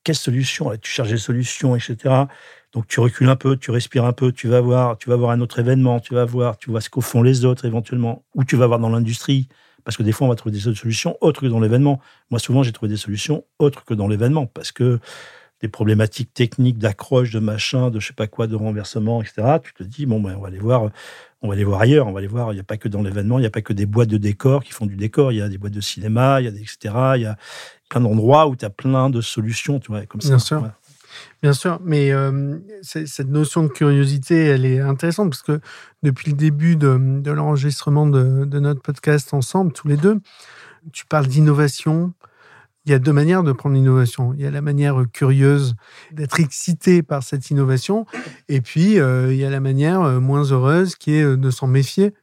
Quelle 0.03 0.15
solution 0.15 0.71
Tu 0.81 0.89
cherches 0.89 1.09
des 1.09 1.17
solutions, 1.17 1.75
etc. 1.75 2.25
Donc 2.71 2.87
tu 2.87 2.99
recules 2.99 3.29
un 3.29 3.35
peu, 3.35 3.57
tu 3.57 3.71
respires 3.71 4.05
un 4.05 4.13
peu, 4.13 4.31
tu 4.31 4.47
vas 4.47 4.61
voir, 4.61 4.97
tu 4.97 5.09
vas 5.09 5.15
voir 5.15 5.31
un 5.31 5.41
autre 5.41 5.59
événement, 5.59 5.99
tu 5.99 6.13
vas 6.13 6.25
voir, 6.25 6.57
tu 6.57 6.69
vois 6.69 6.81
ce 6.81 6.89
qu'au 6.89 7.01
font 7.01 7.23
les 7.23 7.45
autres 7.45 7.65
éventuellement, 7.65 8.23
ou 8.35 8.43
tu 8.43 8.55
vas 8.55 8.67
voir 8.67 8.79
dans 8.79 8.89
l'industrie, 8.89 9.47
parce 9.83 9.97
que 9.97 10.03
des 10.03 10.11
fois 10.11 10.27
on 10.27 10.29
va 10.29 10.35
trouver 10.35 10.53
des 10.53 10.61
solutions 10.61 11.17
autres 11.21 11.41
que 11.41 11.47
dans 11.47 11.59
l'événement. 11.59 11.99
Moi 12.29 12.39
souvent 12.39 12.61
j'ai 12.61 12.71
trouvé 12.71 12.89
des 12.89 12.97
solutions 12.97 13.43
autres 13.57 13.85
que 13.85 13.95
dans 13.95 14.07
l'événement, 14.07 14.45
parce 14.45 14.71
que 14.71 14.99
des 15.61 15.67
problématiques 15.67 16.33
techniques 16.33 16.77
d'accroche, 16.77 17.31
de 17.31 17.39
machin, 17.39 17.89
de 17.89 17.99
je 17.99 18.07
sais 18.07 18.13
pas 18.13 18.27
quoi, 18.27 18.47
de 18.47 18.55
renversement, 18.55 19.21
etc. 19.21 19.57
Tu 19.63 19.73
te 19.73 19.83
dis 19.83 20.05
bon 20.05 20.21
ben 20.21 20.35
on 20.37 20.41
va 20.41 20.47
aller 20.47 20.59
voir, 20.59 20.91
on 21.41 21.47
va 21.47 21.55
aller 21.55 21.63
voir 21.63 21.81
ailleurs, 21.81 22.07
on 22.07 22.11
va 22.11 22.19
aller 22.19 22.27
voir. 22.27 22.51
Il 22.51 22.55
n'y 22.55 22.61
a 22.61 22.63
pas 22.63 22.77
que 22.77 22.87
dans 22.87 23.01
l'événement, 23.01 23.39
il 23.39 23.41
n'y 23.41 23.47
a 23.47 23.51
pas 23.51 23.61
que 23.61 23.73
des 23.73 23.85
boîtes 23.85 24.09
de 24.09 24.17
décor 24.17 24.63
qui 24.63 24.71
font 24.71 24.85
du 24.85 24.95
décor. 24.95 25.31
Il 25.31 25.39
y 25.39 25.41
a 25.41 25.49
des 25.49 25.57
boîtes 25.57 25.73
de 25.73 25.81
cinéma, 25.81 26.39
il 26.39 26.45
y 26.45 26.47
a 26.47 26.51
des 26.51 26.61
etc. 26.61 26.93
plein 27.89 28.01
d'endroits 28.01 28.47
où 28.47 28.55
tu 28.55 28.65
as 28.65 28.69
plein 28.69 29.09
de 29.09 29.21
solutions, 29.21 29.79
tu 29.79 29.91
vois, 29.91 30.05
comme 30.05 30.21
ça. 30.21 30.29
Bien 30.29 30.39
sûr. 30.39 30.63
Bien 31.41 31.53
sûr, 31.53 31.79
mais 31.83 32.11
euh, 32.11 32.59
cette 32.81 33.29
notion 33.29 33.63
de 33.63 33.67
curiosité, 33.69 34.45
elle 34.45 34.65
est 34.65 34.79
intéressante 34.79 35.29
parce 35.29 35.41
que 35.41 35.59
depuis 36.03 36.31
le 36.31 36.37
début 36.37 36.75
de, 36.75 37.31
l'enregistrement 37.31 38.07
de, 38.07 38.45
notre 38.59 38.81
podcast 38.81 39.33
ensemble, 39.33 39.73
tous 39.73 39.87
les 39.87 39.97
deux, 39.97 40.19
tu 40.93 41.05
parles 41.05 41.27
d'innovation. 41.27 42.13
Il 42.85 42.91
y 42.91 42.95
a 42.95 42.99
deux 42.99 43.13
manières 43.13 43.43
de 43.43 43.51
prendre 43.51 43.75
l'innovation. 43.75 44.33
Il 44.33 44.41
y 44.41 44.45
a 44.45 44.51
la 44.51 44.61
manière 44.61 45.03
curieuse 45.11 45.75
d'être 46.11 46.39
excité 46.39 47.03
par 47.03 47.23
cette 47.23 47.49
innovation, 47.49 48.05
et 48.47 48.61
puis 48.61 48.99
euh, 48.99 49.33
il 49.33 49.37
y 49.37 49.45
a 49.45 49.49
la 49.49 49.59
manière 49.59 50.01
euh, 50.01 50.19
moins 50.19 50.43
heureuse 50.43 50.95
qui 50.95 51.13
est 51.13 51.37
de 51.37 51.49
s'en 51.51 51.67
méfier. 51.67 52.13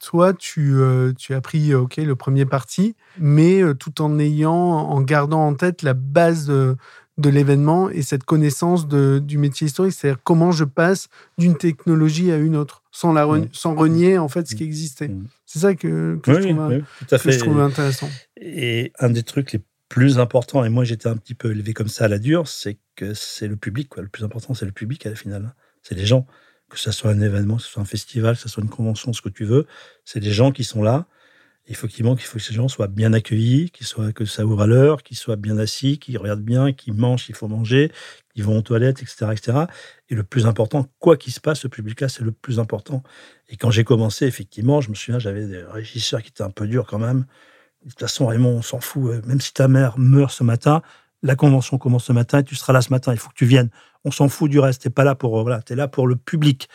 Toi, 0.00 0.32
tu, 0.32 0.76
tu 1.18 1.34
as 1.34 1.40
pris 1.40 1.74
ok 1.74 1.96
le 1.96 2.14
premier 2.14 2.44
parti, 2.46 2.94
mais 3.18 3.62
tout 3.78 4.00
en 4.00 4.18
ayant, 4.18 4.54
en 4.54 5.00
gardant 5.00 5.46
en 5.46 5.54
tête 5.54 5.82
la 5.82 5.94
base 5.94 6.46
de, 6.46 6.76
de 7.18 7.28
l'événement 7.28 7.90
et 7.90 8.02
cette 8.02 8.24
connaissance 8.24 8.88
de, 8.88 9.18
du 9.22 9.38
métier 9.38 9.66
historique, 9.66 9.92
c'est-à-dire 9.92 10.20
comment 10.22 10.50
je 10.50 10.64
passe 10.64 11.08
d'une 11.36 11.56
technologie 11.56 12.32
à 12.32 12.36
une 12.36 12.56
autre, 12.56 12.82
sans, 12.90 13.12
la 13.12 13.26
sans 13.52 13.74
renier 13.74 14.18
en 14.18 14.28
fait 14.28 14.46
ce 14.46 14.54
qui 14.54 14.64
existait. 14.64 15.10
C'est 15.44 15.58
ça 15.58 15.74
que, 15.74 16.18
que, 16.22 16.32
je, 16.32 17.38
trouve, 17.38 17.60
intéressant. 17.60 18.08
Et 18.40 18.92
un 18.98 19.10
des 19.10 19.22
trucs 19.22 19.52
les 19.52 19.60
plus 19.92 20.18
importants, 20.18 20.64
et 20.64 20.70
moi 20.70 20.84
j'étais 20.84 21.08
un 21.08 21.18
petit 21.18 21.34
peu 21.34 21.50
élevé 21.50 21.74
comme 21.74 21.88
ça 21.88 22.06
à 22.06 22.08
la 22.08 22.18
dure, 22.18 22.48
c'est 22.48 22.78
que 22.96 23.12
c'est 23.12 23.46
le 23.46 23.56
public. 23.56 23.90
Quoi. 23.90 24.02
Le 24.02 24.08
plus 24.08 24.24
important, 24.24 24.54
c'est 24.54 24.64
le 24.64 24.72
public 24.72 25.04
à 25.04 25.10
la 25.10 25.16
finale. 25.16 25.54
C'est 25.82 25.94
les 25.94 26.06
gens. 26.06 26.26
Que 26.70 26.78
ce 26.78 26.90
soit 26.90 27.10
un 27.10 27.20
événement, 27.20 27.56
que 27.58 27.62
ce 27.62 27.68
soit 27.68 27.82
un 27.82 27.84
festival, 27.84 28.34
que 28.34 28.40
ce 28.40 28.48
soit 28.48 28.62
une 28.62 28.70
convention, 28.70 29.12
ce 29.12 29.20
que 29.20 29.28
tu 29.28 29.44
veux, 29.44 29.66
c'est 30.06 30.20
les 30.20 30.32
gens 30.32 30.50
qui 30.50 30.64
sont 30.64 30.82
là 30.82 31.06
il 31.68 31.76
faut 31.76 31.86
qu'il 31.86 32.04
il 32.04 32.18
faut 32.18 32.38
que 32.38 32.44
ces 32.44 32.54
gens 32.54 32.68
soient 32.68 32.88
bien 32.88 33.12
accueillis, 33.12 33.70
qu'ils 33.70 33.86
soient, 33.86 34.12
que 34.12 34.24
ça 34.24 34.44
ouvre 34.44 34.62
à 34.62 34.66
l'heure, 34.66 35.02
qu'ils 35.02 35.16
soient 35.16 35.36
bien 35.36 35.58
assis, 35.58 35.98
qu'ils 35.98 36.18
regardent 36.18 36.42
bien, 36.42 36.72
qu'ils 36.72 36.94
mangent, 36.94 37.28
il 37.28 37.34
faut 37.36 37.46
manger, 37.46 37.92
qu'ils 38.34 38.44
vont 38.44 38.58
aux 38.58 38.62
toilettes, 38.62 39.00
etc., 39.00 39.26
etc. 39.32 39.58
Et 40.08 40.14
le 40.14 40.24
plus 40.24 40.46
important, 40.46 40.88
quoi 40.98 41.16
qu'il 41.16 41.32
se 41.32 41.40
passe, 41.40 41.60
ce 41.60 41.68
public-là, 41.68 42.08
c'est 42.08 42.24
le 42.24 42.32
plus 42.32 42.58
important. 42.58 43.02
Et 43.48 43.56
quand 43.56 43.70
j'ai 43.70 43.84
commencé, 43.84 44.26
effectivement, 44.26 44.80
je 44.80 44.90
me 44.90 44.94
souviens, 44.94 45.20
j'avais 45.20 45.46
des 45.46 45.62
régisseurs 45.62 46.22
qui 46.22 46.30
étaient 46.30 46.42
un 46.42 46.50
peu 46.50 46.66
durs 46.66 46.86
quand 46.86 46.98
même. 46.98 47.26
De 47.84 47.90
toute 47.90 48.00
façon, 48.00 48.26
Raymond, 48.26 48.56
on 48.58 48.62
s'en 48.62 48.80
fout. 48.80 49.10
Euh, 49.10 49.22
même 49.26 49.40
si 49.40 49.52
ta 49.52 49.68
mère 49.68 49.98
meurt 49.98 50.32
ce 50.32 50.44
matin, 50.44 50.82
la 51.22 51.36
convention 51.36 51.78
commence 51.78 52.04
ce 52.04 52.12
matin 52.12 52.38
et 52.40 52.44
tu 52.44 52.54
seras 52.54 52.72
là 52.72 52.82
ce 52.82 52.90
matin. 52.90 53.12
Il 53.12 53.18
faut 53.18 53.28
que 53.28 53.34
tu 53.34 53.46
viennes. 53.46 53.70
On 54.04 54.10
s'en 54.10 54.28
fout 54.28 54.50
du 54.50 54.58
reste. 54.58 54.82
T'es 54.82 54.90
pas 54.90 55.04
là 55.04 55.14
pour, 55.14 55.38
euh, 55.38 55.42
voilà, 55.42 55.60
es 55.68 55.74
là 55.74 55.88
pour 55.88 56.06
le 56.06 56.16
public. 56.16 56.68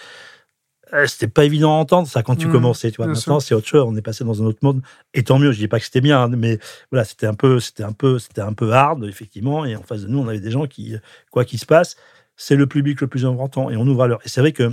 Euh, 0.94 1.06
c'était 1.06 1.28
pas 1.28 1.44
évident 1.44 1.74
à 1.74 1.80
entendre 1.80 2.08
ça 2.08 2.24
quand 2.24 2.38
tu 2.38 2.48
mmh, 2.48 2.52
commençais 2.54 2.92
tu 2.92 2.98
vois 2.98 3.08
maintenant 3.08 3.42
c'est 3.42 3.54
autre 3.54 3.68
chose 3.68 3.84
on 3.86 3.98
est 3.98 4.02
passé 4.02 4.24
dans 4.24 4.42
un 4.42 4.46
autre 4.46 4.60
monde 4.62 4.82
et 5.14 5.22
tant 5.22 5.38
mieux 5.38 5.52
je 5.52 5.58
dis 5.58 5.68
pas 5.68 5.80
que 5.80 5.86
c'était 5.86 6.00
bien 6.00 6.24
hein, 6.24 6.30
mais 6.30 6.60
voilà 6.92 7.04
c'était 7.04 7.26
un 7.26 7.34
peu 7.34 7.60
c'était 7.60 7.84
un 7.84 7.92
peu 7.92 8.20
c'était 8.20 8.40
un 8.40 8.54
peu 8.54 8.72
hard 8.72 9.04
effectivement 9.04 9.66
et 9.66 9.76
en 9.76 9.84
face 9.84 10.04
de 10.04 10.08
nous 10.08 10.20
on 10.20 10.30
avait 10.30 10.40
des 10.40 10.50
gens 10.50 10.66
qui 10.66 10.96
quoi 11.30 11.44
qu'il 11.44 11.60
se 11.60 11.66
passe 11.66 11.98
c'est 12.38 12.56
le 12.56 12.68
public 12.68 13.02
le 13.02 13.08
plus 13.08 13.26
important 13.26 13.70
et 13.70 13.76
on 13.76 13.86
ouvre 13.86 14.04
à 14.04 14.08
l'heure 14.08 14.22
et 14.24 14.30
c'est 14.30 14.40
vrai 14.40 14.54
que 14.54 14.70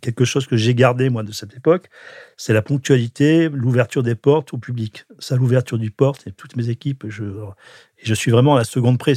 quelque 0.00 0.24
chose 0.24 0.46
que 0.46 0.56
j'ai 0.56 0.74
gardé 0.74 1.10
moi 1.10 1.22
de 1.22 1.32
cette 1.32 1.54
époque 1.54 1.88
c'est 2.36 2.52
la 2.52 2.62
ponctualité 2.62 3.48
l'ouverture 3.48 4.02
des 4.02 4.14
portes 4.14 4.54
au 4.54 4.58
public 4.58 5.06
ça 5.18 5.36
l'ouverture 5.36 5.78
du 5.78 5.90
porte 5.90 6.26
et 6.26 6.32
toutes 6.32 6.56
mes 6.56 6.68
équipes 6.68 7.04
je 7.08 7.24
je 8.02 8.14
suis 8.14 8.30
vraiment 8.30 8.54
à 8.54 8.58
la 8.58 8.64
seconde 8.64 8.98
près 8.98 9.14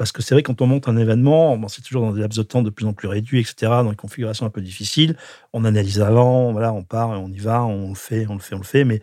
parce 0.00 0.12
que 0.12 0.22
c'est 0.22 0.34
vrai, 0.34 0.42
quand 0.42 0.62
on 0.62 0.66
monte 0.66 0.88
un 0.88 0.96
événement, 0.96 1.60
c'est 1.68 1.82
toujours 1.82 2.00
dans 2.00 2.12
des 2.12 2.22
laps 2.22 2.38
de 2.38 2.42
temps 2.42 2.62
de 2.62 2.70
plus 2.70 2.86
en 2.86 2.94
plus 2.94 3.06
réduits, 3.06 3.38
etc., 3.40 3.54
dans 3.84 3.90
des 3.90 3.96
configurations 3.96 4.46
un 4.46 4.48
peu 4.48 4.62
difficiles. 4.62 5.14
On 5.52 5.66
analyse 5.66 6.00
avant, 6.00 6.52
voilà, 6.52 6.72
on 6.72 6.82
part, 6.82 7.10
on 7.10 7.30
y 7.30 7.36
va, 7.36 7.64
on 7.64 7.90
le 7.90 7.94
fait, 7.94 8.26
on 8.26 8.32
le 8.32 8.40
fait, 8.40 8.54
on 8.54 8.60
le 8.60 8.64
fait. 8.64 8.84
Mais 8.84 9.02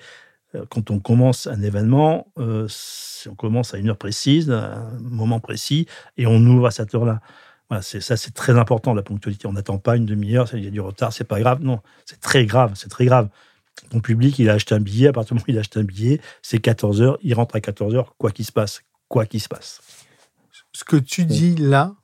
euh, 0.55 0.65
quand 0.71 0.89
on 0.89 0.99
commence 0.99 1.45
un 1.45 1.61
événement, 1.61 2.31
euh, 2.39 2.67
on 3.29 3.35
commence 3.35 3.75
à 3.75 3.77
une 3.77 3.89
heure 3.89 3.97
précise, 3.97 4.49
un 4.49 4.97
moment 4.99 5.39
précis, 5.39 5.85
et 6.17 6.25
on 6.25 6.37
ouvre 6.37 6.65
à 6.65 6.71
cette 6.71 6.95
heure-là. 6.95 7.21
Voilà, 7.69 7.81
c'est 7.81 7.99
ça, 7.99 8.15
c'est 8.15 8.33
très 8.33 8.57
important 8.57 8.93
la 8.93 9.03
ponctualité. 9.03 9.47
On 9.47 9.53
n'attend 9.53 9.77
pas 9.77 9.97
une 9.97 10.05
demi-heure, 10.05 10.47
il 10.53 10.63
y 10.63 10.67
a 10.67 10.71
du 10.71 10.81
retard, 10.81 11.11
c'est 11.11 11.25
pas 11.25 11.39
grave. 11.39 11.61
Non, 11.61 11.81
c'est 12.05 12.19
très 12.19 12.45
grave, 12.45 12.73
c'est 12.75 12.89
très 12.89 13.05
grave. 13.05 13.29
Ton 13.89 13.99
public, 13.99 14.39
il 14.39 14.49
a 14.49 14.53
acheté 14.53 14.73
un 14.73 14.79
billet, 14.79 15.07
à 15.07 15.13
partir 15.13 15.35
du 15.35 15.39
moment 15.39 15.45
où 15.47 15.51
il 15.51 15.57
a 15.57 15.59
acheté 15.59 15.79
un 15.79 15.83
billet, 15.83 16.21
c'est 16.41 16.59
14 16.59 17.01
heures, 17.01 17.17
il 17.21 17.33
rentre 17.33 17.55
à 17.55 17.61
14 17.61 17.93
heures, 17.95 18.15
quoi 18.17 18.31
qu'il 18.31 18.45
se 18.45 18.51
passe, 18.51 18.81
quoi 19.07 19.25
qu'il 19.25 19.41
se 19.41 19.49
passe 19.49 19.81
ce 20.77 20.83
que 20.83 20.97
tu 20.97 21.25
dis 21.25 21.55
là, 21.55 21.95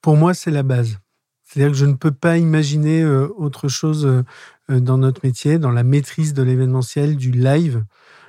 pour 0.00 0.16
moi, 0.16 0.34
c'est 0.34 0.50
la 0.50 0.64
base. 0.64 0.98
C'est-à-dire 1.44 1.70
que 1.70 1.78
je 1.78 1.86
ne 1.86 1.94
peux 1.94 2.10
pas 2.10 2.36
imaginer 2.36 3.02
euh, 3.02 3.28
autre 3.36 3.68
chose 3.68 4.04
euh, 4.04 4.24
euh, 4.70 4.80
dans 4.80 4.98
notre 4.98 5.20
métier, 5.24 5.60
dans 5.60 5.70
la 5.70 5.84
maîtrise 5.84 6.34
de 6.34 6.42
l'événementiel, 6.42 7.16
du 7.16 7.30
live. 7.30 7.84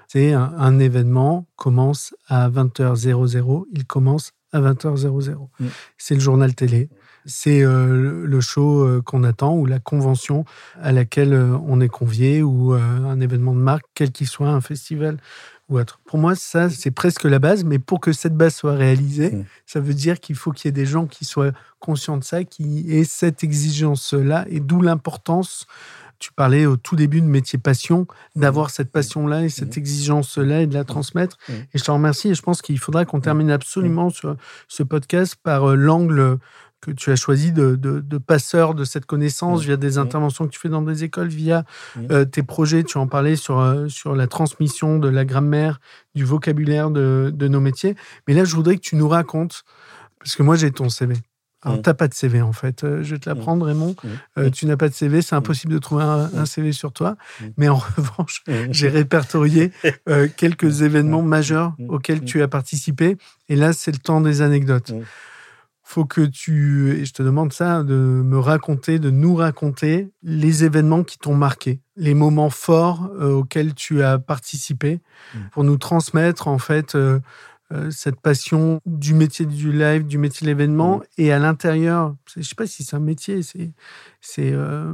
C'est 0.08 0.32
un, 0.32 0.80
événement 0.80 1.48
commence 1.56 2.16
à 2.28 2.50
20h00, 2.50 3.66
il 3.74 3.86
commence 3.86 4.34
à 4.54 4.62
20h00. 4.62 5.36
Mm. 5.60 5.66
C'est 5.98 6.16
le 6.16 6.22
journal 6.22 6.56
télé, 6.56 6.90
c'est 7.26 7.62
le 7.64 8.40
show 8.42 9.02
qu'on 9.04 9.24
attend 9.24 9.56
ou 9.56 9.66
la 9.66 9.80
convention 9.80 10.46
à 10.82 10.92
laquelle 10.92 11.34
on 11.34 11.82
est 11.82 11.90
convié 11.90 12.42
ou 12.42 12.72
un 12.74 13.20
événement 13.20 13.54
de 13.54 13.60
marque, 13.60 13.86
quel 13.94 14.12
qu'il 14.12 14.28
soit, 14.28 14.48
un 14.50 14.62
festival 14.62 15.18
ou 15.70 15.78
autre. 15.78 16.00
Pour 16.06 16.18
moi, 16.20 16.36
ça, 16.36 16.70
c'est 16.70 16.92
presque 16.92 17.26
la 17.26 17.40
base, 17.40 17.66
mais 17.66 17.80
pour 17.80 18.00
que 18.00 18.14
cette 18.14 18.36
base 18.36 18.56
soit 18.56 18.76
réalisée, 18.76 19.32
Mm. 19.32 19.46
ça 19.66 19.82
veut 19.82 19.94
dire 19.94 20.22
qu'il 20.22 20.38
faut 20.38 20.52
qu'il 20.54 20.68
y 20.68 20.70
ait 20.70 20.72
des 20.72 20.86
gens 20.86 21.06
qui 21.06 21.26
soient 21.26 21.52
conscients 21.80 22.16
de 22.16 22.24
ça, 22.24 22.46
qui 22.46 22.86
aient 22.90 23.04
cette 23.04 23.44
exigence-là, 23.44 24.46
et 24.50 24.62
d'où 24.62 24.82
l'importance, 24.82 25.68
tu 26.20 26.32
parlais 26.34 26.66
au 26.66 26.78
tout 26.78 26.96
début 26.96 27.22
de 27.22 27.28
métier 27.28 27.60
passion, 27.60 28.08
d'avoir 28.36 28.70
cette 28.70 28.92
passion-là 28.92 29.44
et 29.44 29.50
cette 29.50 29.76
Mm. 29.76 29.80
exigence-là 29.80 30.62
et 30.62 30.68
de 30.68 30.74
la 30.74 30.84
transmettre. 30.84 31.38
Mm. 31.50 31.54
Et 31.74 31.78
je 31.78 31.84
te 31.84 31.92
remercie, 31.92 32.30
et 32.30 32.36
je 32.36 32.42
pense 32.42 32.62
qu'il 32.62 32.80
faudra 32.80 33.06
qu'on 33.06 33.20
termine 33.22 33.52
absolument 33.52 34.10
sur 34.10 34.36
ce 34.68 34.84
podcast 34.84 35.36
par 35.42 35.70
euh, 35.72 35.76
l'angle 35.76 36.38
que 36.80 36.92
tu 36.92 37.12
as 37.12 37.16
choisi 37.16 37.52
de, 37.52 37.76
de- 37.76 38.00
de 38.02 38.18
passeur 38.20 38.76
de 38.76 38.84
cette 38.84 39.08
connaissance 39.08 39.64
via 39.64 39.78
des 39.78 39.98
interventions 39.98 40.46
que 40.46 40.52
tu 40.52 40.60
fais 40.60 40.70
dans 40.70 40.84
des 40.84 41.04
écoles, 41.04 41.28
via 41.28 41.66
euh, 42.12 42.24
tes 42.24 42.44
projets. 42.44 42.84
Tu 42.84 43.00
en 43.00 43.08
parlais 43.08 43.36
sur, 43.36 43.60
euh, 43.60 43.88
sur 43.88 44.16
la 44.16 44.28
transmission 44.28 45.00
de 45.00 45.10
la 45.10 45.26
grammaire, 45.26 45.80
du 46.14 46.24
vocabulaire 46.24 46.92
de, 46.92 47.32
de 47.34 47.48
nos 47.48 47.60
métiers. 47.62 47.96
Mais 48.28 48.36
là, 48.36 48.44
je 48.46 48.56
voudrais 48.56 48.76
que 48.76 48.82
tu 48.82 48.96
nous 48.96 49.10
racontes, 49.10 49.64
parce 50.20 50.36
que 50.36 50.44
moi, 50.44 50.56
j'ai 50.56 50.72
ton 50.72 50.88
CV. 50.90 51.16
Alors, 51.64 51.78
Mm. 51.78 51.82
tu 51.82 51.90
n'as 51.90 51.94
pas 51.96 52.08
de 52.08 52.14
CV, 52.14 52.42
en 52.42 52.54
fait. 52.54 52.84
Euh, 52.84 53.02
je 53.04 53.16
vais 53.16 53.20
te 53.20 53.28
l'apprendre, 53.30 53.66
Raymond. 53.66 53.96
Mm. 54.04 54.08
Euh, 54.40 54.50
tu 54.52 54.66
n'as 54.68 54.78
pas 54.78 54.90
de 54.90 54.94
CV, 54.94 55.22
c'est 55.22 55.36
impossible 55.36 55.74
de 55.74 55.80
trouver 55.80 56.04
un, 56.04 56.30
un 56.36 56.46
CV 56.46 56.72
sur 56.72 56.92
toi. 56.94 57.18
Mm. 57.42 57.46
Mais 57.58 57.68
en 57.70 57.78
revanche, 57.98 58.44
Mm. 58.48 58.54
j'ai 58.72 58.90
répertorié 58.90 59.72
euh, 60.08 60.28
quelques 60.36 60.82
événements 60.82 61.24
majeurs 61.24 61.74
Mm. 61.80 61.90
auxquels 61.90 62.22
Mm. 62.22 62.26
tu 62.26 62.42
as 62.44 62.48
participé. 62.48 63.18
Et 63.50 63.56
là, 63.56 63.74
c'est 63.74 63.92
le 63.92 63.98
temps 63.98 64.22
des 64.22 64.42
anecdotes. 64.42 64.92
Mm. 64.92 65.02
Faut 65.90 66.04
que 66.06 66.20
tu, 66.22 66.92
et 67.00 67.06
je 67.06 67.14
te 67.14 67.24
demande 67.24 67.54
ça, 67.54 67.82
de 67.82 67.94
me 67.96 68.38
raconter, 68.38 69.00
de 69.00 69.10
nous 69.10 69.36
raconter 69.36 70.10
les 70.22 70.66
événements 70.66 71.04
qui 71.04 71.18
t'ont 71.18 71.34
marqué, 71.34 71.80
les 71.96 72.14
moments 72.14 72.50
forts 72.50 73.10
euh, 73.22 73.32
auxquels 73.32 73.74
tu 73.74 74.04
as 74.04 74.20
participé, 74.20 75.00
Mm. 75.34 75.38
pour 75.54 75.64
nous 75.64 75.78
transmettre 75.78 76.48
en 76.50 76.58
fait 76.60 76.96
cette 77.90 78.22
passion 78.22 78.80
du 78.86 79.14
métier 79.14 79.46
du 79.46 79.72
live, 79.74 80.06
du 80.08 80.18
métier 80.18 80.46
de 80.46 80.50
l'événement, 80.52 80.98
Mm. 81.00 81.02
et 81.18 81.32
à 81.34 81.40
l'intérieur, 81.40 82.16
je 82.36 82.42
sais 82.42 82.56
pas 82.56 82.66
si 82.68 82.84
c'est 82.84 82.96
un 82.96 83.00
métier, 83.02 83.42
c'est 83.44 83.72
c'est 84.22 84.52
euh, 84.54 84.94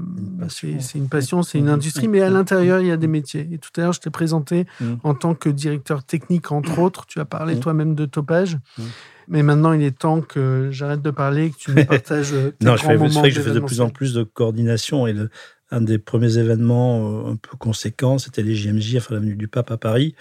une 0.96 1.08
passion, 1.10 1.44
c'est 1.44 1.60
une 1.60 1.66
Mm. 1.66 1.70
industrie, 1.70 2.08
mais 2.08 2.22
à 2.22 2.30
Mm. 2.30 2.34
l'intérieur, 2.34 2.80
il 2.80 2.88
y 2.88 2.92
a 2.92 2.98
des 2.98 3.08
métiers. 3.08 3.48
Et 3.52 3.58
tout 3.60 3.70
à 3.78 3.82
l'heure, 3.82 3.94
je 3.94 4.00
t'ai 4.00 4.10
présenté 4.10 4.66
Mm. 4.80 4.94
en 5.04 5.14
tant 5.14 5.36
que 5.36 5.50
directeur 5.50 6.04
technique, 6.04 6.52
entre 6.52 6.80
autres. 6.80 7.06
Tu 7.06 7.20
as 7.20 7.26
parlé 7.26 7.56
Mm. 7.56 7.60
toi-même 7.60 7.96
de 7.96 8.06
topage. 8.06 8.58
Mm. 8.78 8.82
Mais 9.30 9.44
maintenant, 9.44 9.72
il 9.74 9.82
est 9.84 9.98
temps 9.98 10.20
que 10.22 10.70
j'arrête 10.72 11.02
de 11.02 11.12
parler, 11.12 11.52
que 11.52 11.56
tu 11.58 11.72
nous 11.72 11.86
partages 12.04 12.34
euh, 12.34 12.52
Non, 12.62 12.76
je 12.76 12.84
fais, 12.84 12.98
que 12.98 13.30
je 13.30 13.42
fais 13.42 13.52
de 13.54 13.60
plus 13.60 13.82
en 13.82 13.90
plus 13.90 14.14
de 14.14 14.24
coordination 14.24 15.08
et 15.08 15.14
le- 15.14 15.30
un 15.72 15.82
des 15.82 15.98
premiers 15.98 16.38
événements 16.38 17.28
euh, 17.28 17.32
un 17.32 17.36
peu 17.36 17.56
conséquents, 17.58 18.18
c'était 18.18 18.44
les 18.44 18.54
JMJ, 18.56 18.98
enfin 18.98 19.14
l'avenue 19.16 19.36
du 19.36 19.48
Pape 19.48 19.72
à 19.72 19.78
Paris, 19.78 20.14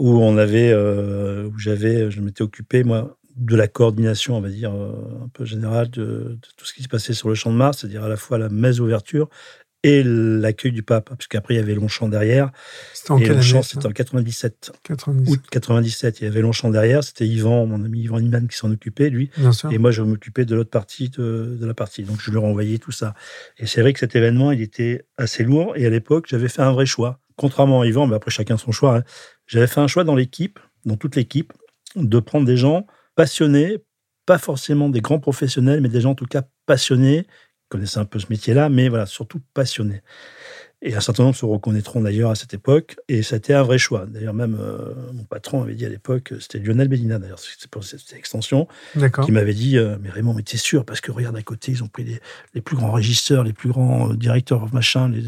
où 0.00 0.18
on 0.18 0.38
avait, 0.38 0.72
euh, 0.72 1.44
où 1.48 1.58
j'avais, 1.58 2.10
je 2.10 2.20
m'étais 2.20 2.42
occupé 2.42 2.84
moi 2.84 3.18
de 3.36 3.54
la 3.54 3.68
coordination, 3.68 4.36
on 4.36 4.40
va 4.40 4.48
dire 4.48 4.74
euh, 4.74 5.24
un 5.24 5.28
peu 5.28 5.44
générale 5.44 5.90
de, 5.90 6.00
de 6.02 6.48
tout 6.56 6.64
ce 6.64 6.74
qui 6.74 6.82
se 6.82 6.88
passait 6.88 7.12
sur 7.12 7.28
le 7.28 7.34
Champ 7.34 7.52
de 7.52 7.56
Mars, 7.56 7.78
c'est-à-dire 7.78 8.04
à 8.04 8.08
la 8.08 8.16
fois 8.16 8.38
la 8.38 8.48
messe 8.48 8.80
ouverture 8.80 9.28
et 9.82 10.02
l'accueil 10.02 10.72
du 10.72 10.82
pape, 10.82 11.08
parce 11.08 11.26
qu'après 11.26 11.54
il 11.54 11.56
y 11.56 11.60
avait 11.60 11.74
Longchamp 11.74 12.08
derrière. 12.08 12.50
C'était 12.92 13.12
en 13.12 13.18
et 13.18 13.28
Longchamp, 13.28 13.62
c'était 13.62 13.86
en 13.86 13.92
97, 13.92 14.72
90. 14.82 15.30
août 15.30 15.40
97. 15.50 16.20
Il 16.20 16.24
y 16.24 16.26
avait 16.26 16.42
Longchamp 16.42 16.70
derrière, 16.70 17.02
c'était 17.02 17.26
Yvan, 17.26 17.66
mon 17.66 17.82
ami 17.84 18.00
Yvan 18.02 18.18
Iman 18.18 18.46
qui 18.46 18.56
s'en 18.56 18.70
occupait, 18.70 19.08
lui. 19.08 19.30
Bien 19.38 19.52
sûr. 19.52 19.72
Et 19.72 19.78
moi, 19.78 19.90
je 19.90 20.02
m'occupais 20.02 20.44
de 20.44 20.54
l'autre 20.54 20.70
partie 20.70 21.08
de, 21.08 21.56
de 21.58 21.66
la 21.66 21.72
partie. 21.72 22.02
Donc, 22.02 22.20
je 22.20 22.30
leur 22.30 22.44
envoyais 22.44 22.78
tout 22.78 22.92
ça. 22.92 23.14
Et 23.58 23.66
c'est 23.66 23.80
vrai 23.80 23.94
que 23.94 24.00
cet 24.00 24.16
événement, 24.16 24.52
il 24.52 24.60
était 24.60 25.06
assez 25.16 25.44
lourd. 25.44 25.74
Et 25.76 25.86
à 25.86 25.90
l'époque, 25.90 26.26
j'avais 26.28 26.48
fait 26.48 26.62
un 26.62 26.72
vrai 26.72 26.84
choix. 26.84 27.20
Contrairement 27.40 27.80
à 27.80 27.86
Yvan, 27.86 28.06
mais 28.06 28.16
après, 28.16 28.30
chacun 28.30 28.58
son 28.58 28.70
choix. 28.70 28.98
hein. 28.98 29.02
J'avais 29.46 29.66
fait 29.66 29.80
un 29.80 29.86
choix 29.86 30.04
dans 30.04 30.14
l'équipe, 30.14 30.58
dans 30.84 30.96
toute 30.96 31.16
l'équipe, 31.16 31.54
de 31.96 32.20
prendre 32.20 32.44
des 32.46 32.58
gens 32.58 32.86
passionnés, 33.14 33.78
pas 34.26 34.36
forcément 34.36 34.90
des 34.90 35.00
grands 35.00 35.20
professionnels, 35.20 35.80
mais 35.80 35.88
des 35.88 36.02
gens 36.02 36.10
en 36.10 36.14
tout 36.14 36.26
cas 36.26 36.42
passionnés, 36.66 37.22
qui 37.24 37.68
connaissaient 37.70 37.98
un 37.98 38.04
peu 38.04 38.18
ce 38.18 38.26
métier-là, 38.28 38.68
mais 38.68 38.90
voilà, 38.90 39.06
surtout 39.06 39.40
passionnés. 39.54 40.02
Et 40.82 40.94
un 40.94 41.00
certain 41.00 41.24
nombre 41.24 41.36
se 41.36 41.44
reconnaîtront 41.44 42.00
d'ailleurs 42.00 42.30
à 42.30 42.34
cette 42.34 42.54
époque. 42.54 42.96
Et 43.08 43.22
c'était 43.22 43.52
un 43.52 43.62
vrai 43.62 43.76
choix. 43.76 44.06
D'ailleurs, 44.08 44.32
même 44.32 44.56
euh, 44.58 44.94
mon 45.12 45.24
patron 45.24 45.62
avait 45.62 45.74
dit 45.74 45.84
à 45.84 45.90
l'époque, 45.90 46.32
c'était 46.40 46.58
Lionel 46.58 46.88
Bellina 46.88 47.18
d'ailleurs, 47.18 47.38
c'était 47.38 47.68
pour 47.68 47.84
cette 47.84 48.00
extension, 48.14 48.66
qui 49.26 49.32
m'avait 49.32 49.52
dit 49.52 49.76
euh, 49.76 49.96
Mais 50.02 50.08
Raymond, 50.08 50.32
mais 50.32 50.42
t'es 50.42 50.56
sûr 50.56 50.86
Parce 50.86 51.02
que 51.02 51.12
regarde 51.12 51.36
à 51.36 51.42
côté, 51.42 51.72
ils 51.72 51.82
ont 51.82 51.88
pris 51.88 52.04
les, 52.04 52.20
les 52.54 52.62
plus 52.62 52.76
grands 52.76 52.92
régisseurs, 52.92 53.44
les 53.44 53.52
plus 53.52 53.68
grands 53.68 54.10
euh, 54.10 54.16
directeurs, 54.16 54.72
machin, 54.72 55.08
les, 55.08 55.24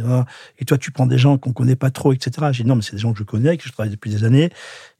et 0.58 0.64
toi, 0.64 0.78
tu 0.78 0.90
prends 0.90 1.06
des 1.06 1.18
gens 1.18 1.36
qu'on 1.38 1.52
connaît 1.52 1.76
pas 1.76 1.90
trop, 1.90 2.12
etc. 2.12 2.48
J'ai 2.52 2.62
dit 2.64 2.68
Non, 2.68 2.76
mais 2.76 2.82
c'est 2.82 2.92
des 2.96 2.98
gens 3.02 3.12
que 3.12 3.18
je 3.18 3.24
connais, 3.24 3.56
que 3.58 3.64
je 3.64 3.72
travaille 3.72 3.92
depuis 3.92 4.10
des 4.10 4.24
années. 4.24 4.50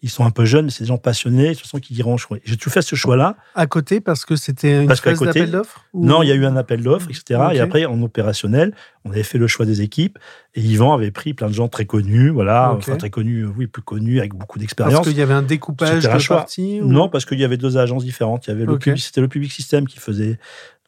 Ils 0.05 0.11
sont 0.11 0.25
un 0.25 0.31
peu 0.31 0.45
jeunes, 0.45 0.65
mais 0.67 0.71
c'est 0.73 0.83
des 0.83 0.89
gens 0.89 0.99
passionnés, 0.99 1.51
de 1.51 1.55
toute 1.55 1.63
façon, 1.63 1.79
qui 1.79 1.95
diront 1.95 2.17
choix. 2.17 2.37
J'ai 2.45 2.57
tout 2.57 2.71
fait 2.71 2.83
ce 2.83 2.97
choix-là. 2.97 3.37
À 3.55 3.67
côté, 3.67 4.01
parce 4.01 4.25
que 4.25 4.35
c'était 4.35 4.83
une 4.83 4.89
Parce 4.89 5.01
d'appel 5.01 5.51
d'offres 5.51 5.85
ou- 5.93 6.05
Non, 6.05 6.23
il 6.23 6.29
y 6.29 6.33
a 6.33 6.35
eu 6.35 6.45
un 6.45 6.57
appel 6.57 6.83
d'offres, 6.83 7.09
etc. 7.09 7.41
Et 7.53 7.61
après, 7.61 7.85
en 7.85 8.03
opérationnel, 8.03 8.75
on 9.05 9.11
avait 9.11 9.23
fait 9.23 9.39
le 9.39 9.47
choix 9.47 9.65
des 9.65 9.81
équipes. 9.81 10.19
Et 10.55 10.61
Yvan 10.61 10.93
avait 10.93 11.11
pris 11.11 11.33
plein 11.33 11.49
de 11.49 11.55
gens 11.55 11.69
très 11.69 11.87
connus, 11.87 12.29
voilà, 12.29 12.73
enfin 12.77 12.93
très 12.99 13.09
connus, 13.11 13.45
euh, 13.47 13.51
oui, 13.57 13.67
plus 13.67 13.81
connus, 13.83 14.19
avec 14.19 14.33
beaucoup 14.35 14.59
Parce 14.59 14.61
d'expérience. 14.61 15.07
qu'il 15.09 15.17
y 15.17 15.23
avait 15.23 15.33
un 15.33 15.41
découpage 15.43 16.03
de 16.03 16.09
parties 16.37 16.81
ou- 16.83 16.87
Non, 16.89 17.09
parce 17.09 17.25
qu'il 17.25 17.41
y 17.41 17.45
avait 17.45 17.57
deux 17.57 17.79
agences 17.79 18.05
différentes. 18.05 18.47
Il 18.47 18.51
y 18.51 18.53
avait 18.53 18.67
le 18.67 18.73
public, 18.91 19.03
c'était 19.03 19.21
le 19.23 19.29
Public 19.29 19.51
System 19.51 19.87
qui 19.87 19.99
faisait 19.99 20.39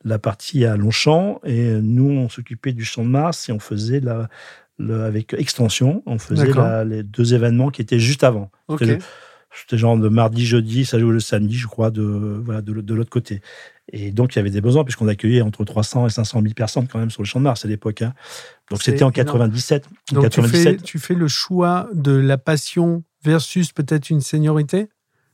la 0.04 0.18
partie 0.18 0.66
à 0.66 0.76
Longchamp 0.76 1.40
et 1.44 1.64
nous, 1.80 2.10
on 2.10 2.28
s'occupait 2.28 2.72
du 2.74 2.84
Champ 2.84 3.04
de 3.04 3.08
Mars 3.08 3.48
et 3.48 3.52
on 3.52 3.58
faisait 3.58 4.00
la, 4.00 4.28
le- 4.78 5.02
avec 5.04 5.32
Extension, 5.32 6.02
on 6.04 6.18
faisait 6.18 6.44
la- 6.60 6.84
les 6.84 7.02
deux 7.02 7.32
événements 7.32 7.70
qui 7.70 7.80
étaient 7.80 7.98
juste 7.98 8.22
avant. 8.22 8.50
C'était 9.56 9.78
genre 9.78 9.96
de 9.96 10.08
mardi, 10.08 10.44
jeudi, 10.44 10.84
ça 10.84 10.98
jouait 10.98 11.12
le 11.12 11.20
samedi, 11.20 11.54
je 11.54 11.68
crois, 11.68 11.90
de, 11.92 12.02
voilà, 12.02 12.60
de 12.60 12.92
l'autre 12.94 13.08
côté. 13.08 13.40
Et 13.92 14.10
donc, 14.10 14.34
il 14.34 14.38
y 14.38 14.40
avait 14.40 14.50
des 14.50 14.60
besoins, 14.60 14.82
puisqu'on 14.84 15.08
accueillait 15.08 15.42
entre 15.42 15.64
300 15.64 16.06
et 16.06 16.10
500 16.10 16.40
000 16.40 16.54
personnes 16.54 16.88
quand 16.88 16.98
même 16.98 17.10
sur 17.10 17.22
le 17.22 17.26
Champ 17.26 17.38
de 17.38 17.44
Mars 17.44 17.64
à 17.64 17.68
l'époque. 17.68 18.02
hein. 18.02 18.14
Donc, 18.70 18.82
c'était 18.82 19.04
en 19.04 19.10
énorme. 19.10 19.38
97. 19.50 19.86
En 20.10 20.14
Donc 20.14 20.30
tu 20.30 20.40
fais, 20.42 20.48
97. 20.48 20.82
tu 20.82 20.98
fais 20.98 21.14
le 21.14 21.28
choix 21.28 21.88
de 21.92 22.12
la 22.12 22.38
passion 22.38 23.04
versus 23.22 23.72
peut-être 23.72 24.10
une 24.10 24.20
seniorité? 24.20 24.88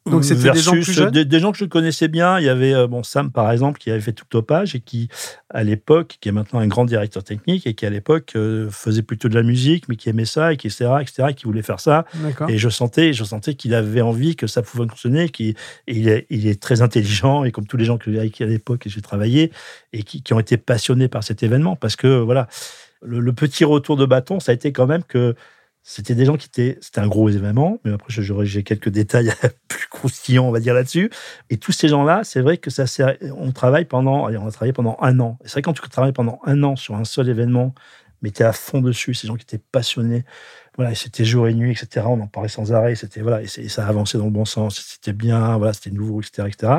Donc 0.06 0.24
c'était 0.24 0.50
des 0.50 0.60
gens 0.60 0.72
plus 0.72 0.92
jeunes 0.92 1.10
des, 1.10 1.24
des 1.24 1.40
gens 1.40 1.52
que 1.52 1.58
je 1.58 1.64
connaissais 1.66 2.08
bien. 2.08 2.38
Il 2.38 2.44
y 2.44 2.48
avait 2.48 2.72
euh, 2.72 2.86
bon, 2.86 3.02
Sam, 3.02 3.30
par 3.30 3.50
exemple, 3.52 3.78
qui 3.78 3.90
avait 3.90 4.00
fait 4.00 4.12
tout 4.12 4.24
topage 4.24 4.74
et 4.74 4.80
qui, 4.80 5.08
à 5.50 5.62
l'époque, 5.62 6.16
qui 6.20 6.28
est 6.28 6.32
maintenant 6.32 6.60
un 6.60 6.66
grand 6.66 6.84
directeur 6.84 7.22
technique 7.22 7.66
et 7.66 7.74
qui, 7.74 7.84
à 7.84 7.90
l'époque, 7.90 8.32
euh, 8.34 8.70
faisait 8.70 9.02
plutôt 9.02 9.28
de 9.28 9.34
la 9.34 9.42
musique, 9.42 9.88
mais 9.88 9.96
qui 9.96 10.08
aimait 10.08 10.24
ça 10.24 10.52
et 10.52 10.56
qui, 10.56 10.68
etc., 10.68 10.90
etc., 11.00 11.28
et 11.30 11.34
qui 11.34 11.44
voulait 11.44 11.62
faire 11.62 11.80
ça. 11.80 12.06
Et 12.48 12.56
je 12.56 12.68
sentais, 12.68 13.12
je 13.12 13.24
sentais 13.24 13.54
qu'il 13.54 13.74
avait 13.74 14.00
envie 14.00 14.36
que 14.36 14.46
ça 14.46 14.62
pouvait 14.62 14.86
fonctionner, 14.88 15.28
qu'il 15.28 15.50
et 15.50 15.56
il 15.86 16.08
est, 16.08 16.26
il 16.30 16.46
est 16.46 16.60
très 16.60 16.80
intelligent 16.82 17.44
et 17.44 17.52
comme 17.52 17.66
tous 17.66 17.76
les 17.76 17.84
gens 17.84 17.98
que, 17.98 18.10
avec 18.10 18.32
qui 18.32 18.42
à 18.42 18.46
l'époque 18.46 18.84
j'ai 18.86 19.02
travaillé 19.02 19.52
et 19.92 20.02
qui, 20.02 20.22
qui 20.22 20.32
ont 20.32 20.40
été 20.40 20.56
passionnés 20.56 21.08
par 21.08 21.24
cet 21.24 21.42
événement 21.42 21.76
parce 21.76 21.96
que 21.96 22.20
voilà, 22.20 22.48
le, 23.02 23.20
le 23.20 23.32
petit 23.32 23.64
retour 23.64 23.96
de 23.96 24.06
bâton, 24.06 24.40
ça 24.40 24.52
a 24.52 24.54
été 24.54 24.72
quand 24.72 24.86
même 24.86 25.04
que 25.04 25.34
c'était 25.82 26.14
des 26.14 26.24
gens 26.24 26.36
qui 26.36 26.46
étaient, 26.46 26.78
c'était 26.80 27.00
un 27.00 27.08
gros 27.08 27.28
événement, 27.30 27.78
mais 27.84 27.92
après 27.92 28.12
j'ai 28.12 28.62
quelques 28.62 28.90
détails 28.90 29.32
plus 29.68 29.86
croustillants, 29.88 30.46
on 30.46 30.50
va 30.50 30.60
dire 30.60 30.74
là-dessus. 30.74 31.10
Et 31.48 31.56
tous 31.56 31.72
ces 31.72 31.88
gens-là, 31.88 32.20
c'est 32.24 32.40
vrai 32.40 32.58
que 32.58 32.70
ça, 32.70 32.84
on 33.36 33.52
travaille 33.52 33.86
pendant, 33.86 34.28
on 34.30 34.46
a 34.46 34.50
travaillé 34.52 34.72
pendant 34.72 34.96
un 35.00 35.18
an. 35.20 35.38
Et 35.42 35.48
c'est 35.48 35.54
vrai 35.54 35.62
quand 35.62 35.72
tu 35.72 35.88
travailles 35.88 36.12
pendant 36.12 36.40
un 36.44 36.62
an 36.62 36.76
sur 36.76 36.94
un 36.96 37.04
seul 37.04 37.28
événement, 37.28 37.74
mais 38.22 38.30
tu 38.30 38.42
es 38.42 38.44
à 38.44 38.52
fond 38.52 38.82
dessus, 38.82 39.14
ces 39.14 39.26
gens 39.26 39.36
qui 39.36 39.42
étaient 39.42 39.62
passionnés, 39.72 40.24
voilà, 40.76 40.94
c'était 40.94 41.24
jour 41.24 41.48
et 41.48 41.54
nuit, 41.54 41.72
etc. 41.72 42.06
On 42.08 42.20
en 42.20 42.26
parlait 42.26 42.48
sans 42.48 42.72
arrêt, 42.72 42.94
c'était 42.94 43.22
voilà, 43.22 43.42
et, 43.42 43.46
et 43.56 43.68
ça 43.68 43.86
avançait 43.86 44.18
dans 44.18 44.26
le 44.26 44.30
bon 44.30 44.44
sens, 44.44 44.80
c'était 44.80 45.12
bien, 45.12 45.56
voilà, 45.56 45.72
c'était 45.72 45.90
nouveau, 45.90 46.20
etc., 46.20 46.48
etc. 46.48 46.72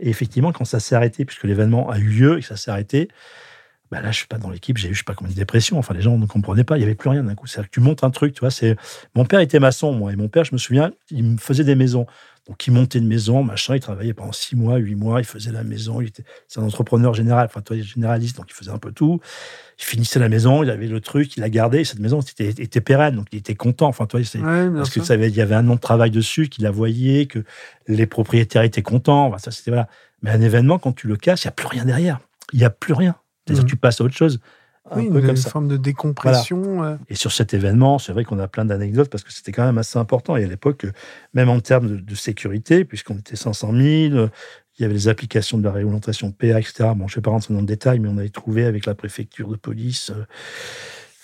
Et 0.00 0.10
effectivement, 0.10 0.52
quand 0.52 0.64
ça 0.64 0.80
s'est 0.80 0.96
arrêté, 0.96 1.24
puisque 1.24 1.44
l'événement 1.44 1.88
a 1.88 1.98
eu 1.98 2.08
lieu 2.08 2.38
et 2.38 2.40
que 2.40 2.46
ça 2.46 2.56
s'est 2.56 2.70
arrêté, 2.70 3.08
bah 3.92 4.00
là, 4.00 4.10
je 4.10 4.16
suis 4.16 4.26
pas 4.26 4.38
dans 4.38 4.48
l'équipe, 4.48 4.78
j'ai 4.78 4.88
eu, 4.88 4.94
je 4.94 5.00
sais 5.00 5.04
pas 5.04 5.12
combien 5.12 5.34
de 5.34 5.36
dépression. 5.38 5.78
Enfin, 5.78 5.92
les 5.92 6.00
gens 6.00 6.16
ne 6.16 6.24
comprenaient 6.24 6.64
pas, 6.64 6.78
il 6.78 6.80
y 6.80 6.84
avait 6.84 6.94
plus 6.94 7.10
rien 7.10 7.22
d'un 7.22 7.34
coup. 7.34 7.46
C'est-à-dire 7.46 7.68
que 7.68 7.74
tu 7.74 7.80
montes 7.80 8.04
un 8.04 8.10
truc, 8.10 8.32
tu 8.32 8.40
vois. 8.40 8.50
C'est 8.50 8.74
mon 9.14 9.26
père 9.26 9.40
était 9.40 9.60
maçon, 9.60 9.92
moi, 9.92 10.14
et 10.14 10.16
mon 10.16 10.28
père, 10.28 10.44
je 10.44 10.54
me 10.54 10.58
souviens, 10.58 10.92
il 11.10 11.24
me 11.24 11.36
faisait 11.36 11.62
des 11.62 11.74
maisons. 11.74 12.06
Donc, 12.48 12.66
il 12.66 12.72
montait 12.72 12.98
une 12.98 13.06
maison, 13.06 13.44
machin, 13.44 13.76
il 13.76 13.80
travaillait 13.80 14.14
pendant 14.14 14.32
six 14.32 14.56
mois, 14.56 14.76
huit 14.78 14.94
mois, 14.94 15.20
il 15.20 15.26
faisait 15.26 15.52
la 15.52 15.62
maison. 15.62 16.00
Il 16.00 16.08
était, 16.08 16.24
c'est 16.48 16.58
un 16.58 16.62
entrepreneur 16.62 17.12
général, 17.12 17.44
enfin, 17.44 17.60
toi, 17.60 17.76
généraliste, 17.78 18.38
donc 18.38 18.46
il 18.48 18.54
faisait 18.54 18.70
un 18.70 18.78
peu 18.78 18.92
tout. 18.92 19.20
Il 19.78 19.84
finissait 19.84 20.18
la 20.18 20.30
maison, 20.30 20.62
il 20.62 20.70
avait 20.70 20.88
le 20.88 21.00
truc, 21.02 21.36
il 21.36 21.40
la 21.40 21.50
gardé. 21.50 21.80
Et 21.80 21.84
cette 21.84 22.00
maison 22.00 22.20
était, 22.20 22.48
était 22.48 22.80
pérenne, 22.80 23.16
donc 23.16 23.26
il 23.30 23.40
était 23.40 23.54
content. 23.54 23.88
Enfin, 23.88 24.06
toi, 24.06 24.24
c'est, 24.24 24.38
Ouais, 24.38 24.70
bien 24.70 24.78
parce 24.78 24.88
que 24.88 25.00
tu 25.00 25.06
savais, 25.06 25.28
il 25.28 25.36
y 25.36 25.42
avait 25.42 25.54
un 25.54 25.68
an 25.68 25.74
de 25.74 25.80
travail 25.80 26.10
dessus, 26.10 26.48
qu'il 26.48 26.64
la 26.64 26.70
voyait, 26.70 27.26
que 27.26 27.44
les 27.88 28.06
propriétaires 28.06 28.62
étaient 28.62 28.82
contents. 28.82 29.26
Enfin, 29.26 29.38
ça, 29.38 29.50
c'était 29.50 29.70
voilà. 29.70 29.86
Mais 30.22 30.30
un 30.30 30.40
événement, 30.40 30.78
quand 30.78 30.92
tu 30.92 31.08
le 31.08 31.16
casses, 31.16 31.44
il 31.44 31.48
n'y 31.48 31.50
a 31.50 31.52
plus 31.52 31.66
rien 31.66 31.84
derrière. 31.84 32.20
Il 32.54 32.58
n'y 32.58 32.64
a 32.64 32.70
plus 32.70 32.94
rien. 32.94 33.16
C'est-à-dire 33.46 33.64
que 33.64 33.68
tu 33.70 33.76
passes 33.76 34.00
à 34.00 34.04
autre 34.04 34.14
chose. 34.16 34.38
Un 34.90 34.98
Oui, 34.98 35.10
peu 35.10 35.20
une 35.20 35.26
comme 35.26 35.36
ça. 35.36 35.48
forme 35.50 35.68
de 35.68 35.76
décompression. 35.76 36.82
euh, 36.84 36.96
Et 37.08 37.14
sur 37.14 37.30
cet 37.32 37.54
événement, 37.54 37.98
c'est 38.00 38.12
vrai 38.12 38.24
qu'on 38.24 38.38
a 38.40 38.48
plein 38.48 38.64
d'anecdotes 38.64 39.08
parce 39.10 39.22
que 39.22 39.32
c'était 39.32 39.52
quand 39.52 39.64
même 39.64 39.78
assez 39.78 39.96
important. 39.98 40.36
Et 40.36 40.44
à 40.44 40.48
l'époque, 40.48 40.86
même 41.34 41.48
en 41.48 41.60
termes 41.60 41.88
de, 41.88 41.96
de 41.96 42.14
sécurité, 42.16 42.84
puisqu'on 42.84 43.16
était 43.16 43.36
500 43.36 43.72
000, 43.72 43.80
euh, 44.14 44.28
il 44.78 44.82
y 44.82 44.84
avait 44.84 44.94
les 44.94 45.06
applications 45.08 45.58
de 45.58 45.62
la 45.64 45.70
réglementation 45.70 46.32
PA, 46.32 46.58
etc. 46.58 46.90
Bon, 46.96 47.06
je 47.06 47.12
ne 47.12 47.16
vais 47.16 47.22
pas 47.22 47.30
rentrer 47.30 47.54
dans 47.54 47.60
le 47.60 47.66
détail, 47.66 48.00
mais 48.00 48.08
on 48.08 48.18
avait 48.18 48.28
trouvé 48.30 48.64
avec 48.64 48.86
la 48.86 48.94
préfecture 48.96 49.48
de 49.50 49.56
police 49.56 50.10
euh, 50.10 50.24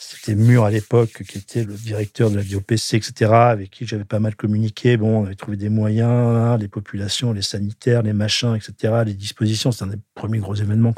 c'était 0.00 0.36
Mur 0.36 0.64
à 0.64 0.70
l'époque, 0.70 1.24
qui 1.28 1.38
était 1.38 1.64
le 1.64 1.74
directeur 1.74 2.30
de 2.30 2.36
la 2.36 2.42
BioPC, 2.42 2.96
etc., 2.96 3.32
avec 3.32 3.70
qui 3.70 3.84
j'avais 3.84 4.04
pas 4.04 4.20
mal 4.20 4.36
communiqué. 4.36 4.96
Bon, 4.96 5.22
on 5.22 5.24
avait 5.26 5.34
trouvé 5.34 5.56
des 5.56 5.70
moyens, 5.70 6.08
hein, 6.08 6.56
les 6.56 6.68
populations, 6.68 7.32
les 7.32 7.42
sanitaires, 7.42 8.02
les 8.02 8.12
machins, 8.12 8.54
etc., 8.54 9.02
les 9.04 9.14
dispositions. 9.14 9.72
C'est 9.72 9.82
un 9.82 9.88
des 9.88 9.98
premiers 10.14 10.38
gros 10.38 10.54
événements 10.54 10.94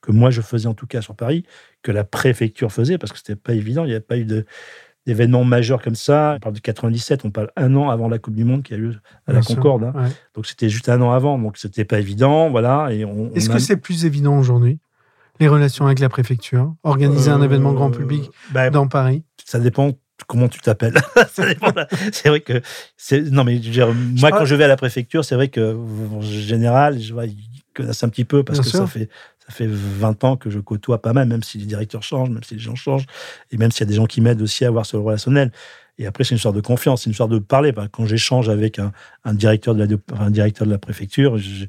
que 0.00 0.12
moi 0.12 0.30
je 0.30 0.42
faisais 0.42 0.68
en 0.68 0.74
tout 0.74 0.86
cas 0.86 1.02
sur 1.02 1.16
Paris, 1.16 1.44
que 1.82 1.90
la 1.90 2.04
préfecture 2.04 2.70
faisait, 2.70 2.98
parce 2.98 3.12
que 3.12 3.18
c'était 3.18 3.34
pas 3.34 3.52
évident. 3.52 3.82
Il 3.84 3.88
n'y 3.88 3.94
avait 3.94 4.00
pas 4.00 4.16
eu 4.16 4.24
de, 4.24 4.46
d'événements 5.06 5.42
majeurs 5.42 5.82
comme 5.82 5.96
ça. 5.96 6.34
On 6.36 6.40
parle 6.40 6.54
de 6.54 6.60
97, 6.60 7.24
on 7.24 7.32
parle 7.32 7.50
un 7.56 7.74
an 7.74 7.90
avant 7.90 8.08
la 8.08 8.18
Coupe 8.18 8.36
du 8.36 8.44
Monde 8.44 8.62
qui 8.62 8.74
a 8.74 8.76
eu 8.76 8.92
à 9.26 9.32
la 9.32 9.40
Concorde. 9.40 9.84
Hein. 9.84 10.08
Donc 10.34 10.46
c'était 10.46 10.68
juste 10.68 10.88
un 10.88 11.00
an 11.02 11.10
avant, 11.10 11.36
donc 11.36 11.58
c'était 11.58 11.84
pas 11.84 11.98
évident, 11.98 12.48
voilà. 12.50 12.88
Et 12.92 13.04
Est-ce 13.34 13.50
que 13.50 13.58
c'est 13.58 13.76
plus 13.76 14.04
évident 14.04 14.38
aujourd'hui? 14.38 14.78
Les 15.40 15.48
relations 15.48 15.86
avec 15.86 15.98
la 15.98 16.08
préfecture, 16.08 16.74
organiser 16.82 17.30
un 17.30 17.42
événement 17.42 17.72
grand 17.72 17.90
public 17.90 18.24
euh, 18.24 18.52
bah, 18.52 18.70
dans 18.70 18.88
Paris 18.88 19.24
Ça 19.44 19.58
dépend 19.58 19.92
comment 20.26 20.48
tu 20.48 20.60
t'appelles. 20.60 20.96
c'est 22.12 22.28
vrai 22.28 22.40
que 22.40 22.60
c'est 22.96 23.20
non 23.30 23.44
mais 23.44 23.60
moi 24.18 24.30
quand 24.30 24.44
je 24.44 24.54
vais 24.54 24.64
à 24.64 24.68
la 24.68 24.76
préfecture, 24.76 25.24
c'est 25.24 25.34
vrai 25.34 25.48
que 25.48 25.76
en 26.14 26.20
général, 26.20 27.00
je 27.00 27.12
vois 27.12 27.26
ils 27.26 27.62
connaissent 27.74 28.02
un 28.02 28.08
petit 28.08 28.24
peu 28.24 28.42
parce 28.42 28.60
que 28.60 28.66
ça 28.66 28.86
fait 28.86 29.08
ça 29.46 29.52
fait 29.52 29.68
20 29.68 30.24
ans 30.24 30.36
que 30.36 30.50
je 30.50 30.58
côtoie 30.58 31.00
pas 31.00 31.12
mal, 31.12 31.28
même 31.28 31.42
si 31.42 31.58
les 31.58 31.66
directeurs 31.66 32.02
changent, 32.02 32.30
même 32.30 32.42
si 32.42 32.54
les 32.54 32.60
gens 32.60 32.74
changent, 32.74 33.06
et 33.52 33.56
même 33.56 33.70
s'il 33.70 33.80
y 33.80 33.88
a 33.88 33.90
des 33.90 33.94
gens 33.94 34.06
qui 34.06 34.20
m'aident 34.20 34.42
aussi 34.42 34.64
à 34.64 34.68
avoir 34.68 34.86
ce 34.86 34.96
relationnel. 34.96 35.52
Et 35.98 36.06
après, 36.06 36.24
c'est 36.24 36.34
une 36.34 36.40
sorte 36.40 36.56
de 36.56 36.60
confiance, 36.60 37.04
c'est 37.04 37.10
une 37.10 37.14
sorte 37.14 37.30
de 37.30 37.38
parler. 37.38 37.72
Quand 37.92 38.06
j'échange 38.06 38.48
avec 38.48 38.78
un, 38.78 38.92
directeur 39.34 39.74
de 39.74 39.84
la, 39.84 40.18
un 40.18 40.30
directeur 40.30 40.66
de 40.66 40.72
la 40.72 40.78
préfecture, 40.78 41.38
je, 41.38 41.66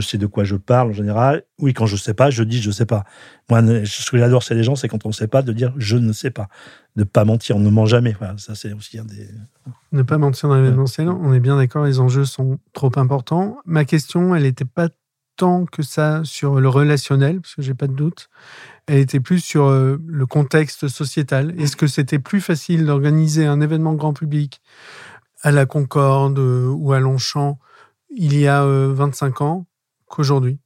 sais 0.00 0.18
de 0.18 0.26
quoi 0.26 0.44
je 0.44 0.56
parle 0.56 0.90
en 0.90 0.92
général. 0.92 1.42
Oui, 1.58 1.74
quand 1.74 1.86
je 1.86 1.94
ne 1.94 1.98
sais 1.98 2.14
pas, 2.14 2.30
je 2.30 2.42
dis 2.42 2.60
je 2.60 2.68
ne 2.68 2.72
sais 2.72 2.86
pas. 2.86 3.04
Moi, 3.50 3.60
ce 3.84 4.10
que 4.10 4.18
j'adore 4.18 4.42
chez 4.42 4.54
les 4.54 4.62
gens, 4.62 4.76
c'est 4.76 4.88
quand 4.88 5.04
on 5.04 5.08
ne 5.08 5.14
sait 5.14 5.28
pas, 5.28 5.42
de 5.42 5.52
dire 5.52 5.72
je 5.76 5.96
ne 5.96 6.12
sais 6.12 6.30
pas. 6.30 6.48
Ne 6.96 7.04
pas 7.04 7.24
mentir, 7.24 7.56
on 7.56 7.60
ne 7.60 7.70
ment 7.70 7.86
jamais. 7.86 8.16
ça, 8.36 8.54
c'est 8.54 8.72
aussi 8.72 8.98
un 8.98 9.04
des. 9.04 9.28
Ne 9.92 10.02
pas 10.02 10.18
mentir 10.18 10.48
dans 10.48 10.56
l'événementiel, 10.56 11.08
on 11.08 11.32
est 11.32 11.40
bien 11.40 11.56
d'accord, 11.56 11.84
les 11.84 12.00
enjeux 12.00 12.24
sont 12.24 12.58
trop 12.72 12.92
importants. 12.96 13.58
Ma 13.66 13.84
question, 13.84 14.34
elle 14.34 14.44
n'était 14.44 14.64
pas 14.64 14.88
tant 15.36 15.64
que 15.66 15.82
ça 15.82 16.20
sur 16.24 16.60
le 16.60 16.68
relationnel, 16.68 17.40
parce 17.40 17.54
que 17.54 17.62
j'ai 17.62 17.74
pas 17.74 17.86
de 17.86 17.94
doute. 17.94 18.28
Elle 18.86 18.98
était 18.98 19.20
plus 19.20 19.40
sur 19.40 19.64
euh, 19.64 20.00
le 20.06 20.26
contexte 20.26 20.88
sociétal. 20.88 21.54
Est-ce 21.58 21.76
que 21.76 21.86
c'était 21.86 22.18
plus 22.18 22.40
facile 22.40 22.86
d'organiser 22.86 23.46
un 23.46 23.60
événement 23.60 23.94
grand 23.94 24.12
public 24.12 24.60
à 25.42 25.50
la 25.50 25.66
Concorde 25.66 26.38
euh, 26.38 26.68
ou 26.68 26.92
à 26.92 27.00
Longchamp 27.00 27.58
il 28.16 28.38
y 28.38 28.46
a 28.46 28.64
25 28.64 29.40
euh, 29.40 29.44
ans 29.44 29.66
qu'aujourd'hui 30.06 30.58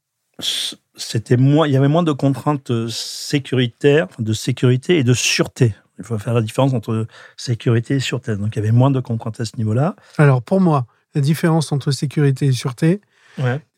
C'était 0.96 1.36
moins, 1.36 1.66
il 1.66 1.72
y 1.72 1.76
avait 1.76 1.88
moins 1.88 2.02
de 2.02 2.12
contraintes 2.12 2.88
sécuritaires, 2.88 4.08
de 4.18 4.32
sécurité 4.32 4.98
et 4.98 5.04
de 5.04 5.14
sûreté. 5.14 5.74
Il 5.98 6.04
faut 6.04 6.18
faire 6.18 6.34
la 6.34 6.42
différence 6.42 6.74
entre 6.74 7.06
sécurité 7.36 7.96
et 7.96 8.00
sûreté. 8.00 8.36
Donc 8.36 8.54
il 8.54 8.56
y 8.56 8.62
avait 8.62 8.72
moins 8.72 8.90
de 8.90 9.00
contraintes 9.00 9.40
à 9.40 9.44
ce 9.44 9.56
niveau-là. 9.56 9.96
Alors 10.16 10.42
pour 10.42 10.60
moi, 10.60 10.86
la 11.14 11.20
différence 11.20 11.72
entre 11.72 11.90
sécurité 11.90 12.46
et 12.46 12.52
sûreté, 12.52 13.00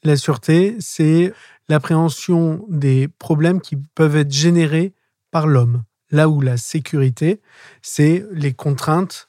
la 0.02 0.16
sûreté, 0.16 0.76
c'est 0.80 1.32
l'appréhension 1.68 2.64
des 2.68 3.08
problèmes 3.08 3.60
qui 3.60 3.76
peuvent 3.76 4.16
être 4.16 4.32
générés 4.32 4.94
par 5.30 5.46
l'homme. 5.46 5.82
Là 6.10 6.28
où 6.28 6.40
la 6.40 6.56
sécurité, 6.56 7.40
c'est 7.82 8.24
les 8.32 8.52
contraintes 8.52 9.28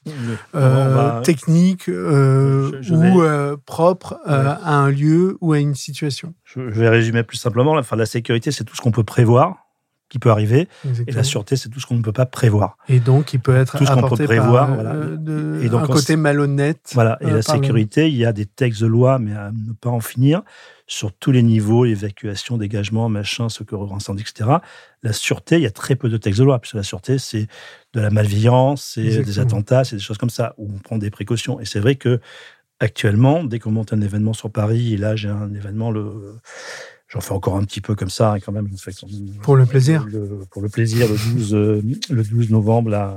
euh, 0.55 1.21
techniques 1.21 1.89
euh, 1.89 2.81
ou 2.89 3.21
euh, 3.21 3.55
propres 3.65 4.19
à 4.25 4.75
un 4.75 4.89
lieu 4.89 5.37
ou 5.41 5.53
à 5.53 5.59
une 5.59 5.75
situation. 5.75 6.33
Je 6.43 6.61
vais 6.61 6.89
résumer 6.89 7.23
plus 7.23 7.37
simplement. 7.37 7.73
Enfin, 7.73 7.95
la 7.95 8.05
sécurité, 8.05 8.51
c'est 8.51 8.63
tout 8.63 8.75
ce 8.75 8.81
qu'on 8.81 8.91
peut 8.91 9.03
prévoir 9.03 9.60
qui 10.11 10.19
peut 10.19 10.29
arriver. 10.29 10.67
Et 11.07 11.11
la 11.13 11.23
sûreté, 11.23 11.55
c'est 11.55 11.69
tout 11.69 11.79
ce 11.79 11.87
qu'on 11.87 11.95
ne 11.95 12.01
peut 12.01 12.11
pas 12.11 12.25
prévoir. 12.25 12.77
Et 12.89 12.99
donc, 12.99 13.31
il 13.33 13.39
peut 13.39 13.55
être 13.55 13.77
tout 13.77 13.85
ce 13.85 13.91
qu'on 13.93 14.09
peut 14.09 14.25
prévoir. 14.25 14.69
Euh, 14.77 15.61
et 15.63 15.69
donc, 15.69 15.83
un 15.83 15.87
côté 15.87 16.17
malhonnête. 16.17 16.91
Voilà. 16.93 17.17
Et 17.21 17.27
euh, 17.27 17.35
la 17.35 17.41
sécurité, 17.41 18.09
il 18.09 18.17
y 18.17 18.25
a 18.25 18.33
des 18.33 18.45
textes 18.45 18.81
de 18.81 18.87
loi, 18.87 19.19
mais 19.19 19.33
à 19.33 19.51
ne 19.51 19.71
pas 19.71 19.89
en 19.89 20.01
finir, 20.01 20.41
sur 20.85 21.13
tous 21.13 21.31
les 21.31 21.43
niveaux, 21.43 21.85
évacuation, 21.85 22.57
dégagement, 22.57 23.07
machin, 23.07 23.47
secours 23.47 23.93
incendie, 23.95 24.23
etc. 24.23 24.49
La 25.01 25.13
sûreté, 25.13 25.55
il 25.55 25.61
y 25.61 25.65
a 25.65 25.71
très 25.71 25.95
peu 25.95 26.09
de 26.09 26.17
textes 26.17 26.41
de 26.41 26.43
loi, 26.43 26.59
puisque 26.59 26.75
la 26.75 26.83
sûreté, 26.83 27.17
c'est 27.17 27.47
de 27.93 28.01
la 28.01 28.09
malveillance, 28.09 28.91
c'est 28.95 29.23
des 29.23 29.39
attentats, 29.39 29.85
c'est 29.85 29.95
des 29.95 30.01
choses 30.01 30.17
comme 30.17 30.29
ça, 30.29 30.55
où 30.57 30.69
on 30.75 30.79
prend 30.79 30.97
des 30.97 31.09
précautions. 31.09 31.61
Et 31.61 31.65
c'est 31.65 31.79
vrai 31.79 31.95
que 31.95 32.19
actuellement, 32.81 33.45
dès 33.45 33.59
qu'on 33.59 33.71
monte 33.71 33.93
un 33.93 34.01
événement 34.01 34.33
sur 34.33 34.51
Paris, 34.51 34.95
et 34.95 34.97
là, 34.97 35.15
j'ai 35.15 35.29
un 35.29 35.53
événement 35.53 35.89
le 35.89 36.35
J'en 37.11 37.19
fais 37.19 37.33
encore 37.33 37.57
un 37.57 37.63
petit 37.65 37.81
peu 37.81 37.93
comme 37.93 38.09
ça, 38.09 38.37
quand 38.43 38.53
même. 38.53 38.69
Pour 39.41 39.57
le 39.57 39.65
plaisir 39.65 40.05
Pour 40.49 40.61
le 40.61 40.69
plaisir, 40.69 41.07
le 41.09 41.33
12, 41.33 41.53
euh, 41.53 41.81
le 42.09 42.23
12 42.23 42.51
novembre, 42.51 42.89
là, 42.89 43.09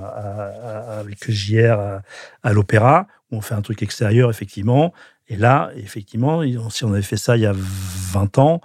avec 0.99 1.31
JR 1.31 1.79
à, 1.79 2.03
à 2.43 2.53
l'Opéra, 2.53 3.07
où 3.31 3.37
on 3.37 3.41
fait 3.41 3.55
un 3.55 3.63
truc 3.63 3.83
extérieur, 3.83 4.31
effectivement. 4.31 4.93
Et 5.29 5.37
là, 5.37 5.71
effectivement, 5.77 6.43
si 6.71 6.85
on 6.85 6.93
avait 6.93 7.03
fait 7.03 7.17
ça 7.17 7.37
il 7.37 7.43
y 7.43 7.47
a 7.47 7.55
20 7.55 8.39
ans, 8.39 8.61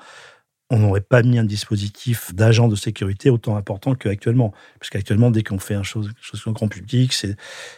on 0.71 0.77
n'aurait 0.77 1.01
pas 1.01 1.23
mis 1.23 1.39
un 1.39 1.43
dispositif 1.43 2.33
d'agent 2.35 2.67
de 2.67 2.75
sécurité 2.75 3.31
autant 3.31 3.55
important 3.55 3.95
qu'actuellement. 3.95 4.53
Parce 4.79 4.91
qu'actuellement, 4.91 5.31
dès 5.31 5.41
qu'on 5.41 5.57
fait 5.57 5.73
un 5.73 5.81
chose, 5.81 6.11
chose 6.21 6.43
grand 6.53 6.67
public, 6.67 7.11
c'est, 7.11 7.35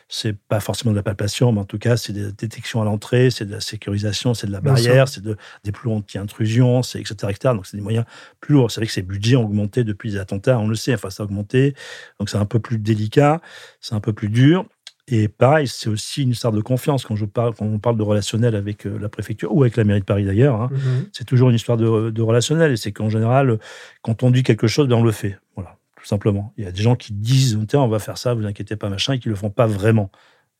c'est 0.09 0.37
pas 0.37 0.59
forcément 0.59 0.91
de 0.91 0.97
la 0.97 1.03
palpation, 1.03 1.53
mais 1.53 1.61
en 1.61 1.65
tout 1.65 1.77
cas, 1.77 1.95
c'est 1.95 2.11
des 2.11 2.33
détections 2.33 2.81
à 2.81 2.85
l'entrée, 2.85 3.31
c'est 3.31 3.45
de 3.45 3.51
la 3.51 3.61
sécurisation, 3.61 4.33
c'est 4.33 4.47
de 4.47 4.51
la 4.51 4.59
barrière, 4.59 5.07
c'est 5.07 5.21
de, 5.21 5.37
des 5.63 5.71
plus 5.71 5.89
anti-intrusion, 5.89 6.83
c'est 6.83 6.99
etc., 6.99 7.15
etc. 7.29 7.53
Donc, 7.55 7.65
c'est 7.65 7.77
des 7.77 7.83
moyens 7.83 8.05
plus 8.41 8.55
lourds. 8.55 8.71
C'est 8.71 8.81
vrai 8.81 8.87
que 8.87 8.93
ces 8.93 9.03
budgets 9.03 9.37
ont 9.37 9.45
augmenté 9.45 9.85
depuis 9.85 10.11
les 10.11 10.17
attentats, 10.17 10.59
on 10.59 10.67
le 10.67 10.75
sait, 10.75 10.93
enfin, 10.93 11.09
ça 11.09 11.23
a 11.23 11.25
augmenté. 11.25 11.73
Donc, 12.19 12.29
c'est 12.29 12.37
un 12.37 12.45
peu 12.45 12.59
plus 12.59 12.77
délicat, 12.77 13.41
c'est 13.79 13.95
un 13.95 14.01
peu 14.01 14.11
plus 14.11 14.29
dur. 14.29 14.65
Et 15.07 15.27
pareil, 15.27 15.67
c'est 15.67 15.89
aussi 15.89 16.23
une 16.23 16.29
histoire 16.29 16.53
de 16.53 16.61
confiance. 16.61 17.05
Quand, 17.05 17.15
je 17.15 17.25
parle, 17.25 17.53
quand 17.55 17.65
on 17.65 17.79
parle 17.79 17.97
de 17.97 18.03
relationnel 18.03 18.55
avec 18.55 18.85
euh, 18.85 18.97
la 18.99 19.09
préfecture 19.09 19.53
ou 19.53 19.63
avec 19.63 19.75
la 19.75 19.83
mairie 19.83 19.99
de 19.99 20.05
Paris 20.05 20.25
d'ailleurs, 20.25 20.61
hein, 20.61 20.69
mhm. 20.71 21.09
c'est 21.11 21.25
toujours 21.25 21.49
une 21.49 21.55
histoire 21.55 21.77
de, 21.77 22.21
relationnel. 22.21 22.71
Et 22.71 22.77
c'est 22.77 22.91
qu'en 22.91 23.09
général, 23.09 23.59
quand 24.01 24.23
on 24.23 24.31
dit 24.31 24.43
quelque 24.43 24.67
chose, 24.67 24.87
ben 24.87 24.95
on 24.95 25.03
le 25.03 25.11
fait. 25.11 25.37
Voilà, 25.55 25.77
tout 25.97 26.05
simplement. 26.05 26.53
Il 26.57 26.63
y 26.63 26.67
a 26.67 26.71
des 26.71 26.81
gens 26.81 26.95
qui 26.95 27.13
disent 27.13 27.57
on 27.73 27.87
va 27.87 27.99
faire 27.99 28.17
ça, 28.17 28.33
vous 28.33 28.45
inquiétez 28.45 28.75
pas, 28.75 28.89
machin, 28.89 29.13
et 29.13 29.19
qui 29.19 29.29
le 29.29 29.35
font 29.35 29.49
pas 29.49 29.67
vraiment. 29.67 30.11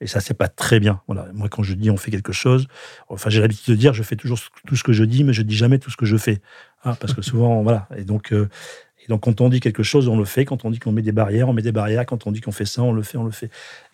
Et 0.01 0.07
ça, 0.07 0.19
c'est 0.19 0.33
pas 0.33 0.47
très 0.47 0.79
bien. 0.79 0.99
Voilà. 1.05 1.27
Moi, 1.33 1.47
quand 1.47 1.61
je 1.61 1.75
dis 1.75 1.91
on 1.91 1.97
fait 1.97 2.09
quelque 2.09 2.33
chose, 2.33 2.67
enfin, 3.07 3.29
j'ai 3.29 3.39
l'habitude 3.39 3.75
de 3.75 3.79
dire 3.79 3.93
je 3.93 4.01
fais 4.01 4.15
toujours 4.15 4.39
tout 4.65 4.75
ce 4.75 4.83
que 4.83 4.93
je 4.93 5.03
dis, 5.03 5.23
mais 5.23 5.31
je 5.31 5.43
dis 5.43 5.55
jamais 5.55 5.77
tout 5.77 5.91
ce 5.91 5.97
que 5.97 6.07
je 6.07 6.17
fais. 6.17 6.41
Hein, 6.83 6.95
parce 6.99 7.13
que 7.13 7.21
souvent, 7.21 7.61
voilà. 7.63 7.87
Et 7.95 8.03
donc, 8.03 8.33
euh, 8.33 8.49
et 9.03 9.07
donc, 9.07 9.21
quand 9.21 9.41
on 9.41 9.49
dit 9.49 9.59
quelque 9.59 9.83
chose, 9.83 10.07
on 10.07 10.17
le 10.17 10.25
fait. 10.25 10.45
Quand 10.45 10.63
on 10.65 10.69
dit 10.69 10.79
qu'on 10.79 10.91
met 10.91 11.01
des 11.01 11.11
barrières, 11.11 11.49
on 11.49 11.53
met 11.53 11.61
des 11.61 11.71
barrières. 11.71 12.05
Quand 12.05 12.27
on 12.27 12.31
dit 12.31 12.41
qu'on 12.41 12.51
fait 12.51 12.65
ça, 12.65 12.83
on 12.83 12.93
le 12.93 13.03
fait, 13.03 13.17
on 13.17 13.23
le 13.23 13.31
fait. 13.31 13.49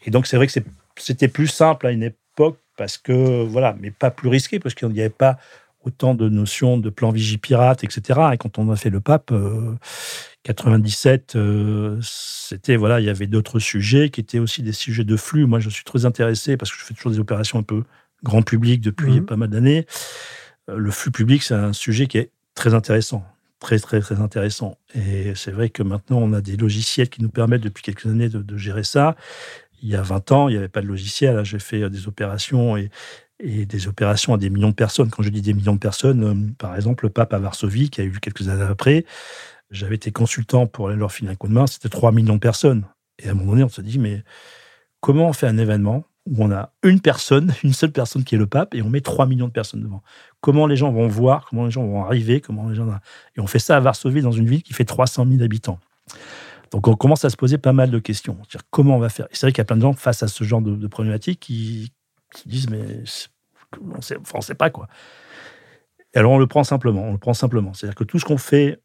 Et 0.06 0.12
donc, 0.12 0.28
c'est 0.28 0.38
vrai 0.38 0.48
que 0.48 0.54
c'était 0.98 1.28
plus 1.28 1.48
simple 1.48 1.88
à 1.88 1.91
une 1.91 2.04
époque 2.04 2.60
parce 2.78 2.98
que, 2.98 3.43
voilà, 3.43 3.76
mais 3.80 3.91
pas 3.91 4.12
plus 4.12 4.30
risqué 4.30 4.60
parce 4.60 4.76
qu'il 4.76 4.89
n'y 4.89 5.00
avait 5.00 5.10
pas 5.10 5.38
autant 5.84 6.13
de 6.13 6.28
notions 6.28 6.78
de 6.78 6.89
plan 6.89 7.12
Vigipirate, 7.12 7.84
etc. 7.84 8.20
Et 8.34 8.38
quand 8.38 8.60
on 8.60 8.70
a 8.70 8.76
fait 8.76 8.89
le 8.89 9.00
pape, 9.00 9.34
97, 10.43 11.36
euh, 11.36 11.39
euh, 11.39 12.00
c'était, 12.02 12.76
voilà, 12.76 13.00
il 13.00 13.06
y 13.06 13.10
avait 13.10 13.28
d'autres 13.28 13.60
sujets 13.60 14.10
qui 14.10 14.20
étaient 14.20 14.39
aussi 14.39 14.62
des 14.62 14.74
sujets 14.74 15.06
de 15.06 15.15
flux. 15.15 15.46
Moi, 15.46 15.60
je 15.60 15.70
suis 15.70 15.86
très 15.86 16.06
intéressé 16.06 16.58
parce 16.58 16.72
que 16.72 16.78
je 16.78 16.84
fais 16.84 16.93
toujours 16.93 17.13
des 17.13 17.20
opérations 17.20 17.60
un 17.60 17.63
peu 17.63 17.84
grand 18.24 18.41
public 18.41 18.82
depuis 18.82 19.22
mmh. 19.22 19.26
pas 19.26 19.38
mal 19.38 19.50
d'années. 19.50 19.86
Euh, 20.70 20.78
le 20.78 20.91
flux 20.91 21.12
public, 21.12 21.41
c'est 21.43 21.54
un 21.54 21.74
sujet 21.74 22.08
qui 22.08 22.17
est 22.17 22.32
très 22.54 22.74
intéressant 22.74 23.24
très, 23.60 23.80
très, 23.80 24.00
très 24.00 24.20
intéressant. 24.22 24.78
Et 24.93 25.34
c'est 25.36 25.52
vrai 25.52 25.70
que 25.70 25.84
maintenant, 25.84 26.20
on 26.20 26.34
a 26.34 26.41
des 26.41 26.58
logiciels 26.58 27.10
qui 27.10 27.22
nous 27.22 27.30
permettent 27.30 27.62
depuis 27.62 27.84
quelques 27.84 28.06
années 28.06 28.30
de, 28.30 28.58
gérer 28.58 28.84
ça. 28.84 29.15
Il 29.82 29.89
y 29.89 29.96
a 29.96 30.02
20 30.02 30.32
ans, 30.32 30.48
il 30.50 30.54
n'y 30.54 30.58
avait 30.58 30.70
pas 30.70 30.82
de 30.82 30.88
logiciel. 30.88 31.43
J'ai 31.43 31.60
fait 31.60 31.84
euh, 31.84 31.89
des 31.89 32.08
opérations 32.08 32.78
et, 32.78 32.89
des 33.39 33.88
opérations 33.88 34.34
à 34.34 34.38
des 34.38 34.50
millions 34.50 34.70
de 34.70 34.76
personnes. 34.76 35.12
Quand 35.12 35.22
je 35.22 35.30
dis 35.30 35.41
des 35.41 35.54
millions 35.54 35.76
de 35.76 35.80
personnes, 35.80 36.24
euh, 36.24 36.54
par 36.58 36.76
exemple, 36.76 37.06
le 37.06 37.12
pape 37.12 37.34
à 37.34 37.39
Varsovie, 37.39 37.89
qui 37.89 38.02
a 38.02 38.04
eu 38.04 38.20
quelques 38.20 38.50
années 38.50 38.63
après, 38.63 39.06
j'avais 39.70 39.96
été 39.96 40.12
consultant 40.12 40.65
pour 40.65 40.89
leur 40.89 41.12
filer 41.12 41.32
un 41.32 41.36
coup 41.36 41.48
de 41.48 41.54
main, 41.54 41.67
c'était 41.67 41.89
3 41.89 42.12
millions 42.12 42.36
de 42.36 42.39
personnes. 42.39 42.86
Et 43.20 43.28
à 43.28 43.32
un 43.32 43.34
moment 43.36 43.52
donné, 43.52 43.63
on 43.63 43.70
se 43.70 43.82
dit, 43.82 44.00
mais 44.00 44.24
comment 45.02 45.30
on 45.30 45.34
fait 45.34 45.48
un 45.48 45.58
événement 45.58 46.06
où 46.30 46.44
on 46.44 46.52
a 46.52 46.72
une 46.84 47.00
personne, 47.00 47.54
une 47.63 47.74
seule 47.74 47.92
personne 47.92 48.24
qui 48.24 48.36
est 48.36 48.38
le 48.38 48.48
pape, 48.48 48.76
et 48.76 48.82
on 48.82 48.90
met 48.90 49.02
3 49.02 49.26
millions 49.26 49.48
de 49.48 49.54
personnes 49.54 49.82
devant. 49.82 50.04
Comment 50.42 50.68
les 50.68 50.76
gens 50.76 50.92
vont 50.92 51.08
voir, 51.08 51.48
comment 51.50 51.66
les 51.66 51.72
gens 51.72 51.86
vont 51.86 52.04
arriver, 52.04 52.42
comment 52.42 52.70
les 52.70 52.76
gens... 52.76 52.88
Et 53.36 53.40
on 53.40 53.48
fait 53.48 53.60
ça 53.60 53.78
à 53.78 53.80
Varsovie, 53.80 54.22
dans 54.22 54.32
une 54.32 54.48
ville 54.48 54.63
qui 54.63 54.74
fait 54.74 54.86
300 54.86 55.26
000 55.30 55.42
habitants. 55.44 55.80
Donc 56.72 56.88
on 56.88 56.96
commence 56.96 57.24
à 57.24 57.30
se 57.30 57.38
poser 57.38 57.58
pas 57.58 57.74
mal 57.74 57.92
de 57.92 58.00
questions. 58.00 58.38
comment 58.70 58.98
on 58.98 59.00
va 59.00 59.10
faire? 59.10 59.28
C'est 59.32 59.46
vrai 59.46 59.52
qu'il 59.52 59.60
y 59.60 59.62
a 59.62 59.66
plein 59.66 59.78
de 59.78 59.82
gens 59.82 59.94
face 59.94 60.24
à 60.24 60.28
ce 60.28 60.44
genre 60.44 60.62
de, 60.62 60.76
de 60.76 60.88
problématiques 60.88 61.40
qui, 61.40 61.94
disent, 62.46 62.70
mais 62.70 63.04
on 63.82 63.98
ne 63.98 64.42
sait 64.42 64.56
pas 64.56 64.70
quoi. 64.70 64.88
Et 66.13 66.20
alors 66.20 66.32
on 66.32 66.38
le 66.38 66.48
prend 66.48 66.63
simplement, 66.63 67.04
on 67.04 67.13
le 67.13 67.18
prend 67.18 67.34
simplement. 67.34 67.74
C'est-à-dire 67.74 67.96
que 67.96 68.04
tout 68.04 68.20
ce 68.20 68.26
qu'on 68.26 68.38
fait 68.38 68.82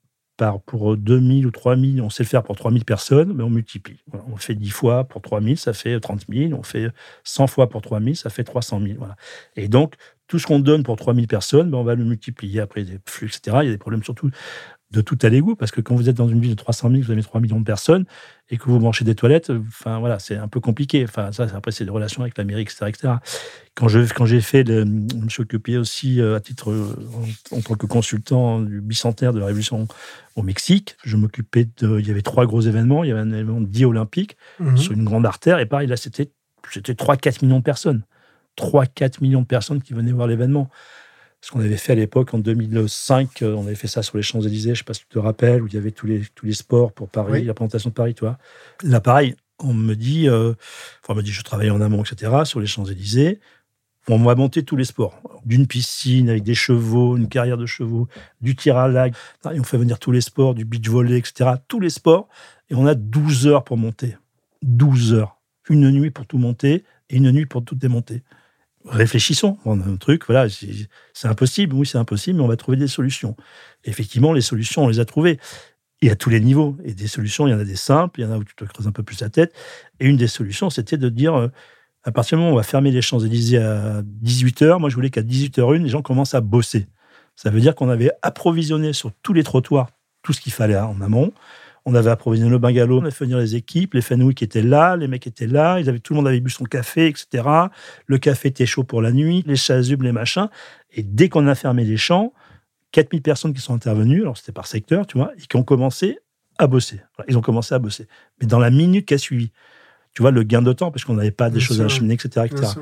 pour 0.66 0.96
2000 0.96 1.46
ou 1.46 1.50
3000, 1.50 2.00
on 2.02 2.10
sait 2.10 2.22
le 2.22 2.28
faire 2.28 2.42
pour 2.42 2.56
3000 2.56 2.84
personnes, 2.84 3.32
mais 3.34 3.42
on 3.42 3.50
multiplie. 3.50 3.98
on 4.32 4.36
fait 4.36 4.54
10 4.54 4.70
fois 4.70 5.04
pour 5.04 5.22
3000, 5.22 5.56
ça 5.58 5.72
fait 5.72 5.98
30 6.00 6.24
000. 6.28 6.52
On 6.58 6.62
fait 6.62 6.88
100 7.24 7.46
fois 7.46 7.68
pour 7.68 7.82
3000, 7.82 8.16
ça 8.16 8.30
fait 8.30 8.44
300 8.44 8.80
000. 8.80 8.94
Voilà. 8.98 9.16
Et 9.56 9.68
donc, 9.68 9.94
tout 10.28 10.38
ce 10.38 10.46
qu'on 10.46 10.60
donne 10.60 10.82
pour 10.82 10.96
3000 10.96 11.26
personnes, 11.26 11.70
ben 11.70 11.78
on 11.78 11.84
va 11.84 11.94
le 11.94 12.04
multiplier 12.04 12.60
après 12.60 12.84
des 12.84 12.98
flux, 13.06 13.26
etc. 13.26 13.58
Il 13.62 13.66
y 13.66 13.68
a 13.68 13.72
des 13.72 13.78
problèmes 13.78 14.02
surtout 14.02 14.30
de 14.92 15.00
tout 15.00 15.18
à 15.22 15.28
l'égout, 15.30 15.56
parce 15.56 15.70
que 15.70 15.80
quand 15.80 15.94
vous 15.94 16.08
êtes 16.10 16.16
dans 16.16 16.28
une 16.28 16.40
ville 16.40 16.50
de 16.50 16.56
300 16.56 16.90
000, 16.90 17.02
vous 17.02 17.10
avez 17.10 17.22
3 17.22 17.40
millions 17.40 17.58
de 17.58 17.64
personnes, 17.64 18.04
et 18.50 18.58
que 18.58 18.64
vous 18.64 18.78
mangez 18.78 19.04
des 19.04 19.14
toilettes, 19.14 19.50
enfin 19.50 19.98
voilà, 19.98 20.18
c'est 20.18 20.36
un 20.36 20.48
peu 20.48 20.60
compliqué. 20.60 21.04
Enfin, 21.04 21.32
ça, 21.32 21.46
après, 21.54 21.72
c'est 21.72 21.84
des 21.84 21.90
relations 21.90 22.20
avec 22.20 22.36
l'Amérique, 22.36 22.70
etc., 22.70 22.86
etc. 22.88 23.14
Quand 23.74 23.88
je 23.88 24.00
quand 24.12 24.26
j'ai 24.26 24.42
fait, 24.42 24.64
le, 24.64 24.80
je 24.80 25.16
me 25.16 25.28
suis 25.30 25.42
occupé 25.42 25.78
aussi 25.78 26.20
euh, 26.20 26.36
à 26.36 26.40
titre 26.40 26.70
euh, 26.70 26.94
en, 27.52 27.60
tant 27.62 27.74
que 27.74 27.86
consultant 27.86 28.60
du 28.60 28.82
bicentenaire 28.82 29.32
de 29.32 29.38
la 29.38 29.46
Révolution 29.46 29.88
au 30.36 30.42
Mexique, 30.42 30.96
je 31.04 31.16
m'occupais 31.16 31.66
de, 31.78 31.98
il 31.98 32.06
y 32.06 32.10
avait 32.10 32.20
trois 32.20 32.44
gros 32.44 32.60
événements. 32.60 33.02
Il 33.02 33.08
y 33.08 33.12
avait 33.12 33.20
un 33.20 33.32
événement 33.32 33.62
dit 33.62 33.86
olympique 33.86 34.36
mhm. 34.60 34.76
sur 34.76 34.92
une 34.92 35.04
grande 35.04 35.24
artère, 35.24 35.58
et 35.58 35.66
pareil, 35.66 35.88
là, 35.88 35.96
c'était 35.96 36.30
c'était 36.70 36.92
3-4 36.92 37.44
millions 37.44 37.58
de 37.58 37.64
personnes. 37.64 38.04
3-4 38.56 39.22
millions 39.22 39.42
de 39.42 39.46
personnes 39.46 39.82
qui 39.82 39.94
venaient 39.94 40.12
voir 40.12 40.26
l'événement 40.26 40.70
ce 41.42 41.50
qu'on 41.50 41.60
avait 41.60 41.76
fait 41.76 41.92
à 41.92 41.96
l'époque 41.96 42.32
en 42.34 42.38
2005, 42.38 43.42
euh, 43.42 43.54
on 43.54 43.66
avait 43.66 43.74
fait 43.74 43.88
ça 43.88 44.02
sur 44.02 44.16
les 44.16 44.22
Champs-Élysées, 44.22 44.68
je 44.68 44.70
ne 44.70 44.74
sais 44.76 44.84
pas 44.84 44.94
si 44.94 45.00
tu 45.00 45.08
te 45.08 45.18
rappelles, 45.18 45.60
où 45.60 45.66
il 45.66 45.74
y 45.74 45.76
avait 45.76 45.90
tous 45.90 46.06
les, 46.06 46.22
tous 46.36 46.46
les 46.46 46.52
sports 46.52 46.92
pour 46.92 47.08
Paris, 47.08 47.44
la 47.44 47.52
présentation 47.52 47.90
de 47.90 47.94
Paris, 47.94 48.14
toi. 48.14 48.38
Là, 48.84 49.00
pareil, 49.00 49.34
on 49.58 49.74
me 49.74 49.94
dit, 49.94 50.28
euh, 50.28 50.54
enfin, 51.02 51.14
on 51.14 51.16
me 51.16 51.22
dit, 51.22 51.32
je 51.32 51.42
travaillais 51.42 51.70
en 51.70 51.80
amont, 51.80 52.02
etc., 52.04 52.32
sur 52.44 52.60
les 52.60 52.68
Champs-Élysées. 52.68 53.40
On 54.08 54.18
m'a 54.18 54.34
monté 54.36 54.64
tous 54.64 54.76
les 54.76 54.84
sports. 54.84 55.20
D'une 55.44 55.66
piscine 55.66 56.28
avec 56.28 56.44
des 56.44 56.54
chevaux, 56.54 57.16
une 57.16 57.28
carrière 57.28 57.56
de 57.56 57.66
chevaux, 57.66 58.08
du 58.40 58.56
tir 58.56 58.76
à 58.76 58.88
lag. 58.88 59.14
Et 59.52 59.60
on 59.60 59.64
fait 59.64 59.78
venir 59.78 59.98
tous 59.98 60.10
les 60.10 60.20
sports, 60.20 60.54
du 60.54 60.64
beach 60.64 60.88
volley, 60.88 61.18
etc. 61.18 61.50
Tous 61.68 61.78
les 61.78 61.90
sports. 61.90 62.28
Et 62.70 62.74
on 62.74 62.86
a 62.86 62.96
12 62.96 63.46
heures 63.46 63.62
pour 63.62 63.76
monter. 63.76 64.16
12 64.62 65.14
heures. 65.14 65.40
Une 65.68 65.88
nuit 65.90 66.10
pour 66.10 66.26
tout 66.26 66.38
monter 66.38 66.84
et 67.10 67.16
une 67.16 67.30
nuit 67.30 67.46
pour 67.46 67.64
tout 67.64 67.76
démonter 67.76 68.22
réfléchissons. 68.86 69.58
On 69.64 69.80
a 69.80 69.84
un 69.84 69.96
truc, 69.96 70.26
voilà, 70.26 70.48
c'est 70.48 71.28
impossible, 71.28 71.74
oui, 71.74 71.86
c'est 71.86 71.98
impossible, 71.98 72.38
mais 72.38 72.44
on 72.44 72.48
va 72.48 72.56
trouver 72.56 72.76
des 72.76 72.88
solutions. 72.88 73.36
effectivement, 73.84 74.32
les 74.32 74.40
solutions, 74.40 74.84
on 74.84 74.88
les 74.88 75.00
a 75.00 75.04
trouvées. 75.04 75.38
Et 76.04 76.10
à 76.10 76.16
tous 76.16 76.30
les 76.30 76.40
niveaux. 76.40 76.76
Et 76.84 76.94
des 76.94 77.06
solutions, 77.06 77.46
il 77.46 77.52
y 77.52 77.54
en 77.54 77.60
a 77.60 77.64
des 77.64 77.76
simples, 77.76 78.20
il 78.20 78.24
y 78.24 78.26
en 78.26 78.32
a 78.32 78.36
où 78.36 78.42
tu 78.42 78.56
te 78.56 78.64
creuses 78.64 78.88
un 78.88 78.92
peu 78.92 79.04
plus 79.04 79.20
la 79.20 79.28
tête. 79.28 79.54
Et 80.00 80.06
une 80.06 80.16
des 80.16 80.26
solutions, 80.26 80.68
c'était 80.68 80.96
de 80.96 81.08
dire, 81.08 81.34
euh, 81.34 81.48
à 82.02 82.10
partir 82.10 82.36
du 82.36 82.40
moment 82.40 82.50
où 82.50 82.54
on 82.54 82.56
va 82.56 82.64
fermer 82.64 82.90
les 82.90 83.02
Champs-Élysées 83.02 83.58
à 83.58 84.02
18h, 84.02 84.80
moi 84.80 84.90
je 84.90 84.96
voulais 84.96 85.10
qu'à 85.10 85.22
18h01, 85.22 85.80
les 85.80 85.88
gens 85.88 86.02
commencent 86.02 86.34
à 86.34 86.40
bosser. 86.40 86.86
Ça 87.36 87.50
veut 87.50 87.60
dire 87.60 87.76
qu'on 87.76 87.88
avait 87.88 88.10
approvisionné 88.22 88.92
sur 88.92 89.12
tous 89.22 89.32
les 89.32 89.44
trottoirs 89.44 89.90
tout 90.22 90.32
ce 90.32 90.40
qu'il 90.40 90.52
fallait 90.52 90.76
en 90.76 91.00
amont. 91.00 91.32
On 91.84 91.94
avait 91.94 92.10
approvisionné 92.10 92.50
le 92.50 92.58
bungalow, 92.58 93.00
on 93.00 93.04
a 93.04 93.10
fait 93.10 93.24
venir 93.24 93.38
les 93.38 93.56
équipes, 93.56 93.94
les 93.94 94.02
Fenouilles 94.02 94.34
qui 94.34 94.44
étaient 94.44 94.62
là, 94.62 94.96
les 94.96 95.08
mecs 95.08 95.26
étaient 95.26 95.48
là, 95.48 95.80
ils 95.80 95.88
avaient, 95.88 95.98
tout 95.98 96.12
le 96.12 96.18
monde 96.18 96.28
avait 96.28 96.40
bu 96.40 96.50
son 96.50 96.64
café, 96.64 97.08
etc. 97.08 97.42
Le 98.06 98.18
café 98.18 98.48
était 98.48 98.66
chaud 98.66 98.84
pour 98.84 99.02
la 99.02 99.10
nuit, 99.10 99.42
les 99.46 99.56
chasubles, 99.56 100.04
les 100.04 100.12
machins. 100.12 100.48
Et 100.92 101.02
dès 101.02 101.28
qu'on 101.28 101.46
a 101.48 101.54
fermé 101.56 101.84
les 101.84 101.96
champs, 101.96 102.32
4000 102.92 103.22
personnes 103.22 103.52
qui 103.52 103.60
sont 103.60 103.74
intervenues, 103.74 104.22
alors 104.22 104.36
c'était 104.36 104.52
par 104.52 104.66
secteur, 104.66 105.06
tu 105.06 105.18
vois, 105.18 105.32
et 105.36 105.40
qui 105.40 105.56
ont 105.56 105.64
commencé 105.64 106.18
à 106.58 106.66
bosser. 106.66 107.00
Ils 107.26 107.36
ont 107.36 107.40
commencé 107.40 107.74
à 107.74 107.78
bosser. 107.78 108.06
Mais 108.40 108.46
dans 108.46 108.58
la 108.58 108.70
minute 108.70 109.06
qui 109.06 109.14
a 109.14 109.18
suivi, 109.18 109.50
tu 110.14 110.22
vois, 110.22 110.30
le 110.30 110.42
gain 110.42 110.62
de 110.62 110.72
temps, 110.72 110.90
parce 110.90 111.04
qu'on 111.04 111.14
n'avait 111.14 111.30
pas 111.30 111.50
des 111.50 111.60
choses 111.60 111.80
à 111.80 111.86
acheminer, 111.86 112.14
etc. 112.14 112.46
etc. 112.46 112.80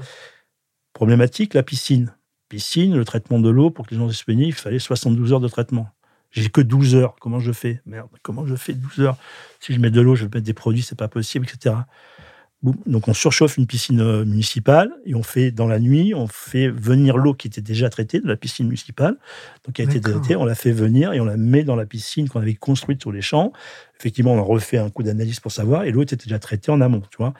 Problématique, 0.93 1.55
la 1.55 1.63
piscine. 1.63 2.13
Piscine, 2.49 2.97
le 2.97 3.05
traitement 3.05 3.39
de 3.39 3.49
l'eau, 3.49 3.71
pour 3.71 3.87
que 3.87 3.95
les 3.95 4.01
gens 4.01 4.09
disponibles, 4.09 4.49
il 4.49 4.53
fallait 4.55 4.81
72 4.81 5.33
heures 5.33 5.41
de 5.41 5.49
traitement. 5.49 5.89
J'ai 6.31 6.49
que 6.49 6.61
12 6.61 6.95
heures. 6.95 7.17
Comment 7.21 7.41
je 7.41 7.53
fais? 7.53 7.81
Merde, 7.87 8.09
comment 8.23 8.47
je 8.47 8.55
fais 8.55 8.73
12 8.73 9.01
heures? 9.01 9.17
Si 9.61 9.75
je 9.75 9.81
mets 9.81 9.91
de 9.91 10.01
l'eau, 10.01 10.15
je 10.15 10.25
vais 10.25 10.31
mettre 10.33 10.47
des 10.47 10.55
produits, 10.55 10.83
c'est 10.83 10.99
pas 10.99 11.09
possible, 11.09 11.47
etc. 11.47 11.75
Donc 12.63 13.09
on 13.09 13.15
surchauffe 13.15 13.57
une 13.57 13.67
piscine 13.67 14.01
euh, 14.01 14.25
municipale 14.27 14.91
et 15.07 15.15
on 15.15 15.23
fait 15.23 15.51
dans 15.51 15.67
la 15.67 15.79
nuit, 15.79 16.15
on 16.15 16.27
fait 16.27 16.69
venir 16.69 17.17
l'eau 17.17 17.33
qui 17.33 17.47
était 17.47 17.63
déjà 17.63 17.89
traitée 17.89 18.21
de 18.21 18.29
la 18.29 18.37
piscine 18.37 18.67
municipale, 18.67 19.17
donc 19.65 19.77
qui 19.77 19.81
a 19.81 19.85
été 19.87 19.99
traitée, 19.99 20.37
on 20.37 20.45
la 20.45 20.55
fait 20.55 20.73
venir 20.73 21.15
et 21.15 21.21
on 21.21 21.25
la 21.25 21.39
met 21.39 21.65
dans 21.65 21.75
la 21.75 21.87
piscine 21.87 22.29
qu'on 22.29 22.41
avait 22.41 22.55
construite 22.55 23.01
sur 23.01 23.13
les 23.13 23.23
champs. 23.23 23.55
Effectivement, 23.99 24.35
on 24.35 24.39
a 24.39 24.43
refait 24.43 24.77
un 24.77 24.91
coup 24.91 25.03
d'analyse 25.03 25.41
pour 25.41 25.53
savoir 25.53 25.85
et 25.85 25.91
l'eau 25.91 26.03
était 26.03 26.17
déjà 26.17 26.39
traitée 26.39 26.71
en 26.71 26.83
amont, 26.83 27.01
tu 27.11 27.17
vois 27.17 27.33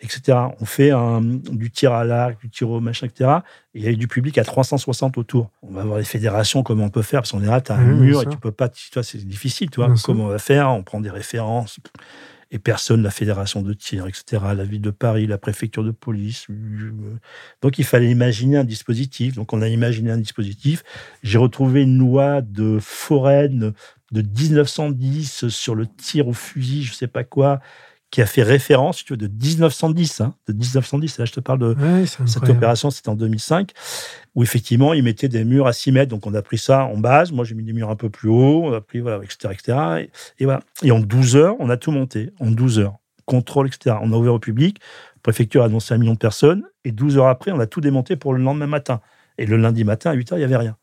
etc. 0.00 0.38
On 0.60 0.64
fait 0.64 0.90
un, 0.90 1.20
du 1.22 1.70
tir 1.70 1.92
à 1.92 2.04
l'arc, 2.04 2.40
du 2.40 2.50
tir 2.50 2.70
au 2.70 2.80
machin, 2.80 3.06
etc. 3.06 3.30
Et 3.74 3.80
il 3.80 3.84
y 3.84 3.88
a 3.88 3.92
du 3.92 4.08
public 4.08 4.38
à 4.38 4.44
360 4.44 5.18
autour. 5.18 5.50
On 5.62 5.72
va 5.72 5.82
avoir 5.82 5.98
des 5.98 6.04
fédérations, 6.04 6.62
comment 6.62 6.84
on 6.84 6.90
peut 6.90 7.02
faire, 7.02 7.20
parce 7.20 7.32
qu'on 7.32 7.42
est 7.42 7.46
là, 7.46 7.60
tu 7.60 7.72
as 7.72 7.76
un 7.76 7.84
mur 7.84 8.22
et 8.22 8.26
tu 8.26 8.36
peux 8.36 8.52
pas, 8.52 8.68
toi, 8.68 9.02
c'est 9.02 9.26
difficile, 9.26 9.70
tu 9.70 9.76
vois. 9.76 9.94
comment 10.04 10.24
on 10.24 10.28
va 10.28 10.38
faire 10.38 10.70
On 10.70 10.82
prend 10.82 11.00
des 11.00 11.10
références. 11.10 11.78
Et 12.52 12.60
personne, 12.60 13.02
la 13.02 13.10
fédération 13.10 13.60
de 13.60 13.72
tir, 13.72 14.06
etc., 14.06 14.40
la 14.56 14.64
ville 14.64 14.80
de 14.80 14.90
Paris, 14.90 15.26
la 15.26 15.36
préfecture 15.36 15.82
de 15.82 15.90
police. 15.90 16.46
Donc 17.60 17.78
il 17.78 17.84
fallait 17.84 18.08
imaginer 18.08 18.56
un 18.56 18.64
dispositif. 18.64 19.34
Donc 19.34 19.52
on 19.52 19.62
a 19.62 19.68
imaginé 19.68 20.12
un 20.12 20.16
dispositif. 20.16 20.84
J'ai 21.24 21.38
retrouvé 21.38 21.82
une 21.82 21.98
loi 21.98 22.42
de 22.42 22.78
Foraine 22.80 23.72
de 24.12 24.22
1910 24.22 25.48
sur 25.48 25.74
le 25.74 25.86
tir 25.86 26.28
au 26.28 26.32
fusil, 26.32 26.84
je 26.84 26.94
sais 26.94 27.08
pas 27.08 27.24
quoi, 27.24 27.60
qui 28.10 28.22
a 28.22 28.26
fait 28.26 28.42
référence, 28.42 29.04
tu 29.04 29.12
veux, 29.12 29.16
de 29.16 29.26
1910, 29.26 30.20
hein, 30.20 30.34
de 30.46 30.52
1910. 30.52 31.18
Là, 31.18 31.24
je 31.24 31.32
te 31.32 31.40
parle 31.40 31.58
de 31.58 31.76
cette 32.06 32.48
opération, 32.48 32.90
c'était 32.90 33.08
en 33.08 33.14
2005, 33.14 33.72
où 34.34 34.42
effectivement, 34.42 34.94
ils 34.94 35.02
mettaient 35.02 35.28
des 35.28 35.44
murs 35.44 35.66
à 35.66 35.72
6 35.72 35.92
mètres. 35.92 36.10
Donc, 36.10 36.26
on 36.26 36.34
a 36.34 36.42
pris 36.42 36.58
ça 36.58 36.84
en 36.84 36.96
base. 36.98 37.32
Moi, 37.32 37.44
j'ai 37.44 37.54
mis 37.54 37.64
des 37.64 37.72
murs 37.72 37.90
un 37.90 37.96
peu 37.96 38.08
plus 38.08 38.28
hauts, 38.28 38.62
on 38.64 38.72
a 38.72 38.80
pris, 38.80 39.00
voilà, 39.00 39.22
etc., 39.24 39.52
etc. 39.52 40.08
Et, 40.38 40.44
voilà. 40.44 40.60
Et 40.82 40.92
en 40.92 41.00
12 41.00 41.36
heures, 41.36 41.56
on 41.58 41.68
a 41.68 41.76
tout 41.76 41.90
monté. 41.90 42.30
En 42.38 42.50
12 42.50 42.78
heures. 42.78 42.96
Contrôle, 43.24 43.66
etc. 43.66 43.96
On 44.00 44.12
a 44.12 44.16
ouvert 44.16 44.34
au 44.34 44.38
public. 44.38 44.78
La 45.16 45.20
préfecture 45.22 45.62
a 45.62 45.66
annoncé 45.66 45.92
un 45.92 45.98
million 45.98 46.14
de 46.14 46.18
personnes. 46.18 46.62
Et 46.84 46.92
12 46.92 47.18
heures 47.18 47.26
après, 47.26 47.50
on 47.50 47.58
a 47.58 47.66
tout 47.66 47.80
démonté 47.80 48.14
pour 48.14 48.34
le 48.34 48.42
lendemain 48.42 48.68
matin. 48.68 49.00
Et 49.36 49.46
le 49.46 49.56
lundi 49.56 49.82
matin, 49.82 50.10
à 50.10 50.14
8 50.14 50.32
heures, 50.32 50.38
il 50.38 50.42
n'y 50.42 50.44
avait 50.44 50.56
rien. 50.56 50.76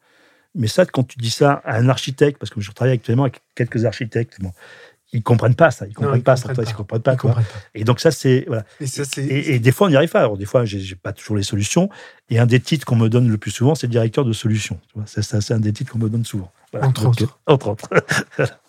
Mais 0.56 0.68
ça, 0.68 0.86
quand 0.86 1.04
tu 1.04 1.18
dis 1.18 1.32
ça 1.32 1.62
à 1.66 1.78
un 1.78 1.90
architecte, 1.90 2.38
parce 2.38 2.52
que 2.52 2.62
je 2.62 2.72
travaille 2.72 2.94
actuellement 2.94 3.24
avec 3.24 3.42
quelques 3.56 3.86
architectes, 3.86 4.38
bon, 4.40 4.52
ils 5.14 5.22
comprennent 5.22 5.56
pas 5.56 5.72
ça, 5.72 5.86
ils 5.88 5.94
comprennent 5.94 6.24
pas 6.24 6.36
ça, 6.36 6.52
ils 6.52 6.74
comprennent 6.74 7.02
pas, 7.02 7.16
comprennent 7.16 7.46
pas. 7.46 7.60
Et 7.76 7.84
donc 7.84 8.00
ça 8.00 8.12
c'est 8.12 8.46
voilà. 8.48 8.66
Et, 9.18 9.60
des 9.60 9.72
fois 9.72 9.88
on 9.88 9.90
n'y 9.92 9.96
arrive 9.96 10.10
pas. 10.10 10.20
Alors 10.20 10.38
des 10.38 10.46
fois 10.46 10.66
j'ai 10.66 10.96
pas 10.96 11.14
toujours 11.14 11.38
les 11.38 11.44
solutions. 11.44 11.90
Et 12.30 12.40
un 12.40 12.48
des 12.48 12.60
titres 12.60 12.86
qu'on 12.86 12.96
me 12.96 13.10
donne 13.10 13.30
le 13.30 13.38
plus 13.38 13.52
souvent, 13.52 13.76
c'est 13.76 13.88
directeur 13.88 14.26
de 14.26 14.34
solution. 14.34 14.80
C'est 15.06 15.52
un 15.52 15.60
des 15.60 15.72
titres 15.72 15.94
qu'on 15.94 16.00
me 16.00 16.10
donne 16.10 16.26
souvent. 16.26 16.52
Entre, 16.82 17.06
autres. 17.06 17.24
Euh, 17.24 17.54
entre 17.54 17.68
autres. 17.70 17.90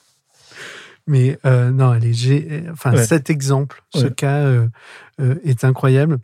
Mais 1.07 1.39
euh, 1.45 1.71
non, 1.71 1.91
allez, 1.91 2.13
j'ai, 2.13 2.65
enfin 2.71 2.97
cet 2.97 3.31
exemple, 3.31 3.83
ce 3.95 4.07
cas 4.07 4.39
euh, 4.39 4.69
est 5.19 5.65
incroyable. 5.65 6.19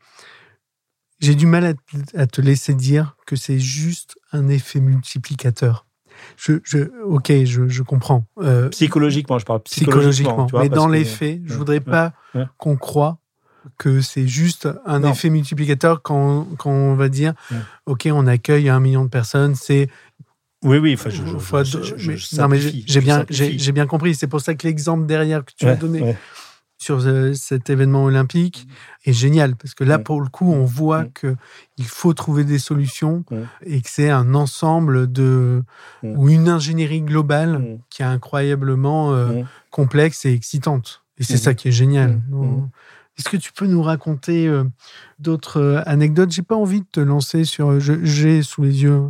J'ai 1.21 1.35
du 1.35 1.47
mal 1.47 1.75
à 2.15 2.27
te 2.27 2.41
laisser 2.41 2.75
dire 2.75 3.17
que 3.27 3.37
c'est 3.37 3.59
juste 3.59 4.19
un 4.33 4.49
effet 4.49 4.81
multiplicateur 4.81 5.87
je, 6.37 7.03
ok, 7.05 7.33
je, 7.45 7.83
comprends. 7.83 8.27
Euh, 8.41 8.69
psychologiquement, 8.69 9.39
je 9.39 9.45
parle 9.45 9.61
psychologiquement. 9.63 10.47
mais 10.55 10.69
dans 10.69 10.89
les 10.89 11.05
faits, 11.05 11.41
je 11.45 11.55
voudrais 11.55 11.81
pas 11.81 12.13
qu'on 12.59 12.77
croit 12.77 13.19
que 13.77 14.01
c'est 14.01 14.27
juste 14.27 14.69
un 14.87 15.03
effet 15.03 15.29
multiplicateur 15.29 16.03
quand, 16.03 16.47
quand, 16.59 16.71
on 16.71 16.95
va 16.95 17.09
dire, 17.09 17.35
ok, 17.87 18.09
on 18.13 18.27
accueille 18.27 18.69
un 18.69 18.81
million 18.81 19.05
de 19.05 19.11
personnes, 19.11 19.55
c'est 19.55 19.89
oui, 20.63 20.77
oui. 20.77 20.93
Enfin, 20.93 21.09
je, 21.65 22.37
non, 22.39 22.49
mais 22.49 22.59
j'ai 22.61 23.01
bien, 23.01 23.25
j'ai 23.31 23.73
bien 23.73 23.87
compris. 23.87 24.15
C'est 24.15 24.27
pour 24.27 24.43
ça 24.43 24.55
que 24.55 24.67
l'exemple 24.67 25.07
derrière 25.07 25.45
que 25.45 25.53
tu 25.57 25.67
as 25.67 25.75
donné, 25.75 26.17
sur 26.81 27.07
euh, 27.07 27.35
cet 27.35 27.69
événement 27.69 28.05
olympique 28.05 28.67
est 29.05 29.13
génial 29.13 29.55
parce 29.55 29.75
que 29.75 29.85
là, 29.85 29.99
pour 29.99 30.23
le 30.23 30.29
coup, 30.29 30.51
on 30.51 30.65
voit 30.65 31.05
que 31.05 31.37
il 31.77 31.85
faut 31.85 32.15
trouver 32.15 32.43
des 32.43 32.59
solutions 32.59 33.23
et 33.65 33.83
que 33.83 33.91
c'est 33.91 34.09
un 34.09 34.35
ensemble 34.35 35.13
de 35.13 35.63
ou 36.03 36.31
une 36.31 36.49
ingénierie 36.49 37.03
globale 37.03 37.79
qui 37.91 38.03
est 38.03 38.07
incroyablement 38.07 39.13
euh, 39.13 39.43
complexe 39.71 40.25
et 40.25 40.33
excitante. 40.33 41.03
Et 41.19 41.23
c'est 41.23 41.37
ça 41.37 41.53
qui 41.53 41.69
est 41.69 41.73
génial. 41.73 42.23
Est-ce 43.19 43.29
que 43.29 43.37
tu 43.37 43.53
peux 43.53 43.67
nous 43.67 43.83
raconter 43.83 44.49
euh, 44.49 44.65
d'autres 45.19 45.83
anecdotes? 45.85 46.31
J'ai 46.31 46.41
pas 46.41 46.57
envie 46.57 46.81
de 46.81 46.87
te 46.91 47.01
lancer 47.01 47.45
sur. 47.45 47.79
J'ai 47.79 48.43
sous 48.43 48.63
les 48.63 48.85
yeux 48.85 49.03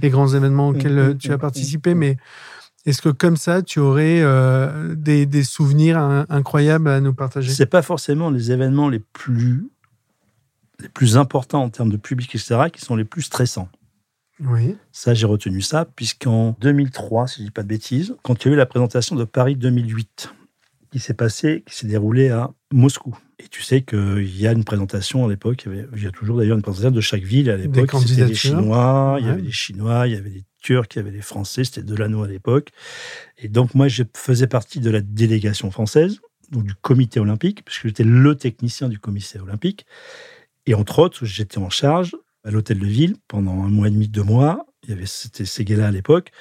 les 0.00 0.08
grands 0.08 0.28
événements 0.28 0.68
auxquels 0.68 1.16
tu 1.18 1.30
as 1.30 1.38
participé, 1.38 1.94
mais 1.94 2.16
est-ce 2.86 3.02
que 3.02 3.08
comme 3.08 3.36
ça, 3.36 3.62
tu 3.62 3.80
aurais 3.80 4.20
euh, 4.22 4.94
des, 4.94 5.42
souvenirs 5.42 5.98
incroyables 6.28 6.88
à 6.88 7.00
nous 7.00 7.14
partager? 7.14 7.52
C'est 7.52 7.66
pas 7.66 7.82
forcément 7.82 8.30
les 8.30 8.52
événements 8.52 8.88
les 8.88 9.00
plus, 9.00 9.68
les 10.80 10.88
plus 10.88 11.16
importants 11.16 11.62
en 11.62 11.70
termes 11.70 11.90
de 11.90 11.96
public, 11.96 12.34
etc., 12.34 12.70
qui 12.72 12.80
sont 12.80 12.96
les 12.96 13.04
plus 13.04 13.22
stressants. 13.22 13.68
Oui. 14.40 14.76
Ça, 14.92 15.14
j'ai 15.14 15.26
retenu 15.26 15.60
ça, 15.60 15.84
puisqu'en 15.84 16.56
2003, 16.60 17.26
si 17.26 17.40
je 17.40 17.46
dis 17.46 17.50
pas 17.50 17.62
de 17.62 17.68
bêtises, 17.68 18.14
quand 18.22 18.44
il 18.44 18.48
y 18.48 18.50
a 18.50 18.54
eu 18.54 18.56
la 18.56 18.66
présentation 18.66 19.16
de 19.16 19.24
Paris 19.24 19.56
2008, 19.56 20.32
qui 20.92 21.00
s'est 21.00 21.14
passé, 21.14 21.64
qui 21.66 21.74
s'est 21.74 21.86
déroulé 21.86 22.30
à 22.30 22.50
Moscou. 22.72 23.16
Et 23.40 23.48
tu 23.48 23.62
sais 23.62 23.82
qu'il 23.82 24.40
y 24.40 24.46
a 24.46 24.52
une 24.52 24.64
présentation 24.64 25.26
à 25.26 25.28
l'époque, 25.28 25.66
il, 25.66 26.02
y 26.02 26.06
a 26.06 26.10
toujours 26.10 26.38
d'ailleurs 26.38 26.56
une 26.56 26.62
présentation 26.62 26.90
de 26.90 27.00
chaque 27.00 27.22
ville 27.22 27.50
à 27.50 27.56
l'époque. 27.56 27.90
C'était 28.06 28.26
les 28.26 28.34
Chinois, 28.34 29.18
il 29.20 29.26
y 29.26 29.28
avait 29.28 29.42
des 29.42 29.52
Chinois, 29.52 30.06
il 30.06 30.14
y 30.14 30.16
avait 30.16 30.30
des 30.30 30.44
Turcs, 30.68 30.88
il 30.94 30.96
y 30.96 30.98
avait 30.98 31.10
des 31.10 31.22
Français, 31.22 31.64
c'était 31.64 31.82
Delano 31.82 32.24
à 32.24 32.28
l'époque. 32.28 32.72
Et 33.38 33.48
donc, 33.48 33.74
moi, 33.74 33.88
je 33.88 34.02
faisais 34.14 34.46
partie 34.46 34.80
de 34.80 34.90
la 34.90 35.00
délégation 35.00 35.70
française, 35.70 36.20
donc 36.50 36.64
du 36.64 36.74
comité 36.74 37.20
olympique, 37.20 37.64
puisque 37.64 37.86
j'étais 37.86 38.04
le 38.04 38.34
technicien 38.34 38.90
du 38.90 38.98
comité 38.98 39.40
olympique. 39.40 39.86
Et 40.66 40.74
entre 40.74 40.98
autres, 40.98 41.24
j'étais 41.24 41.56
en 41.56 41.70
charge 41.70 42.14
à 42.44 42.50
l'hôtel 42.50 42.80
de 42.80 42.86
ville 42.86 43.16
pendant 43.28 43.64
un 43.64 43.70
mois 43.70 43.88
et 43.88 43.90
demi, 43.90 44.08
deux 44.08 44.22
mois. 44.22 44.66
Il 44.82 44.90
y 44.90 44.92
avait, 44.92 45.06
c'était 45.06 45.46
Seguela 45.46 45.86
à 45.86 45.90
l'époque, 45.90 46.32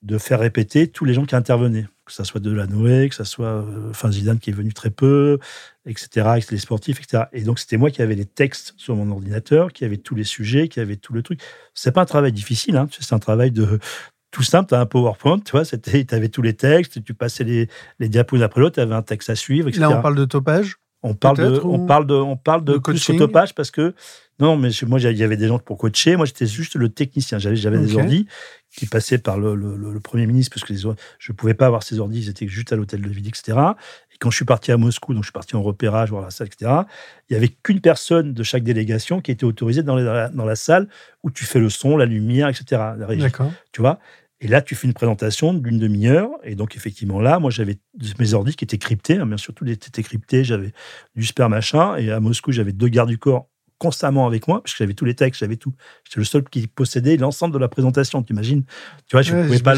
de 0.00 0.16
faire 0.16 0.40
répéter 0.40 0.88
tous 0.88 1.04
les 1.04 1.12
gens 1.12 1.26
qui 1.26 1.36
intervenaient. 1.36 1.86
Que 2.06 2.12
ça 2.12 2.24
soit 2.24 2.40
de 2.40 2.52
la 2.52 2.66
Noé, 2.66 3.08
que 3.08 3.14
ça 3.14 3.24
soit 3.24 3.64
euh, 3.64 4.10
Zidane 4.10 4.38
qui 4.38 4.50
est 4.50 4.52
venu 4.52 4.72
très 4.72 4.90
peu, 4.90 5.38
etc., 5.86 6.26
avec 6.26 6.50
les 6.50 6.58
sportifs, 6.58 7.00
etc. 7.00 7.24
Et 7.32 7.42
donc, 7.42 7.58
c'était 7.58 7.76
moi 7.76 7.90
qui 7.90 8.00
avais 8.00 8.14
les 8.14 8.24
textes 8.24 8.74
sur 8.76 8.94
mon 8.94 9.10
ordinateur, 9.10 9.72
qui 9.72 9.84
avait 9.84 9.96
tous 9.96 10.14
les 10.14 10.24
sujets, 10.24 10.68
qui 10.68 10.78
avait 10.78 10.96
tout 10.96 11.12
le 11.12 11.22
truc. 11.22 11.40
C'est 11.74 11.92
pas 11.92 12.02
un 12.02 12.06
travail 12.06 12.32
difficile, 12.32 12.76
hein, 12.76 12.88
c'est 12.98 13.12
un 13.12 13.18
travail 13.18 13.50
de, 13.50 13.80
tout 14.30 14.42
simple, 14.42 14.68
tu 14.68 14.74
as 14.74 14.80
un 14.80 14.86
PowerPoint, 14.86 15.40
tu 15.40 15.52
vois, 15.52 15.64
tu 15.64 16.06
avais 16.10 16.28
tous 16.28 16.42
les 16.42 16.54
textes, 16.54 17.02
tu 17.02 17.14
passais 17.14 17.42
les, 17.44 17.68
les 17.98 18.08
diapos 18.08 18.40
après 18.42 18.60
l'autre, 18.60 18.74
tu 18.74 18.80
avais 18.80 18.94
un 18.94 19.02
texte 19.02 19.30
à 19.30 19.34
suivre, 19.34 19.68
etc. 19.68 19.80
Là, 19.80 19.98
on 19.98 20.02
parle 20.02 20.16
de 20.16 20.24
topage? 20.24 20.76
On 21.06 21.14
parle 21.14 21.36
de, 21.36 21.60
on 21.62 21.86
parle 21.86 22.06
de, 22.06 22.14
on 22.14 22.36
parle 22.36 22.64
de, 22.64 22.74
de 22.74 23.18
topage 23.18 23.54
parce 23.54 23.70
que 23.70 23.94
non, 24.38 24.56
mais 24.56 24.68
moi 24.86 25.00
il 25.00 25.16
y 25.16 25.22
avait 25.22 25.36
des 25.36 25.48
gens 25.48 25.58
pour 25.58 25.78
coacher. 25.78 26.16
Moi 26.16 26.26
j'étais 26.26 26.46
juste 26.46 26.74
le 26.76 26.88
technicien. 26.88 27.38
J'avais, 27.38 27.56
j'avais 27.56 27.78
des 27.78 27.96
ordis 27.96 28.26
qui 28.70 28.84
passaient 28.84 29.18
par 29.18 29.38
le, 29.38 29.54
le, 29.54 30.00
premier 30.00 30.26
ministre 30.26 30.54
parce 30.54 30.66
que 30.66 30.72
les, 30.74 30.94
je 31.18 31.32
pouvais 31.32 31.54
pas 31.54 31.66
avoir 31.66 31.82
ces 31.82 31.98
ordis. 31.98 32.20
Ils 32.20 32.28
étaient 32.28 32.46
juste 32.46 32.72
à 32.72 32.76
l'hôtel 32.76 33.00
de 33.00 33.08
ville, 33.08 33.26
etc. 33.26 33.58
Et 34.12 34.18
quand 34.18 34.30
je 34.30 34.36
suis 34.36 34.44
parti 34.44 34.72
à 34.72 34.76
Moscou, 34.76 35.14
donc 35.14 35.22
je 35.22 35.28
suis 35.28 35.32
parti 35.32 35.56
en 35.56 35.62
repérage, 35.62 36.10
voir 36.10 36.22
la 36.22 36.30
salle, 36.30 36.48
etc. 36.48 36.70
Il 37.30 37.34
y 37.34 37.36
avait 37.36 37.48
qu'une 37.48 37.80
personne 37.80 38.34
de 38.34 38.42
chaque 38.42 38.62
délégation 38.62 39.22
qui 39.22 39.30
était 39.30 39.44
autorisée 39.44 39.82
dans, 39.82 39.96
la, 39.96 40.28
dans 40.28 40.44
la 40.44 40.56
salle 40.56 40.88
où 41.22 41.30
tu 41.30 41.46
fais 41.46 41.58
le 41.58 41.70
son, 41.70 41.96
la 41.96 42.04
lumière, 42.04 42.48
etc. 42.48 42.82
D'accord. 43.18 43.52
Tu 43.72 43.80
vois? 43.80 43.98
Et 44.40 44.48
là, 44.48 44.60
tu 44.60 44.74
fais 44.74 44.86
une 44.86 44.92
présentation 44.92 45.54
d'une 45.54 45.78
demi-heure. 45.78 46.28
Et 46.44 46.54
donc, 46.54 46.76
effectivement, 46.76 47.20
là, 47.20 47.38
moi, 47.38 47.50
j'avais 47.50 47.78
mes 48.18 48.34
ordis 48.34 48.54
qui 48.54 48.64
étaient 48.64 48.78
cryptés. 48.78 49.16
Hein, 49.16 49.26
bien 49.26 49.38
sûr, 49.38 49.54
tout 49.54 49.66
était 49.66 50.02
crypté. 50.02 50.44
J'avais 50.44 50.72
du 51.14 51.24
super 51.24 51.48
machin. 51.48 51.96
Et 51.96 52.10
à 52.10 52.20
Moscou, 52.20 52.52
j'avais 52.52 52.72
deux 52.72 52.88
gardes 52.88 53.08
du 53.08 53.18
corps 53.18 53.48
constamment 53.78 54.26
avec 54.26 54.48
moi, 54.48 54.62
parce 54.62 54.72
que 54.72 54.78
j'avais 54.78 54.94
tous 54.94 55.04
les 55.04 55.14
textes, 55.14 55.40
j'avais 55.40 55.56
tout. 55.56 55.74
J'étais 56.04 56.20
le 56.20 56.24
seul 56.24 56.44
qui 56.44 56.66
possédait 56.66 57.16
l'ensemble 57.16 57.52
de 57.52 57.58
la 57.58 57.68
présentation, 57.68 58.22
tu 58.22 58.32
imagines 58.32 58.64
Tu 59.06 59.12
vois, 59.12 59.22
je 59.22 59.34
pouvais 59.34 59.58
pas 59.58 59.74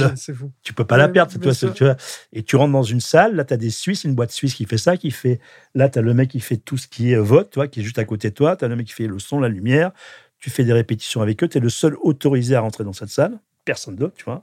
tu 0.62 0.72
peux 0.72 0.84
pas 0.84 0.96
la 0.96 1.08
perdre, 1.08 1.32
tu 1.32 1.84
vois, 1.84 1.96
Et 2.32 2.42
tu 2.42 2.56
rentres 2.56 2.72
dans 2.72 2.82
une 2.82 3.00
salle, 3.00 3.34
là, 3.34 3.44
tu 3.44 3.54
as 3.54 3.56
des 3.56 3.70
Suisses, 3.70 4.04
une 4.04 4.14
boîte 4.14 4.30
suisse 4.30 4.54
qui 4.54 4.66
fait 4.66 4.78
ça, 4.78 4.96
qui 4.96 5.10
fait. 5.10 5.40
Là, 5.74 5.88
tu 5.88 5.98
as 5.98 6.02
le 6.02 6.14
mec 6.14 6.30
qui 6.30 6.40
fait 6.40 6.56
tout 6.56 6.76
ce 6.76 6.86
qui 6.86 7.12
est 7.12 7.16
vote, 7.16 7.50
tu 7.50 7.56
vois, 7.56 7.68
qui 7.68 7.80
est 7.80 7.82
juste 7.82 7.98
à 7.98 8.04
côté 8.04 8.30
de 8.30 8.34
toi. 8.34 8.56
Tu 8.56 8.64
as 8.64 8.68
le 8.68 8.76
mec 8.76 8.86
qui 8.86 8.92
fait 8.92 9.06
le 9.06 9.18
son, 9.18 9.40
la 9.40 9.48
lumière. 9.48 9.90
Tu 10.38 10.50
fais 10.50 10.64
des 10.64 10.72
répétitions 10.72 11.20
avec 11.20 11.42
eux. 11.42 11.48
Tu 11.48 11.58
es 11.58 11.60
le 11.60 11.68
seul 11.68 11.96
autorisé 12.00 12.54
à 12.54 12.60
rentrer 12.60 12.84
dans 12.84 12.92
cette 12.92 13.08
salle 13.08 13.40
personne 13.64 13.96
d'autre, 13.96 14.14
tu 14.16 14.24
vois. 14.24 14.42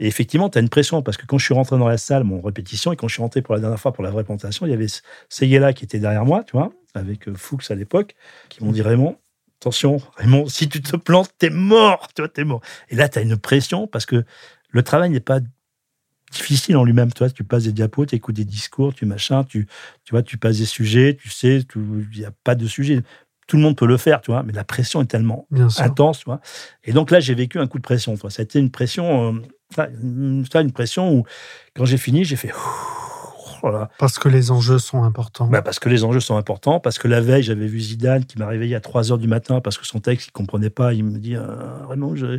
Et 0.00 0.06
effectivement, 0.06 0.48
tu 0.48 0.58
as 0.58 0.60
une 0.60 0.68
pression 0.68 1.02
parce 1.02 1.16
que 1.16 1.26
quand 1.26 1.38
je 1.38 1.44
suis 1.44 1.54
rentré 1.54 1.78
dans 1.78 1.88
la 1.88 1.98
salle, 1.98 2.24
mon 2.24 2.40
répétition, 2.40 2.92
et 2.92 2.96
quand 2.96 3.08
je 3.08 3.14
suis 3.14 3.22
rentré 3.22 3.42
pour 3.42 3.54
la 3.54 3.60
dernière 3.60 3.80
fois 3.80 3.92
pour 3.92 4.04
la 4.04 4.10
vraie 4.10 4.24
présentation, 4.24 4.66
il 4.66 4.70
y 4.70 4.74
avait 4.74 4.86
Seguela 5.28 5.72
qui 5.72 5.84
était 5.84 5.98
derrière 5.98 6.24
moi, 6.24 6.44
tu 6.44 6.52
vois, 6.52 6.72
avec 6.94 7.28
euh, 7.28 7.34
Fuchs 7.34 7.70
à 7.70 7.74
l'époque, 7.74 8.14
qui 8.48 8.64
m'ont 8.64 8.72
dit 8.72 8.82
Raymond, 8.82 9.16
attention, 9.60 10.00
Raymond, 10.16 10.48
si 10.48 10.68
tu 10.68 10.80
te 10.80 10.96
plantes, 10.96 11.30
t'es 11.38 11.50
mort, 11.50 12.08
tu 12.14 12.22
vois, 12.22 12.28
t'es 12.28 12.44
mort. 12.44 12.60
Et 12.90 12.96
là, 12.96 13.08
tu 13.08 13.18
as 13.18 13.22
une 13.22 13.36
pression 13.36 13.86
parce 13.86 14.06
que 14.06 14.24
le 14.70 14.82
travail 14.82 15.10
n'est 15.10 15.20
pas 15.20 15.40
difficile 16.30 16.76
en 16.76 16.84
lui-même. 16.84 17.12
Tu 17.12 17.18
vois, 17.18 17.30
tu 17.30 17.44
passes 17.44 17.64
des 17.64 17.72
diapos, 17.72 18.06
tu 18.06 18.14
écoutes 18.14 18.36
des 18.36 18.44
discours, 18.44 18.94
tu 18.94 19.06
machin, 19.06 19.44
tu, 19.44 19.66
tu 20.04 20.10
vois, 20.10 20.22
tu 20.22 20.38
passes 20.38 20.58
des 20.58 20.66
sujets, 20.66 21.16
tu 21.20 21.30
sais, 21.30 21.64
il 21.74 22.18
n'y 22.18 22.24
a 22.24 22.32
pas 22.44 22.54
de 22.54 22.66
sujet 22.66 23.02
tout 23.48 23.56
le 23.56 23.62
monde 23.62 23.76
peut 23.76 23.86
le 23.86 23.96
faire, 23.96 24.20
tu 24.20 24.30
vois, 24.30 24.44
mais 24.44 24.52
la 24.52 24.62
pression 24.62 25.02
est 25.02 25.06
tellement 25.06 25.48
intense, 25.78 26.20
tu 26.20 26.26
vois. 26.26 26.40
Et 26.84 26.92
donc 26.92 27.10
là, 27.10 27.18
j'ai 27.18 27.34
vécu 27.34 27.58
un 27.58 27.66
coup 27.66 27.78
de 27.78 27.82
pression, 27.82 28.14
tu 28.14 28.20
vois. 28.20 28.30
Ça 28.30 28.42
a 28.42 28.44
été 28.44 28.58
une 28.60 28.70
pression, 28.70 29.32
euh, 29.78 29.86
une, 30.02 30.72
pression 30.72 31.12
où, 31.12 31.24
quand 31.74 31.86
j'ai 31.86 31.96
fini, 31.96 32.24
j'ai 32.24 32.36
fait. 32.36 32.52
Voilà. 33.62 33.88
Parce 33.98 34.20
que 34.20 34.28
les 34.28 34.52
enjeux 34.52 34.78
sont 34.78 35.02
importants. 35.02 35.48
Bah 35.48 35.62
parce 35.62 35.80
que 35.80 35.88
les 35.88 36.04
enjeux 36.04 36.20
sont 36.20 36.36
importants, 36.36 36.78
parce 36.78 36.96
que 36.98 37.08
la 37.08 37.20
veille, 37.20 37.42
j'avais 37.42 37.66
vu 37.66 37.80
Zidane 37.80 38.24
qui 38.24 38.38
m'a 38.38 38.46
réveillé 38.46 38.76
à 38.76 38.80
3 38.80 39.10
heures 39.10 39.18
du 39.18 39.26
matin 39.26 39.60
parce 39.60 39.78
que 39.78 39.84
son 39.84 39.98
texte, 39.98 40.28
il 40.28 40.30
comprenait 40.30 40.70
pas. 40.70 40.92
Il 40.92 41.02
me 41.02 41.18
dit, 41.18 41.34
euh, 41.34 41.42
vraiment, 41.84 42.14
je, 42.14 42.38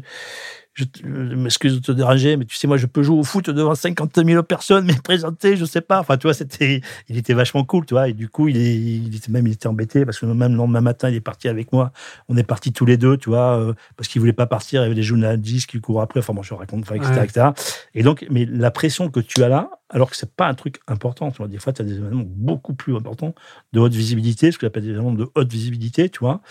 je, 0.79 1.35
m'excuse 1.35 1.75
de 1.75 1.79
te 1.79 1.91
déranger, 1.91 2.37
mais 2.37 2.45
tu 2.45 2.55
sais, 2.55 2.67
moi, 2.67 2.77
je 2.77 2.85
peux 2.85 3.03
jouer 3.03 3.17
au 3.17 3.23
foot 3.23 3.49
devant 3.49 3.75
50 3.75 4.23
000 4.23 4.43
personnes, 4.43 4.85
mais 4.85 4.93
présenter, 5.03 5.57
je 5.57 5.65
sais 5.65 5.81
pas. 5.81 5.99
Enfin, 5.99 6.17
tu 6.17 6.27
vois, 6.27 6.33
c'était, 6.33 6.81
il 7.07 7.17
était 7.17 7.33
vachement 7.33 7.63
cool, 7.63 7.85
tu 7.85 7.93
vois. 7.93 8.09
Et 8.09 8.13
du 8.13 8.29
coup, 8.29 8.47
il, 8.47 8.57
est, 8.57 8.75
il 8.75 9.15
était 9.15 9.31
même, 9.31 9.47
il 9.47 9.53
était 9.53 9.67
embêté 9.67 10.05
parce 10.05 10.19
que 10.19 10.25
même 10.25 10.51
le 10.51 10.57
lendemain 10.57 10.81
matin, 10.81 11.09
il 11.09 11.15
est 11.15 11.21
parti 11.21 11.47
avec 11.47 11.71
moi. 11.73 11.91
On 12.27 12.37
est 12.37 12.43
partis 12.43 12.71
tous 12.71 12.85
les 12.85 12.97
deux, 12.97 13.17
tu 13.17 13.29
vois, 13.29 13.59
euh, 13.59 13.73
parce 13.97 14.07
qu'il 14.07 14.19
voulait 14.19 14.33
pas 14.33 14.47
partir. 14.47 14.81
Il 14.81 14.83
y 14.83 14.85
avait 14.85 14.95
des 14.95 15.03
journalistes 15.03 15.69
qui 15.69 15.79
courent 15.81 16.01
après. 16.01 16.19
Enfin, 16.19 16.33
moi, 16.33 16.43
je 16.43 16.53
raconte, 16.53 16.89
etc., 16.91 17.21
etc. 17.23 17.47
Et 17.93 18.03
donc, 18.03 18.25
mais 18.29 18.45
la 18.45 18.71
pression 18.71 19.09
que 19.09 19.19
tu 19.19 19.43
as 19.43 19.49
là, 19.49 19.69
alors 19.89 20.09
que 20.09 20.15
c'est 20.15 20.33
pas 20.33 20.47
un 20.47 20.53
truc 20.53 20.79
important, 20.87 21.31
tu 21.31 21.37
vois. 21.37 21.47
Des 21.47 21.57
fois, 21.57 21.73
tu 21.73 21.81
as 21.81 21.85
des 21.85 21.97
événements 21.97 22.25
beaucoup 22.25 22.73
plus 22.73 22.95
importants 22.95 23.33
de 23.73 23.79
haute 23.79 23.93
visibilité, 23.93 24.51
ce 24.51 24.57
que 24.57 24.65
j'appelle 24.65 24.83
des 24.83 24.89
événements 24.89 25.13
de 25.13 25.29
haute 25.35 25.51
visibilité, 25.51 26.09
tu 26.09 26.19
vois. 26.19 26.41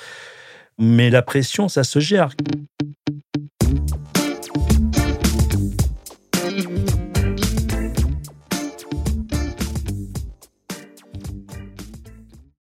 Mais 0.79 1.11
la 1.11 1.23
pression, 1.23 1.69
ça 1.69 1.85
se 1.85 1.99
gère. 1.99 2.31